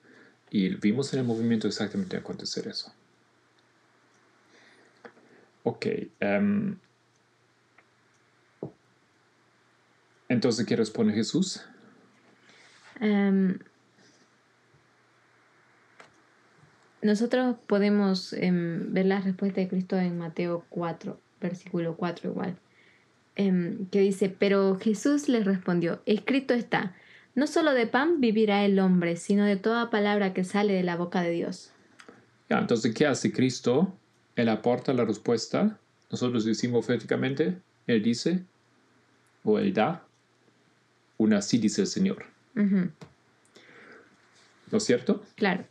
y 0.51 0.71
vimos 0.77 1.13
en 1.13 1.21
el 1.21 1.25
movimiento 1.27 1.67
exactamente 1.69 2.17
acontecer 2.17 2.67
eso. 2.69 2.93
Ok. 5.69 5.87
em, 6.21 6.79
entonces, 10.31 10.65
¿qué 10.65 10.77
responde 10.77 11.13
Jesús? 11.13 11.63
Em, 13.01 13.59
nosotros 17.03 17.57
podemos 17.67 18.33
em, 18.33 18.95
ver 18.95 19.05
la 19.05 19.21
respuesta 19.21 19.61
de 19.61 19.69
Cristo 19.69 19.99
en 19.99 20.17
Mateo 20.17 20.65
4, 20.71 21.21
versículo 21.39 21.97
4 21.99 22.31
igual, 22.31 22.57
que 23.37 24.01
dice, 24.01 24.31
pero 24.31 24.79
Jesús 24.79 25.29
les 25.29 25.45
respondió, 25.45 26.01
escrito 26.07 26.55
está, 26.55 26.97
no 27.35 27.47
solo 27.47 27.75
de 27.75 27.87
pan 27.87 28.21
vivirá 28.21 28.65
el 28.65 28.79
hombre, 28.79 29.17
sino 29.17 29.45
de 29.45 29.57
toda 29.57 29.91
palabra 29.91 30.33
que 30.33 30.45
sale 30.45 30.73
de 30.73 30.83
la 30.83 30.97
boca 30.97 31.21
de 31.21 31.31
Dios. 31.31 31.73
Ya, 32.49 32.59
entonces, 32.59 32.95
¿qué 32.95 33.07
hace 33.07 33.31
Cristo? 33.31 33.95
Él 34.41 34.49
aporta 34.49 34.93
la 34.93 35.05
respuesta. 35.05 35.79
Nosotros 36.11 36.45
decimos 36.45 36.87
proféticamente, 36.87 37.59
Él 37.87 38.03
dice, 38.03 38.45
o 39.45 39.59
Él 39.59 39.75
da, 39.75 40.05
una 41.19 41.39
así 41.39 41.59
dice 41.59 41.83
el 41.83 41.87
Señor. 41.87 42.25
¿No 42.55 42.91
es 44.79 44.85
cierto? 44.85 45.23
Claro, 45.37 45.65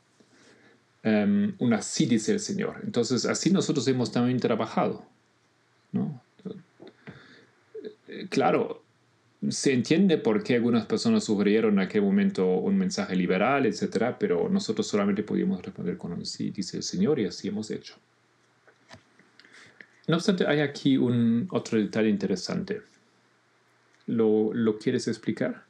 Em, 1.07 1.53
una 1.59 1.77
así 1.77 2.05
dice 2.05 2.33
el 2.33 2.41
Señor. 2.41 2.81
Entonces, 2.83 3.25
así 3.25 3.49
nosotros 3.49 3.87
hemos 3.87 4.11
también 4.11 4.39
trabajado. 4.39 5.05
¿no? 5.93 6.21
Eh, 8.09 8.27
Claro, 8.29 8.83
se 9.47 9.71
entiende 9.71 10.17
por 10.17 10.43
qué 10.43 10.55
algunas 10.55 10.85
personas 10.85 11.23
sugirieron 11.23 11.75
en 11.75 11.79
aquel 11.79 12.01
momento 12.01 12.45
un 12.57 12.77
mensaje 12.77 13.15
liberal, 13.15 13.65
etcétera, 13.65 14.19
pero 14.19 14.49
nosotros 14.49 14.85
solamente 14.85 15.23
podíamos 15.23 15.61
responder 15.61 15.97
con 15.97 16.11
un 16.11 16.25
sí, 16.25 16.49
dice 16.49 16.75
el 16.75 16.83
Señor, 16.83 17.19
y 17.19 17.25
así 17.25 17.47
hemos 17.47 17.71
hecho. 17.71 17.95
No 20.07 20.15
obstante, 20.15 20.47
hay 20.47 20.61
aquí 20.61 20.97
un 20.97 21.47
otro 21.51 21.77
detalle 21.77 22.09
interesante. 22.09 22.81
¿Lo, 24.05 24.53
lo 24.53 24.79
quieres 24.79 25.07
explicar? 25.07 25.63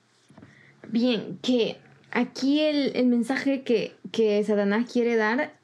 Bien, 0.90 1.40
que 1.42 1.78
aquí 2.12 2.62
el, 2.62 2.96
el 2.96 3.08
mensaje 3.08 3.64
que, 3.64 3.96
que 4.12 4.44
Satanás 4.44 4.90
quiere 4.92 5.16
dar 5.16 5.58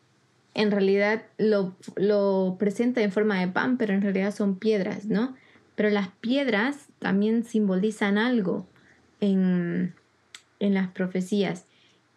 en 0.55 0.71
realidad 0.71 1.23
lo, 1.37 1.75
lo 1.95 2.57
presenta 2.59 3.01
en 3.01 3.11
forma 3.11 3.39
de 3.39 3.47
pan, 3.47 3.77
pero 3.77 3.93
en 3.93 4.01
realidad 4.01 4.33
son 4.33 4.57
piedras, 4.57 5.05
¿no? 5.05 5.35
Pero 5.75 5.89
las 5.89 6.09
piedras 6.09 6.87
también 6.99 7.43
simbolizan 7.43 8.17
algo 8.17 8.67
en, 9.19 9.93
en 10.59 10.73
las 10.73 10.89
profecías. 10.89 11.65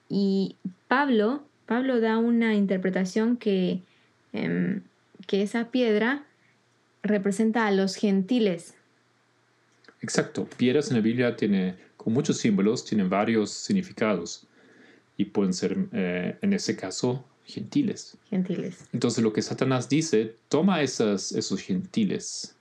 Y 0.08 0.56
Pablo, 0.88 1.44
Pablo 1.64 2.00
da 2.00 2.18
una 2.18 2.54
interpretación 2.54 3.38
que, 3.38 3.80
em, 4.32 4.82
que 5.26 5.42
esa 5.42 5.70
piedra 5.70 6.25
representa 7.02 7.66
a 7.66 7.70
los 7.70 7.96
gentiles. 7.96 8.74
Exacto. 10.00 10.48
Piedras 10.56 10.90
en 10.90 10.96
la 10.96 11.02
Biblia 11.02 11.36
tiene, 11.36 11.76
con 11.96 12.12
muchos 12.12 12.38
símbolos, 12.38 12.84
tienen 12.84 13.08
varios 13.08 13.50
significados 13.50 14.46
y 15.16 15.26
pueden 15.26 15.52
ser, 15.52 15.76
eh, 15.92 16.36
en 16.42 16.52
ese 16.52 16.76
caso, 16.76 17.24
gentiles. 17.44 18.16
Gentiles. 18.28 18.84
Entonces 18.92 19.22
lo 19.22 19.32
que 19.32 19.42
Satanás 19.42 19.88
dice, 19.88 20.34
toma 20.48 20.82
esas, 20.82 21.32
esos 21.32 21.60
gentiles 21.60 22.56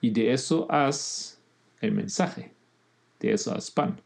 y 0.00 0.10
de 0.10 0.32
eso 0.32 0.66
haz 0.70 1.38
el 1.80 1.92
mensaje, 1.92 2.52
de 3.20 3.32
eso 3.32 3.54
haz 3.54 3.70
pan. 3.70 4.00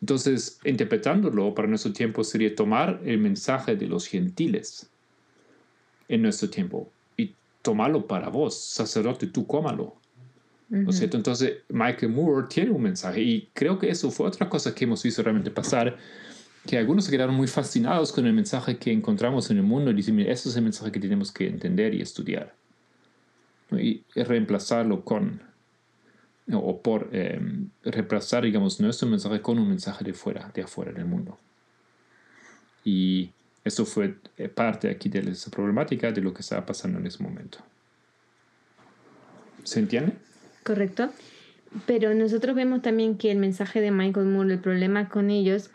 Entonces, 0.00 0.58
interpretándolo 0.64 1.54
para 1.54 1.68
nuestro 1.68 1.92
tiempo 1.92 2.24
sería 2.24 2.56
tomar 2.56 3.00
el 3.04 3.18
mensaje 3.18 3.76
de 3.76 3.86
los 3.86 4.08
gentiles 4.08 4.90
en 6.08 6.22
nuestro 6.22 6.50
tiempo 6.50 6.90
y 7.62 7.64
tomarlo 7.64 8.06
para 8.06 8.28
vos, 8.28 8.58
sacerdote, 8.58 9.26
tú 9.26 9.46
cómalo. 9.46 9.96
¿No 10.68 10.88
es 10.88 10.96
cierto? 10.96 11.18
Entonces, 11.18 11.58
Michael 11.68 12.12
Moore 12.12 12.46
tiene 12.48 12.70
un 12.70 12.80
mensaje 12.80 13.20
y 13.20 13.50
creo 13.52 13.78
que 13.78 13.90
eso 13.90 14.10
fue 14.10 14.26
otra 14.26 14.48
cosa 14.48 14.74
que 14.74 14.84
hemos 14.84 15.02
visto 15.02 15.22
realmente 15.22 15.50
pasar, 15.50 15.98
que 16.66 16.78
algunos 16.78 17.04
se 17.04 17.10
quedaron 17.10 17.34
muy 17.34 17.46
fascinados 17.46 18.10
con 18.10 18.26
el 18.26 18.32
mensaje 18.32 18.78
que 18.78 18.90
encontramos 18.90 19.50
en 19.50 19.58
el 19.58 19.64
mundo 19.64 19.90
y 19.90 19.94
dicen, 19.94 20.16
mira, 20.16 20.32
ese 20.32 20.48
es 20.48 20.56
el 20.56 20.62
mensaje 20.62 20.90
que 20.90 20.98
tenemos 20.98 21.30
que 21.30 21.46
entender 21.46 21.92
y 21.92 22.00
estudiar. 22.00 22.54
¿no? 23.70 23.78
Y 23.78 24.02
reemplazarlo 24.14 25.04
con, 25.04 25.42
o 26.50 26.80
por 26.80 27.10
eh, 27.12 27.38
reemplazar, 27.82 28.44
digamos, 28.44 28.80
nuestro 28.80 29.08
mensaje 29.08 29.42
con 29.42 29.58
un 29.58 29.68
mensaje 29.68 30.04
de 30.04 30.14
fuera, 30.14 30.50
de 30.54 30.62
afuera 30.62 30.92
del 30.92 31.04
mundo. 31.04 31.38
Y 32.82 33.30
eso 33.64 33.84
fue 33.86 34.16
eh, 34.36 34.48
parte 34.48 34.90
aquí 34.90 35.08
de 35.08 35.20
esa 35.30 35.50
problemática 35.50 36.10
de 36.12 36.20
lo 36.20 36.34
que 36.34 36.40
estaba 36.40 36.66
pasando 36.66 36.98
en 36.98 37.06
ese 37.06 37.22
momento. 37.22 37.58
¿Se 39.64 39.78
entiende? 39.78 40.14
Correcto. 40.64 41.10
Pero 41.86 42.14
nosotros 42.14 42.54
vemos 42.54 42.82
también 42.82 43.16
que 43.16 43.30
el 43.30 43.38
mensaje 43.38 43.80
de 43.80 43.90
Michael 43.90 44.26
Moore, 44.26 44.54
el 44.54 44.60
problema 44.60 45.08
con 45.08 45.30
ellos 45.30 45.70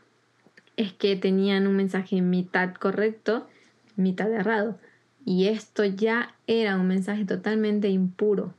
es 0.76 0.94
que 0.94 1.16
tenían 1.16 1.66
un 1.66 1.76
mensaje 1.76 2.22
mitad 2.22 2.74
correcto, 2.76 3.48
mitad 3.96 4.32
errado. 4.32 4.80
Y 5.26 5.48
esto 5.48 5.84
ya 5.84 6.36
era 6.46 6.78
un 6.78 6.88
mensaje 6.88 7.26
totalmente 7.26 7.90
impuro. 7.90 8.54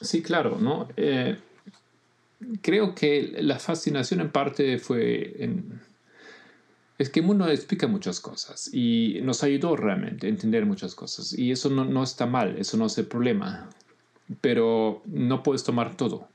Sí, 0.00 0.22
claro, 0.22 0.58
¿no? 0.60 0.88
Eh, 0.96 1.38
creo 2.60 2.94
que 2.94 3.36
la 3.40 3.58
fascinación 3.58 4.20
en 4.20 4.30
parte 4.30 4.78
fue 4.78 5.36
en... 5.42 5.80
Es 6.98 7.10
que 7.10 7.20
el 7.20 7.26
mundo 7.26 7.48
explica 7.48 7.86
muchas 7.86 8.18
cosas 8.20 8.68
y 8.74 9.20
nos 9.22 9.44
ayudó 9.44 9.76
realmente 9.76 10.26
a 10.26 10.30
entender 10.30 10.66
muchas 10.66 10.96
cosas. 10.96 11.32
Y 11.32 11.52
eso 11.52 11.70
no, 11.70 11.84
no 11.84 12.02
está 12.02 12.26
mal, 12.26 12.58
eso 12.58 12.76
no 12.76 12.86
es 12.86 12.98
el 12.98 13.06
problema. 13.06 13.70
Pero 14.40 15.02
no 15.06 15.42
puedes 15.44 15.62
tomar 15.62 15.96
todo. 15.96 16.28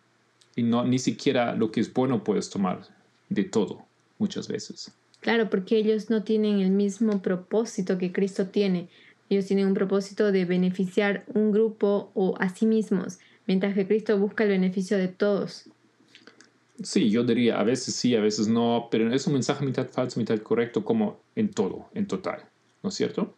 Y 0.56 0.64
no, 0.64 0.86
ni 0.86 1.00
siquiera 1.00 1.54
lo 1.54 1.72
que 1.72 1.82
es 1.82 1.94
bueno 1.94 2.24
puedes 2.24 2.50
tomar 2.50 2.82
de 3.30 3.44
todo, 3.44 3.86
muchas 4.20 4.48
veces. 4.48 4.92
Claro, 5.20 5.50
porque 5.50 5.78
ellos 5.78 6.10
no 6.10 6.24
tienen 6.24 6.60
el 6.60 6.72
mismo 6.72 7.22
propósito 7.22 7.98
que 7.98 8.12
Cristo 8.12 8.48
tiene. 8.48 8.90
Ellos 9.30 9.46
tienen 9.46 9.68
un 9.68 9.74
propósito 9.74 10.32
de 10.32 10.46
beneficiar 10.46 11.26
un 11.34 11.52
grupo 11.52 12.12
o 12.14 12.36
a 12.40 12.50
sí 12.50 12.66
mismos, 12.66 13.20
mientras 13.48 13.74
que 13.74 13.88
Cristo 13.88 14.18
busca 14.18 14.44
el 14.44 14.50
beneficio 14.50 14.98
de 14.98 15.08
todos. 15.08 15.70
Sí, 16.82 17.10
yo 17.12 17.24
diría 17.24 17.60
a 17.60 17.64
veces 17.64 17.96
sí, 17.96 18.16
a 18.16 18.22
veces 18.22 18.48
no, 18.48 18.88
pero 18.90 19.14
es 19.14 19.28
un 19.28 19.34
mensaje 19.34 19.66
mitad 19.66 19.88
falso, 19.90 20.20
mitad 20.20 20.40
correcto, 20.40 20.84
como 20.84 21.20
en 21.36 21.50
todo, 21.52 21.86
en 21.94 22.08
total, 22.08 22.44
¿no 22.82 22.90
es 22.90 22.96
cierto? 22.96 23.36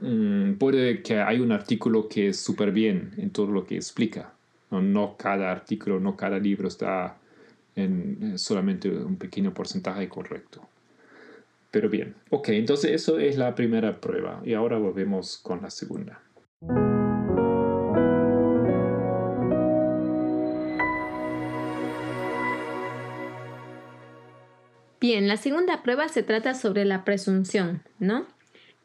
Mm, 0.00 0.54
puede 0.54 1.02
que 1.02 1.20
hay 1.20 1.40
un 1.40 1.52
artículo 1.52 2.08
que 2.08 2.28
es 2.28 2.38
súper 2.38 2.70
bien 2.70 3.12
en 3.16 3.30
todo 3.30 3.50
lo 3.50 3.66
que 3.66 3.76
explica. 3.76 4.32
No, 4.70 4.80
no 4.80 5.16
cada 5.16 5.50
artículo, 5.50 5.98
no 5.98 6.16
cada 6.16 6.38
libro 6.38 6.68
está 6.68 7.18
en 7.74 8.38
solamente 8.38 8.88
un 8.88 9.16
pequeño 9.16 9.52
porcentaje 9.52 10.08
correcto. 10.08 10.68
Pero 11.70 11.88
bien, 11.88 12.14
ok, 12.30 12.48
entonces 12.50 12.92
eso 12.92 13.18
es 13.18 13.36
la 13.36 13.54
primera 13.54 14.00
prueba 14.00 14.42
y 14.44 14.54
ahora 14.54 14.78
volvemos 14.78 15.38
con 15.38 15.62
la 15.62 15.70
segunda. 15.70 16.20
Bien, 25.12 25.26
la 25.26 25.36
segunda 25.36 25.82
prueba 25.82 26.06
se 26.06 26.22
trata 26.22 26.54
sobre 26.54 26.84
la 26.84 27.04
presunción, 27.04 27.82
¿no? 27.98 28.28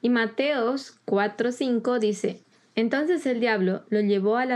Y 0.02 0.10
Mateos 0.10 0.98
4:5 1.06 2.00
dice, 2.00 2.42
entonces 2.74 3.28
el 3.28 3.40
diablo 3.40 3.84
lo 3.90 4.02
llevó 4.02 4.38
a, 4.38 4.48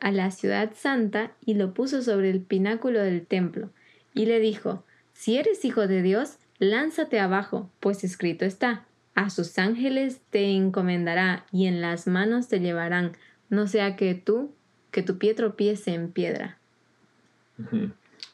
a 0.00 0.10
la 0.10 0.30
ciudad 0.32 0.72
santa 0.74 1.30
y 1.46 1.54
lo 1.54 1.72
puso 1.72 2.02
sobre 2.02 2.30
el 2.30 2.40
pináculo 2.40 3.00
del 3.00 3.24
templo, 3.24 3.70
y 4.12 4.26
le 4.26 4.40
dijo, 4.40 4.82
si 5.12 5.36
eres 5.36 5.64
hijo 5.64 5.86
de 5.86 6.02
Dios, 6.02 6.38
lánzate 6.58 7.20
abajo, 7.20 7.70
pues 7.78 8.02
escrito 8.02 8.44
está, 8.44 8.84
a 9.14 9.30
sus 9.30 9.56
ángeles 9.56 10.20
te 10.30 10.50
encomendará 10.56 11.46
y 11.52 11.66
en 11.66 11.80
las 11.80 12.08
manos 12.08 12.48
te 12.48 12.58
llevarán, 12.58 13.12
no 13.50 13.68
sea 13.68 13.94
que 13.94 14.16
tú, 14.16 14.52
que 14.90 15.04
tu 15.04 15.16
pie 15.18 15.34
tropiece 15.34 15.94
en 15.94 16.10
piedra. 16.10 16.58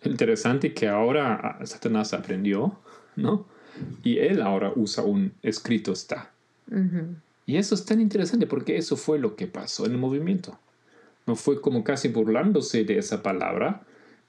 Interesante 0.05 0.72
que 0.72 0.88
ahora 0.88 1.34
ah, 1.34 1.66
Satanás 1.66 2.14
aprendió, 2.14 2.78
¿no? 3.16 3.46
Y 4.03 4.18
él 4.18 4.40
ahora 4.40 4.72
usa 4.74 5.05
un 5.05 5.32
escrito 5.42 5.92
está. 5.92 6.30
Ujú. 6.70 7.16
Y 7.46 7.57
eso 7.57 7.74
es 7.74 7.84
tan 7.84 8.01
interesante 8.01 8.46
porque 8.46 8.76
eso 8.76 8.96
fue 8.96 9.18
lo 9.18 9.36
que 9.36 9.46
pasó 9.46 9.86
en 9.86 9.92
el 9.92 9.98
movimiento. 9.98 10.59
No 11.26 11.36
fue 11.36 11.61
como 11.61 11.84
casi 11.84 12.09
burlándose 12.09 12.84
de 12.84 12.98
esa 12.98 13.22
palabra. 13.22 13.82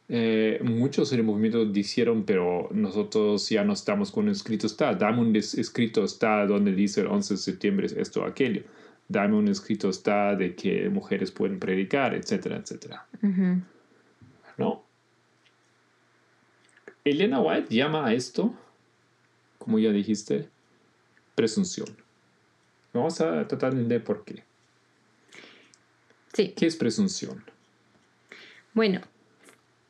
Eh, 0.10 0.60
muchos 0.64 1.14
en 1.14 1.20
el 1.20 1.26
movimiento 1.26 1.64
dijeron, 1.66 2.24
pero 2.26 2.68
nosotros 2.72 3.48
ya 3.48 3.64
no 3.64 3.74
estamos 3.74 4.12
con 4.12 4.26
un 4.26 4.32
escrito 4.32 4.68
está. 4.68 4.94
Dame 4.94 5.22
un 5.22 5.36
escrito 5.36 6.04
está 6.04 6.46
donde 6.46 6.74
dice 6.74 7.02
el 7.02 7.08
11 7.08 7.36
de 7.36 7.38
septiembre 7.38 7.86
es 7.86 7.94
esto 7.94 8.22
o 8.22 8.26
aquello. 8.26 8.64
Dame 9.08 9.36
un 9.36 9.48
escrito 9.48 9.90
está 9.90 10.36
de 10.36 10.56
que 10.56 10.90
mujeres 10.90 11.32
pueden 11.32 11.60
predicar, 11.60 12.14
etcétera, 12.14 12.58
etcétera. 12.58 13.06
¿No? 14.58 14.84
Elena 17.04 17.42
White 17.42 17.74
llama 17.74 18.06
a 18.08 18.14
esto, 18.14 18.54
como 19.58 19.80
ya 19.80 19.92
dijiste, 19.92 20.50
presunción. 21.36 21.88
Vamos 22.94 23.22
a 23.22 23.48
tratar 23.48 23.74
de 23.74 24.00
por 24.00 24.24
qué. 24.24 24.44
Sí. 26.34 26.54
¿Qué 26.56 26.66
es 26.66 26.76
presunción? 26.76 27.44
Bueno, 28.74 29.02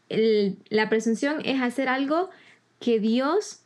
el- 0.10 0.58
la 0.70 0.90
presunción 0.90 1.42
es 1.46 1.62
hacer 1.62 1.90
algo 1.90 2.30
que 2.80 3.00
Dios 3.00 3.60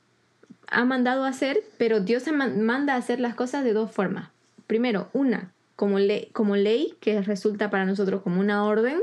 ha 0.68 0.84
mandado 0.86 1.24
a 1.24 1.30
hacer, 1.30 1.64
pero 1.78 2.00
Dios 2.00 2.24
manda 2.32 2.96
a 2.96 2.98
hacer 2.98 3.20
las 3.20 3.36
cosas 3.36 3.64
de 3.64 3.74
dos 3.74 3.92
formas. 3.92 4.30
Primero, 4.68 5.10
una, 5.14 5.54
como 5.76 6.00
ley, 6.00 6.96
que 7.00 7.22
resulta 7.22 7.70
para 7.70 7.86
nosotros 7.86 8.22
como 8.24 8.40
una 8.40 8.66
orden 8.66 9.02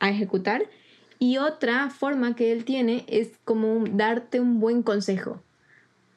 a 0.00 0.10
ejecutar, 0.10 0.64
y 1.24 1.38
otra 1.38 1.88
forma 1.88 2.36
que 2.36 2.52
Él 2.52 2.66
tiene 2.66 3.06
es 3.08 3.30
como 3.46 3.82
darte 3.88 4.40
un 4.40 4.60
buen 4.60 4.82
consejo. 4.82 5.42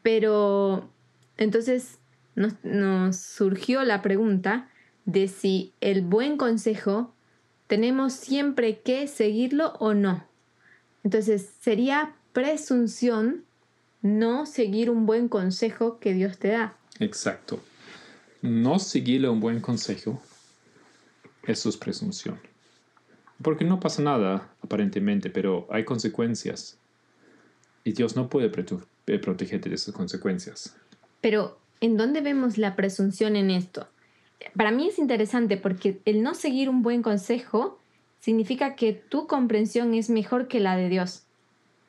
Pero 0.04 0.90
entonces 1.38 2.00
nos, 2.36 3.16
surgió 3.16 3.86
la 3.86 4.02
pregunta 4.02 4.70
de 5.06 5.30
si 5.30 5.72
el 5.80 6.02
buen 6.02 6.36
consejo 6.36 7.14
tenemos 7.68 8.12
siempre 8.12 8.82
que 8.82 9.08
seguirlo 9.08 9.76
o 9.80 9.94
no. 9.94 10.26
Entonces 11.06 11.52
sería 11.62 12.14
presunción 12.34 13.46
no 14.02 14.46
seguir 14.46 14.90
un 14.90 15.06
buen 15.06 15.30
consejo 15.30 16.00
que 16.00 16.14
Dios 16.14 16.38
te 16.38 16.50
da. 16.50 16.76
Exacto. 17.00 17.64
No 18.42 18.78
seguirle 18.78 19.30
un 19.30 19.40
buen 19.40 19.62
consejo, 19.62 20.22
es 21.44 21.78
presunción. 21.78 22.38
Porque 23.42 23.66
no 23.66 23.80
pasa 23.80 24.02
nada, 24.02 24.50
aparentemente, 24.62 25.30
pero 25.30 25.68
hay 25.70 25.86
consecuencias. 25.86 26.78
Y 27.84 27.94
Dios 27.94 28.16
no 28.16 28.30
puede 28.30 28.48
eh, 28.48 29.20
protegerte 29.20 29.70
de 29.70 29.76
esas 29.76 29.94
consecuencias. 29.94 30.76
Pero, 31.22 31.58
¿en 31.80 31.98
dónde 31.98 32.22
vemos 32.22 32.58
la 32.58 32.76
presunción 32.76 33.36
en 33.36 33.52
esto? 33.52 33.88
Para 34.56 34.72
mí 34.72 34.88
es 34.88 35.00
interesante 35.00 35.58
porque 35.58 36.00
el 36.06 36.24
no 36.24 36.34
seguir 36.34 36.70
un 36.70 36.82
buen 36.82 37.02
consejo 37.02 37.80
significa 38.20 38.76
que 38.76 38.94
tu 38.94 39.28
comprensión 39.28 39.94
es 39.94 40.10
mejor 40.10 40.48
que 40.48 40.60
la 40.60 40.76
de 40.76 40.90
Dios. 40.90 41.24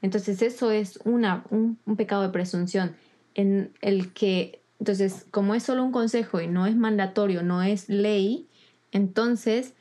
Entonces 0.03 0.43
eso 0.43 0.71
es 0.71 0.99
una, 1.05 1.45
un, 1.51 1.79
un 1.85 1.97
pecado 1.97 2.23
de 2.23 2.29
presunción. 2.29 2.95
En 3.35 3.73
el 3.81 4.13
que, 4.13 4.61
entonces, 4.79 5.27
como 5.31 5.55
es 5.55 5.63
solo 5.63 5.83
un 5.83 5.93
consejo 5.93 6.41
y 6.41 6.47
no 6.47 6.67
es 6.67 6.77
mandatorio, 6.77 7.43
no 7.43 7.63
es 7.63 7.89
ley, 7.89 8.47
entonces 8.93 9.75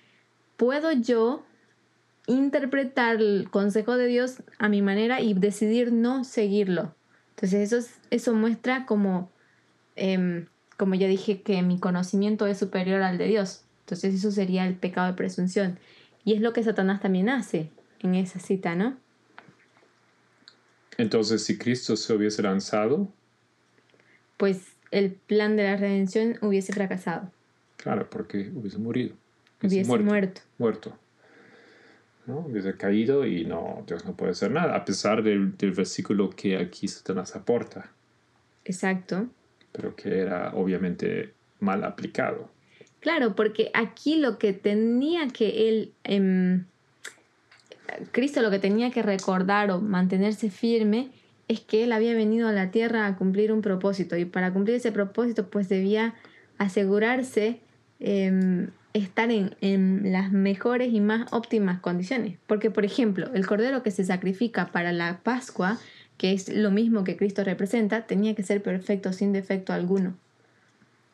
puedo 0.57 0.91
yo 0.91 1.43
interpretar 2.27 3.15
el 3.17 3.49
consejo 3.49 3.97
de 3.97 4.05
Dios 4.07 4.43
a 4.59 4.69
mi 4.69 4.81
manera 4.81 5.21
y 5.21 5.33
decidir 5.33 5.91
no 5.91 6.23
seguirlo. 6.23 6.93
Entonces 7.31 7.61
eso, 7.71 7.77
es- 7.77 7.99
eso 8.11 8.33
muestra 8.33 8.85
como, 8.85 9.31
em, 9.95 10.45
como 10.77 10.93
ya 10.95 11.07
dije, 11.07 11.41
que 11.41 11.61
mi 11.63 11.79
conocimiento 11.79 12.45
es 12.45 12.59
superior 12.59 13.01
al 13.01 13.17
de 13.17 13.25
Dios. 13.27 13.63
Entonces 13.81 14.13
eso 14.13 14.31
sería 14.31 14.67
el 14.67 14.75
pecado 14.75 15.07
de 15.07 15.13
presunción. 15.13 15.79
Y 16.25 16.33
es 16.33 16.41
lo 16.41 16.51
que 16.53 16.61
Satanás 16.63 17.01
también 17.01 17.29
hace 17.29 17.71
en 18.01 18.13
esa 18.15 18.39
cita, 18.39 18.75
¿no? 18.75 18.97
Entonces, 20.97 21.43
si 21.45 21.57
Cristo 21.57 21.95
se 21.95 22.13
hubiese 22.13 22.41
lanzado, 22.41 23.11
Pues 24.37 24.67
el 24.91 25.13
plan 25.13 25.55
de 25.55 25.63
la 25.63 25.77
redención 25.77 26.37
hubiese 26.41 26.71
fracasado, 26.73 27.31
claro, 27.77 28.07
porque 28.09 28.51
hubiese 28.53 28.77
morido. 28.77 29.15
hubiese 29.63 29.97
muerto. 29.99 30.41
muerto. 30.59 30.99
¿No? 32.27 32.39
Hubiese 32.39 32.75
caído 32.75 33.25
y 33.25 33.45
no, 33.45 33.83
Dios 33.87 34.05
no 34.05 34.15
puede 34.15 34.33
hacer 34.33 34.51
nada, 34.51 34.75
a 34.75 34.85
pesar 34.85 35.23
del, 35.23 35.57
del 35.57 35.71
versículo 35.71 36.29
que 36.29 36.57
aquí 36.57 36.87
Satanás 36.87 37.35
aporta, 37.35 37.89
Exacto. 38.65 39.27
pero 39.71 39.95
que 39.95 40.19
era 40.19 40.51
obviamente 40.53 41.33
mal 41.59 41.83
aplicado. 41.83 42.49
Claro, 42.99 43.35
porque 43.35 43.71
aquí 43.73 44.17
lo 44.19 44.37
que 44.37 44.53
tenía 44.53 45.27
que 45.29 45.69
él, 45.69 45.93
em, 46.03 46.65
Cristo 48.11 48.41
lo 48.41 48.51
que 48.51 48.59
tenía 48.59 48.91
que 48.91 49.01
recordar 49.01 49.71
o 49.71 49.79
mantenerse 49.79 50.49
firme 50.49 51.09
es 51.47 51.61
que 51.61 51.83
él 51.83 51.93
había 51.93 52.13
venido 52.13 52.47
a 52.47 52.51
la 52.51 52.71
tierra 52.71 53.07
a 53.07 53.15
cumplir 53.15 53.53
un 53.53 53.61
propósito 53.61 54.17
y 54.17 54.25
para 54.25 54.51
cumplir 54.51 54.75
ese 54.75 54.91
propósito 54.91 55.47
pues 55.49 55.69
debía 55.69 56.15
asegurarse 56.57 57.61
em, 57.99 58.71
estar 58.93 59.31
en, 59.31 59.55
en 59.61 60.11
las 60.11 60.31
mejores 60.31 60.93
y 60.93 60.99
más 60.99 61.31
óptimas 61.31 61.79
condiciones. 61.79 62.37
Porque 62.47 62.71
por 62.71 62.85
ejemplo, 62.85 63.29
el 63.33 63.45
cordero 63.45 63.83
que 63.83 63.91
se 63.91 64.03
sacrifica 64.03 64.71
para 64.71 64.91
la 64.91 65.19
Pascua, 65.23 65.77
que 66.17 66.33
es 66.33 66.49
lo 66.49 66.71
mismo 66.71 67.03
que 67.03 67.17
Cristo 67.17 67.43
representa, 67.43 68.07
tenía 68.07 68.35
que 68.35 68.43
ser 68.43 68.61
perfecto, 68.63 69.13
sin 69.13 69.33
defecto 69.33 69.73
alguno 69.73 70.15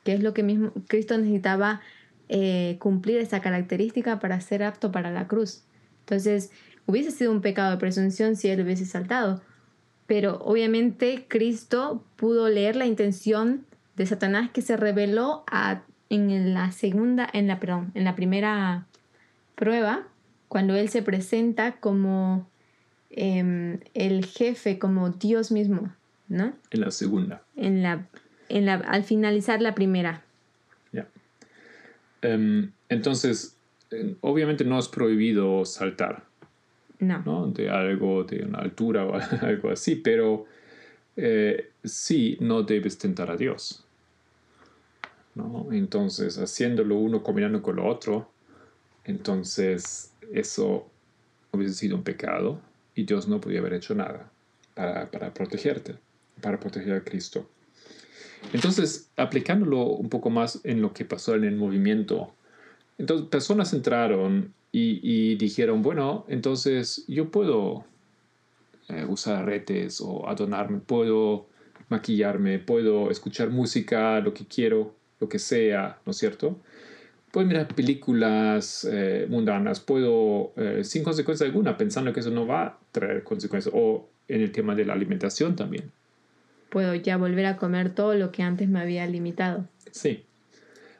que 0.03 0.13
es 0.13 0.21
lo 0.21 0.33
que 0.33 0.43
mismo 0.43 0.71
Cristo 0.87 1.17
necesitaba 1.17 1.81
eh, 2.29 2.77
cumplir 2.79 3.17
esa 3.17 3.41
característica 3.41 4.19
para 4.19 4.39
ser 4.41 4.63
apto 4.63 4.91
para 4.91 5.11
la 5.11 5.27
cruz. 5.27 5.63
Entonces, 6.01 6.51
hubiese 6.85 7.11
sido 7.11 7.31
un 7.31 7.41
pecado 7.41 7.71
de 7.71 7.77
presunción 7.77 8.35
si 8.35 8.49
él 8.49 8.61
hubiese 8.61 8.85
saltado, 8.85 9.41
pero 10.05 10.39
obviamente 10.43 11.25
Cristo 11.27 12.05
pudo 12.17 12.49
leer 12.49 12.75
la 12.75 12.85
intención 12.85 13.65
de 13.95 14.05
Satanás 14.05 14.49
que 14.51 14.61
se 14.61 14.75
reveló 14.75 15.43
a- 15.47 15.83
en 16.13 16.53
la 16.53 16.71
segunda, 16.71 17.27
en 17.33 17.47
la, 17.47 17.59
perdón, 17.59 17.91
en 17.95 18.03
la 18.03 18.15
primera 18.15 18.85
prueba, 19.55 20.07
cuando 20.47 20.75
él 20.75 20.89
se 20.89 21.01
presenta 21.01 21.73
como 21.79 22.47
em, 23.09 23.79
el 23.95 24.25
jefe, 24.25 24.77
como 24.77 25.09
Dios 25.09 25.51
mismo, 25.51 25.91
¿no? 26.27 26.53
En 26.69 26.81
la 26.81 26.91
segunda. 26.91 27.41
En 27.55 27.81
la, 27.81 28.07
en 28.49 28.65
la, 28.65 28.75
al 28.75 29.03
finalizar 29.03 29.61
la 29.61 29.73
primera. 29.73 30.21
Ya. 30.91 31.07
Em, 32.21 32.71
entonces, 32.89 33.57
eh, 33.91 34.15
obviamente 34.21 34.63
no 34.63 34.77
es 34.77 34.87
prohibido 34.87 35.65
saltar, 35.65 36.23
No. 36.99 37.23
¿no? 37.25 37.47
De 37.47 37.69
algo, 37.69 38.23
de 38.23 38.43
una 38.43 38.59
altura 38.59 39.05
o 39.05 39.15
algo 39.41 39.71
así, 39.71 39.95
pero 39.95 40.45
eh, 41.15 41.71
sí 41.83 42.37
no 42.39 42.63
debes 42.63 42.97
tentar 42.97 43.31
a 43.31 43.37
Dios. 43.37 43.82
¿No? 45.35 45.67
Entonces, 45.71 46.37
haciéndolo 46.37 46.97
uno 46.97 47.23
combinando 47.23 47.61
con 47.61 47.77
lo 47.77 47.87
otro, 47.87 48.29
entonces 49.05 50.13
eso 50.31 50.87
hubiese 51.51 51.73
sido 51.73 51.95
un 51.95 52.03
pecado 52.03 52.59
y 52.95 53.03
Dios 53.03 53.27
no 53.27 53.41
podía 53.41 53.59
haber 53.59 53.73
hecho 53.73 53.95
nada 53.95 54.31
para, 54.75 55.09
para 55.11 55.33
protegerte, 55.33 55.95
para 56.41 56.59
proteger 56.59 56.93
a 56.93 57.03
Cristo. 57.03 57.49
Entonces, 58.51 59.09
aplicándolo 59.15 59.85
un 59.85 60.09
poco 60.09 60.29
más 60.29 60.59
en 60.63 60.81
lo 60.81 60.93
que 60.93 61.05
pasó 61.05 61.35
en 61.35 61.45
el 61.45 61.55
movimiento, 61.55 62.33
entonces 62.97 63.27
personas 63.27 63.73
entraron 63.73 64.53
y, 64.75 65.35
dijeron, 65.35 65.83
bueno, 65.83 66.25
entonces 66.27 67.05
yo 67.07 67.29
puedo 67.29 67.85
eh, 68.89 69.05
usar 69.07 69.43
aretes 69.43 70.01
o 70.01 70.27
adornarme, 70.27 70.79
puedo 70.79 71.47
maquillarme, 71.89 72.57
puedo 72.57 73.11
escuchar 73.11 73.51
música, 73.51 74.19
lo 74.19 74.33
que 74.33 74.47
quiero, 74.47 74.95
lo 75.23 75.29
que 75.29 75.39
sea, 75.39 75.99
¿no 76.05 76.11
es 76.11 76.17
cierto? 76.17 76.59
Puedo 77.31 77.47
mirar 77.47 77.67
películas 77.73 78.87
eh, 78.91 79.25
mundanas, 79.29 79.79
puedo, 79.79 80.53
eh, 80.57 80.83
sin 80.83 81.03
consecuencia 81.03 81.45
alguna, 81.45 81.77
pensando 81.77 82.11
que 82.13 82.19
eso 82.19 82.29
no 82.29 82.45
va 82.45 82.63
a 82.63 82.79
traer 82.91 83.23
consecuencias, 83.23 83.73
o 83.75 84.07
en 84.27 84.41
el 84.41 84.51
tema 84.51 84.75
de 84.75 84.85
la 84.85 84.93
alimentación 84.93 85.55
también. 85.55 85.91
Puedo 86.69 86.93
ya 86.95 87.17
volver 87.17 87.45
a 87.45 87.57
comer 87.57 87.95
todo 87.95 88.15
lo 88.15 88.31
que 88.31 88.43
antes 88.43 88.67
me 88.67 88.81
había 88.81 89.07
limitado. 89.07 89.67
Sí. 89.91 90.25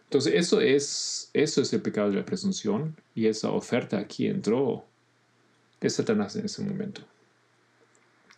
Entonces, 0.05 0.33
eso 0.35 0.61
es, 0.61 1.29
eso 1.33 1.61
es 1.61 1.73
el 1.73 1.81
pecado 1.81 2.09
de 2.09 2.15
la 2.15 2.25
presunción 2.25 2.95
y 3.15 3.27
esa 3.27 3.51
oferta 3.51 3.97
aquí 3.97 4.27
entró 4.27 4.85
de 5.81 5.89
Satanás 5.89 6.35
en 6.35 6.45
ese 6.45 6.63
momento. 6.63 7.01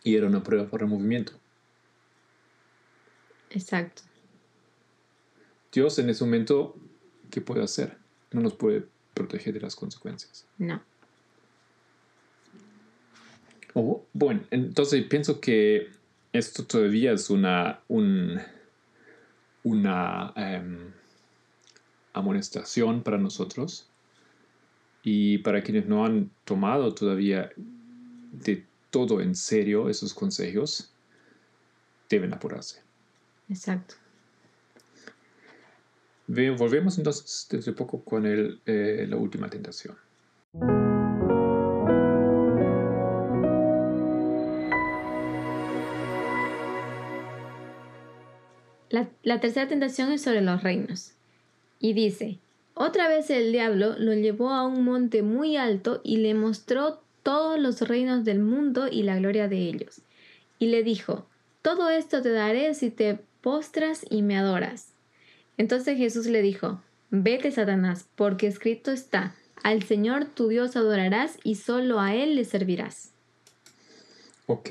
Y 0.02 0.16
era 0.16 0.26
una 0.26 0.42
prueba 0.42 0.66
por 0.66 0.82
el 0.82 0.88
movimiento. 0.88 1.32
Exacto. 3.50 4.02
Dios 5.76 5.98
en 5.98 6.08
ese 6.08 6.24
momento, 6.24 6.74
¿qué 7.30 7.42
puede 7.42 7.62
hacer? 7.62 7.98
No 8.32 8.40
nos 8.40 8.54
puede 8.54 8.86
protege 9.12 9.52
de 9.52 9.60
las 9.60 9.76
consecuencias. 9.76 10.46
No. 10.56 10.82
Oh, 13.74 14.02
bueno, 14.14 14.40
entonces 14.50 15.04
pienso 15.04 15.38
que 15.38 15.90
esto 16.32 16.64
todavía 16.64 17.12
es 17.12 17.28
una, 17.28 17.80
un, 17.88 18.40
una 19.64 20.32
em, 20.34 20.92
amonestación 22.14 23.02
para 23.02 23.18
nosotros 23.18 23.86
y 25.02 25.38
para 25.38 25.62
quienes 25.62 25.86
no 25.86 26.06
han 26.06 26.30
tomado 26.46 26.94
todavía 26.94 27.50
de 28.32 28.64
todo 28.88 29.20
en 29.20 29.34
serio 29.34 29.90
esos 29.90 30.14
consejos, 30.14 30.90
deben 32.08 32.32
apurarse. 32.32 32.80
Exacto. 33.50 33.96
Volvemos 36.28 36.98
entonces 36.98 37.46
desde 37.50 37.72
poco 37.72 38.02
con 38.02 38.26
el, 38.26 38.60
eh, 38.66 39.06
la 39.08 39.16
última 39.16 39.48
tentación. 39.48 39.96
La, 48.90 49.08
la 49.22 49.40
tercera 49.40 49.68
tentación 49.68 50.10
es 50.10 50.22
sobre 50.22 50.40
los 50.40 50.62
reinos. 50.62 51.12
Y 51.78 51.92
dice, 51.92 52.38
otra 52.74 53.08
vez 53.08 53.30
el 53.30 53.52
diablo 53.52 53.94
lo 53.98 54.12
llevó 54.14 54.50
a 54.50 54.66
un 54.66 54.84
monte 54.84 55.22
muy 55.22 55.56
alto 55.56 56.00
y 56.02 56.18
le 56.18 56.34
mostró 56.34 57.00
todos 57.22 57.58
los 57.58 57.80
reinos 57.82 58.24
del 58.24 58.40
mundo 58.40 58.88
y 58.90 59.02
la 59.02 59.16
gloria 59.16 59.48
de 59.48 59.58
ellos. 59.58 60.00
Y 60.58 60.66
le 60.68 60.82
dijo, 60.82 61.26
todo 61.62 61.88
esto 61.90 62.22
te 62.22 62.30
daré 62.30 62.74
si 62.74 62.90
te 62.90 63.18
postras 63.42 64.04
y 64.08 64.22
me 64.22 64.36
adoras. 64.36 64.95
Entonces 65.58 65.96
Jesús 65.96 66.26
le 66.26 66.42
dijo, 66.42 66.82
vete 67.10 67.50
Satanás, 67.50 68.08
porque 68.14 68.46
escrito 68.46 68.90
está, 68.90 69.34
al 69.62 69.82
Señor 69.82 70.26
tu 70.26 70.48
Dios 70.48 70.76
adorarás 70.76 71.38
y 71.42 71.56
solo 71.56 72.00
a 72.00 72.14
Él 72.14 72.36
le 72.36 72.44
servirás. 72.44 73.12
Ok, 74.46 74.70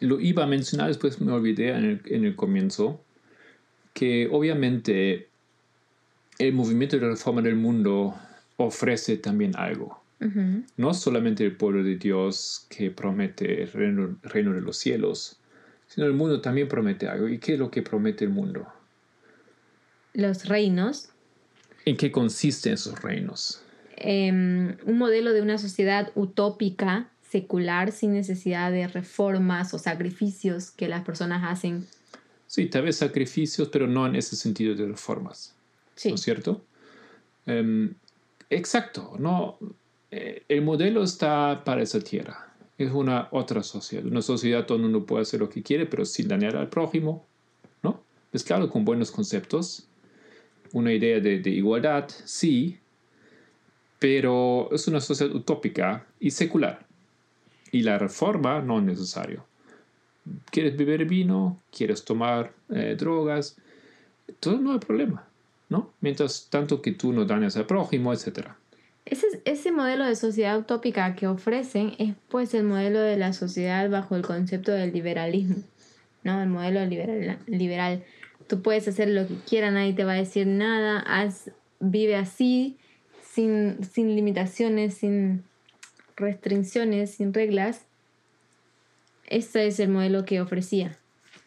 lo 0.00 0.20
iba 0.20 0.44
a 0.44 0.46
mencionar, 0.46 0.88
después 0.88 1.20
me 1.20 1.32
olvidé 1.32 1.70
en 1.70 1.84
el, 1.84 2.00
en 2.06 2.24
el 2.24 2.36
comienzo, 2.36 3.00
que 3.92 4.28
obviamente 4.30 5.28
el 6.38 6.52
movimiento 6.52 6.98
de 6.98 7.08
reforma 7.08 7.42
del 7.42 7.56
mundo 7.56 8.14
ofrece 8.56 9.16
también 9.16 9.56
algo. 9.56 10.02
No 10.76 10.94
solamente 10.94 11.44
el 11.44 11.56
pueblo 11.56 11.84
de 11.84 11.96
Dios 11.96 12.66
que 12.70 12.90
promete 12.90 13.62
el 13.62 13.70
reino, 13.70 14.16
reino, 14.22 14.54
de 14.54 14.62
los 14.62 14.78
cielos, 14.78 15.38
sino 15.88 16.06
el 16.06 16.14
mundo 16.14 16.40
también 16.40 16.68
promete 16.68 17.06
algo. 17.06 17.28
¿Y 17.28 17.38
qué 17.38 17.52
es 17.52 17.58
lo 17.58 17.70
que 17.70 17.82
promete 17.82 18.24
el 18.24 18.30
mundo? 18.30 18.66
Los 20.16 20.48
reinos. 20.48 21.10
¿En 21.84 21.98
qué 21.98 22.10
consisten 22.10 22.72
esos 22.72 23.02
reinos? 23.02 23.60
Um, 24.02 24.68
un 24.86 24.96
modelo 24.96 25.34
de 25.34 25.42
una 25.42 25.58
sociedad 25.58 26.10
utópica, 26.14 27.10
secular, 27.30 27.92
sin 27.92 28.14
necesidad 28.14 28.72
de 28.72 28.88
reformas 28.88 29.74
o 29.74 29.78
sacrificios 29.78 30.70
que 30.70 30.88
las 30.88 31.04
personas 31.04 31.42
hacen. 31.44 31.86
Sí, 32.46 32.64
tal 32.64 32.84
vez 32.84 32.96
sacrificios, 32.96 33.68
pero 33.68 33.86
no 33.86 34.06
en 34.06 34.16
ese 34.16 34.36
sentido 34.36 34.74
de 34.74 34.86
reformas. 34.86 35.54
Sí. 35.96 36.08
¿No 36.08 36.14
es 36.14 36.22
cierto? 36.22 36.64
Um, 37.46 37.90
exacto, 38.48 39.16
no, 39.18 39.58
eh, 40.10 40.44
el 40.48 40.62
modelo 40.62 41.02
está 41.02 41.62
para 41.62 41.82
esa 41.82 42.00
tierra. 42.00 42.54
Es 42.78 42.90
una 42.90 43.28
otra 43.32 43.62
sociedad, 43.62 44.06
una 44.06 44.22
sociedad 44.22 44.66
donde 44.66 44.88
uno 44.88 45.04
puede 45.04 45.22
hacer 45.22 45.40
lo 45.40 45.50
que 45.50 45.62
quiere, 45.62 45.84
pero 45.84 46.06
sin 46.06 46.26
dañar 46.28 46.56
al 46.56 46.70
prójimo, 46.70 47.26
¿no? 47.82 48.00
Es 48.32 48.44
claro, 48.44 48.70
con 48.70 48.86
buenos 48.86 49.10
conceptos, 49.10 49.86
una 50.72 50.92
idea 50.92 51.20
de, 51.20 51.50
igualdad, 51.50 52.08
sí, 52.24 52.78
pero 53.98 54.68
es 54.72 54.86
una 54.88 55.00
sociedad 55.00 55.34
utópica 55.34 56.06
y 56.20 56.30
secular. 56.30 56.86
Y 57.72 57.82
la 57.82 57.98
reforma 57.98 58.60
no 58.60 58.78
es 58.78 58.84
necesario. 58.84 59.44
¿Quieres 60.50 60.76
beber 60.76 61.04
vino? 61.04 61.60
¿Quieres 61.70 62.04
tomar 62.04 62.52
eh, 62.70 62.96
drogas? 62.98 63.56
Todo 64.40 64.58
no 64.58 64.72
hay 64.72 64.78
problema, 64.78 65.26
¿no? 65.68 65.92
Mientras 66.00 66.48
tanto 66.50 66.82
que 66.82 66.92
tú 66.92 67.12
no 67.12 67.24
dañas 67.24 67.56
al 67.56 67.66
prójimo, 67.66 68.12
etc. 68.12 68.48
Ese, 69.04 69.26
ese 69.44 69.70
modelo 69.70 70.04
de 70.04 70.16
sociedad 70.16 70.58
utópica 70.58 71.14
que 71.14 71.28
ofrecen 71.28 71.94
es 71.98 72.14
pues 72.28 72.54
el 72.54 72.64
modelo 72.64 73.00
de 73.00 73.16
la 73.16 73.32
sociedad 73.32 73.88
bajo 73.88 74.16
el 74.16 74.22
concepto 74.22 74.72
del 74.72 74.92
liberalismo, 74.92 75.62
¿no? 76.24 76.42
El 76.42 76.48
modelo 76.48 76.84
liberal. 76.84 78.04
Tú 78.48 78.62
puedes 78.62 78.86
hacer 78.88 79.08
lo 79.08 79.26
que 79.26 79.34
quieras, 79.48 79.72
nadie 79.72 79.92
te 79.92 80.04
va 80.04 80.12
a 80.12 80.16
decir 80.16 80.46
nada, 80.46 81.00
haz, 81.00 81.50
vive 81.80 82.16
así, 82.16 82.76
sin, 83.22 83.84
sin 83.84 84.14
limitaciones, 84.14 84.94
sin 84.94 85.42
restricciones, 86.16 87.10
sin 87.12 87.34
reglas. 87.34 87.82
Este 89.26 89.66
es 89.66 89.80
el 89.80 89.88
modelo 89.88 90.24
que 90.24 90.40
ofrecía. 90.40 90.96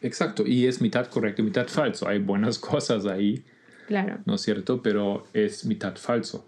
Exacto, 0.02 0.46
y 0.46 0.66
es 0.66 0.80
mitad 0.80 1.06
correcto 1.06 1.42
y 1.42 1.46
mitad 1.46 1.66
falso. 1.68 2.08
Hay 2.08 2.18
buenas 2.18 2.58
cosas 2.70 3.06
ahí, 3.06 3.44
Claro. 3.86 4.18
¿no 4.24 4.36
es 4.36 4.42
cierto? 4.42 4.82
Pero 4.82 5.26
es 5.32 5.64
mitad 5.64 5.96
falso. 5.96 6.46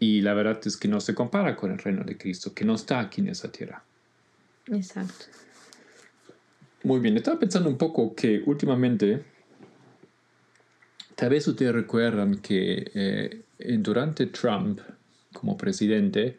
Y 0.00 0.20
la 0.20 0.34
verdad 0.34 0.60
es 0.64 0.76
que 0.76 0.88
no 0.88 1.00
se 1.00 1.14
compara 1.14 1.54
con 1.56 1.70
el 1.70 1.78
reino 1.78 2.02
de 2.04 2.18
Cristo, 2.18 2.52
que 2.52 2.64
no 2.64 2.74
está 2.74 3.00
aquí 3.00 3.20
en 3.20 3.28
esa 3.28 3.50
tierra. 3.52 3.82
Exacto. 4.66 5.26
Muy 6.82 7.00
bien, 7.00 7.16
estaba 7.16 7.38
pensando 7.38 7.68
un 7.68 7.78
poco 7.78 8.14
que 8.14 8.42
últimamente, 8.46 9.24
tal 11.16 11.30
vez 11.30 11.48
ustedes 11.48 11.74
recuerdan 11.74 12.36
que 12.36 12.92
eh, 12.94 13.78
durante 13.78 14.26
Trump 14.26 14.78
como 15.36 15.56
presidente, 15.56 16.38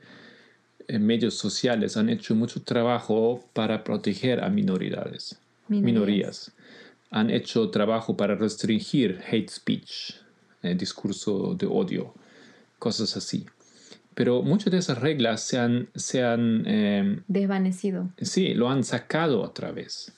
en 0.88 1.06
medios 1.06 1.36
sociales 1.36 1.98
han 1.98 2.10
hecho 2.10 2.34
mucho 2.36 2.64
trabajo 2.64 3.48
para 3.54 3.84
proteger 3.84 4.44
a 4.44 4.50
minoridades, 4.50 5.40
Minorías. 5.68 5.86
minorías. 5.86 6.52
Han 7.12 7.30
hecho 7.30 7.70
trabajo 7.70 8.18
para 8.18 8.36
restringir 8.36 9.22
hate 9.30 9.50
speech, 9.50 10.16
eh, 10.64 10.76
discurso 10.76 11.56
de 11.56 11.66
odio, 11.68 12.14
cosas 12.80 13.16
así. 13.16 13.46
Pero 14.14 14.42
muchas 14.42 14.72
de 14.72 14.80
esas 14.80 15.00
reglas 15.00 15.42
se 15.42 15.60
han, 15.60 15.90
se 15.94 16.24
han 16.24 16.64
eh, 16.66 17.22
Desvanecido. 17.28 18.10
Sí, 18.20 18.56
lo 18.56 18.70
han 18.70 18.84
sacado 18.84 19.42
otra 19.42 19.72
vez. 19.72 20.12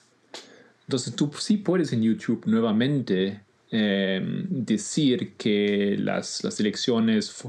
Entonces 0.86 1.14
tú 1.14 1.30
sí 1.38 1.58
puedes 1.58 1.92
en 1.92 2.02
YouTube 2.02 2.46
nuevamente 2.46 3.42
eh, 3.72 4.20
decir 4.48 5.34
que 5.36 5.96
las, 5.98 6.42
las 6.42 6.58
elecciones 6.60 7.44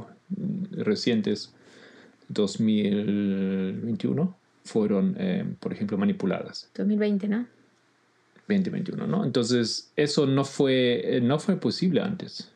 recientes, 0.71 1.53
2021, 2.29 4.35
fueron, 4.63 5.15
eh, 5.17 5.43
por 5.59 5.73
ejemplo, 5.73 5.97
manipuladas. 5.97 6.69
2020, 6.75 7.27
¿no? 7.27 7.47
2021, 8.47 9.07
¿no? 9.07 9.25
Entonces 9.25 9.91
eso 9.95 10.27
no 10.27 10.45
fue, 10.45 11.17
eh, 11.17 11.21
no 11.21 11.39
fue 11.39 11.55
posible 11.57 12.01
antes. 12.01 12.49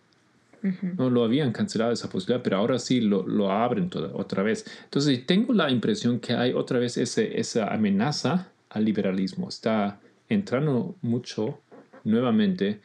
No 0.98 1.12
lo 1.12 1.24
habían 1.24 1.52
cancelado 1.52 1.92
esa 1.92 2.10
posibilidad, 2.10 2.42
pero 2.42 2.58
ahora 2.58 2.80
sí 2.80 3.00
lo, 3.00 3.28
lo 3.28 3.52
abren 3.52 3.88
toda, 3.88 4.10
otra 4.16 4.42
vez. 4.42 4.66
Entonces 4.86 5.24
tengo 5.28 5.54
la 5.54 5.70
impresión 5.70 6.20
que 6.20 6.34
hay 6.34 6.54
otra 6.54 6.80
vez 6.80 6.98
ese, 6.98 7.40
esa 7.40 7.68
amenaza 7.68 8.50
al 8.70 8.84
liberalismo. 8.84 9.48
Está 9.48 10.00
entrando 10.28 10.96
mucho 11.04 11.60
nuevamente 12.04 12.80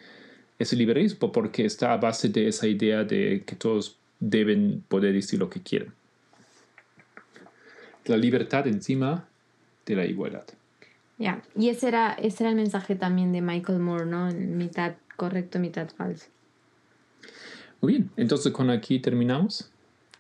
ese 0.61 0.77
liberalismo 0.77 1.33
porque 1.33 1.65
está 1.65 1.95
a 1.95 1.97
base 1.97 2.29
de 2.29 2.47
esa 2.47 2.69
idea 2.69 3.03
de 3.03 3.43
que 3.47 3.57
todos 3.57 3.97
deben 4.21 4.85
poder 4.89 5.15
decir 5.15 5.41
lo 5.41 5.49
que 5.49 5.63
quieren. 5.63 5.93
La 8.05 8.19
libertad 8.19 8.67
encima 8.67 9.27
de 9.87 9.97
la 9.97 10.05
igualdad. 10.05 10.45
Ya, 11.17 11.43
y 11.57 11.71
ese 11.71 11.89
era, 11.89 12.13
ese 12.13 12.45
era 12.45 12.51
el 12.51 12.57
mensaje 12.57 12.95
también 12.95 13.33
de 13.33 13.41
Michael 13.41 13.79
Moore, 13.79 14.05
¿no? 14.05 14.31
Mitad 14.33 14.97
correcto, 15.17 15.59
mitad 15.59 15.89
falso. 15.97 16.27
Muy 17.81 17.95
bien, 17.95 18.11
entonces 18.19 18.53
con 18.53 18.69
aquí 18.69 18.99
terminamos. 18.99 19.71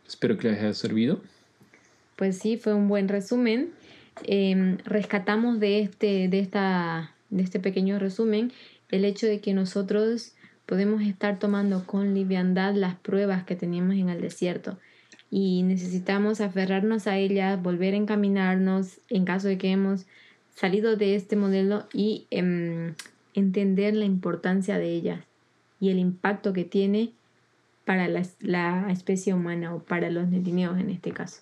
Espero 0.08 0.38
que 0.38 0.48
les 0.48 0.58
haya 0.58 0.72
servido. 0.72 1.20
Pues 2.16 2.38
sí, 2.38 2.56
fue 2.56 2.72
un 2.72 2.88
buen 2.88 3.08
resumen. 3.08 3.72
Eh, 4.24 4.78
rescatamos 4.84 5.60
de 5.60 5.80
este, 5.80 6.28
de, 6.28 6.38
esta, 6.38 7.14
de 7.28 7.42
este 7.42 7.60
pequeño 7.60 7.98
resumen 7.98 8.52
el 8.90 9.04
hecho 9.04 9.26
de 9.26 9.40
que 9.40 9.54
nosotros 9.54 10.34
podemos 10.66 11.02
estar 11.02 11.38
tomando 11.38 11.84
con 11.86 12.14
liviandad 12.14 12.74
las 12.74 12.94
pruebas 12.94 13.44
que 13.44 13.56
teníamos 13.56 13.96
en 13.96 14.08
el 14.08 14.20
desierto 14.20 14.78
y 15.30 15.62
necesitamos 15.62 16.40
aferrarnos 16.40 17.06
a 17.06 17.16
ellas, 17.16 17.62
volver 17.62 17.94
a 17.94 17.98
encaminarnos 17.98 19.00
en 19.08 19.24
caso 19.24 19.48
de 19.48 19.58
que 19.58 19.70
hemos 19.70 20.06
salido 20.54 20.96
de 20.96 21.14
este 21.14 21.36
modelo 21.36 21.86
y 21.92 22.26
em, 22.30 22.94
entender 23.34 23.94
la 23.94 24.04
importancia 24.04 24.78
de 24.78 24.90
ellas 24.90 25.20
y 25.80 25.90
el 25.90 25.98
impacto 25.98 26.52
que 26.52 26.64
tiene 26.64 27.12
para 27.84 28.08
la, 28.08 28.22
la 28.40 28.88
especie 28.90 29.32
humana 29.32 29.74
o 29.74 29.80
para 29.80 30.10
los 30.10 30.28
nerineos 30.28 30.78
en 30.78 30.90
este 30.90 31.12
caso. 31.12 31.40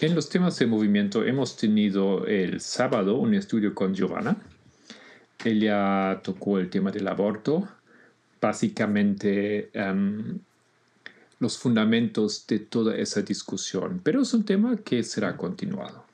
En 0.00 0.14
los 0.14 0.28
temas 0.28 0.56
de 0.56 0.66
movimiento 0.66 1.24
hemos 1.24 1.56
tenido 1.56 2.24
el 2.24 2.60
sábado 2.60 3.16
un 3.16 3.34
estudio 3.34 3.74
con 3.74 3.94
Giovanna. 3.94 4.36
Ella 5.44 6.20
tocó 6.22 6.60
el 6.60 6.70
tema 6.70 6.92
del 6.92 7.08
aborto, 7.08 7.68
básicamente 8.40 9.70
um, 9.74 10.38
los 11.40 11.58
fundamentos 11.58 12.46
de 12.46 12.60
toda 12.60 12.96
esa 12.96 13.22
discusión, 13.22 14.00
pero 14.04 14.22
es 14.22 14.32
un 14.34 14.44
tema 14.44 14.76
que 14.76 15.02
será 15.02 15.36
continuado. 15.36 16.04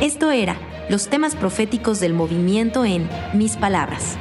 Esto 0.00 0.30
era 0.30 0.56
los 0.88 1.08
temas 1.08 1.36
proféticos 1.36 2.00
del 2.00 2.14
movimiento 2.14 2.86
en 2.86 3.06
Mis 3.34 3.58
Palabras. 3.58 4.16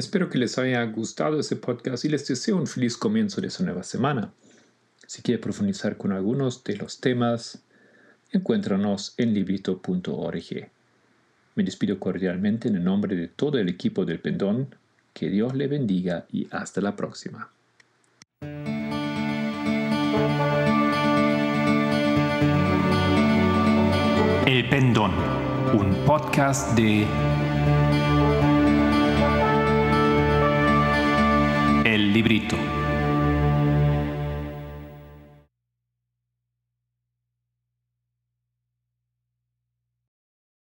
Espero 0.00 0.30
que 0.30 0.38
les 0.38 0.56
haya 0.56 0.82
gustado 0.84 1.38
ese 1.38 1.56
podcast 1.56 2.06
y 2.06 2.08
les 2.08 2.26
deseo 2.26 2.56
un 2.56 2.66
feliz 2.66 2.96
comienzo 2.96 3.42
de 3.42 3.50
su 3.50 3.62
nueva 3.66 3.82
semana. 3.82 4.32
Si 5.06 5.20
quiere 5.20 5.38
profundizar 5.38 5.98
con 5.98 6.12
algunos 6.12 6.64
de 6.64 6.78
los 6.78 7.00
temas, 7.00 7.62
encuéntranos 8.32 9.12
en 9.18 9.34
librito.org. 9.34 10.70
Me 11.54 11.64
despido 11.64 12.00
cordialmente 12.00 12.68
en 12.68 12.76
el 12.76 12.84
nombre 12.84 13.14
de 13.14 13.28
todo 13.28 13.58
el 13.58 13.68
equipo 13.68 14.06
del 14.06 14.20
Pendón. 14.20 14.74
Que 15.12 15.28
Dios 15.28 15.54
le 15.54 15.66
bendiga 15.66 16.24
y 16.32 16.48
hasta 16.50 16.80
la 16.80 16.96
próxima. 16.96 17.50
El 24.46 24.66
Pendón, 24.70 25.12
un 25.74 25.94
podcast 26.06 26.74
de 26.74 27.06
Librito. 32.10 32.79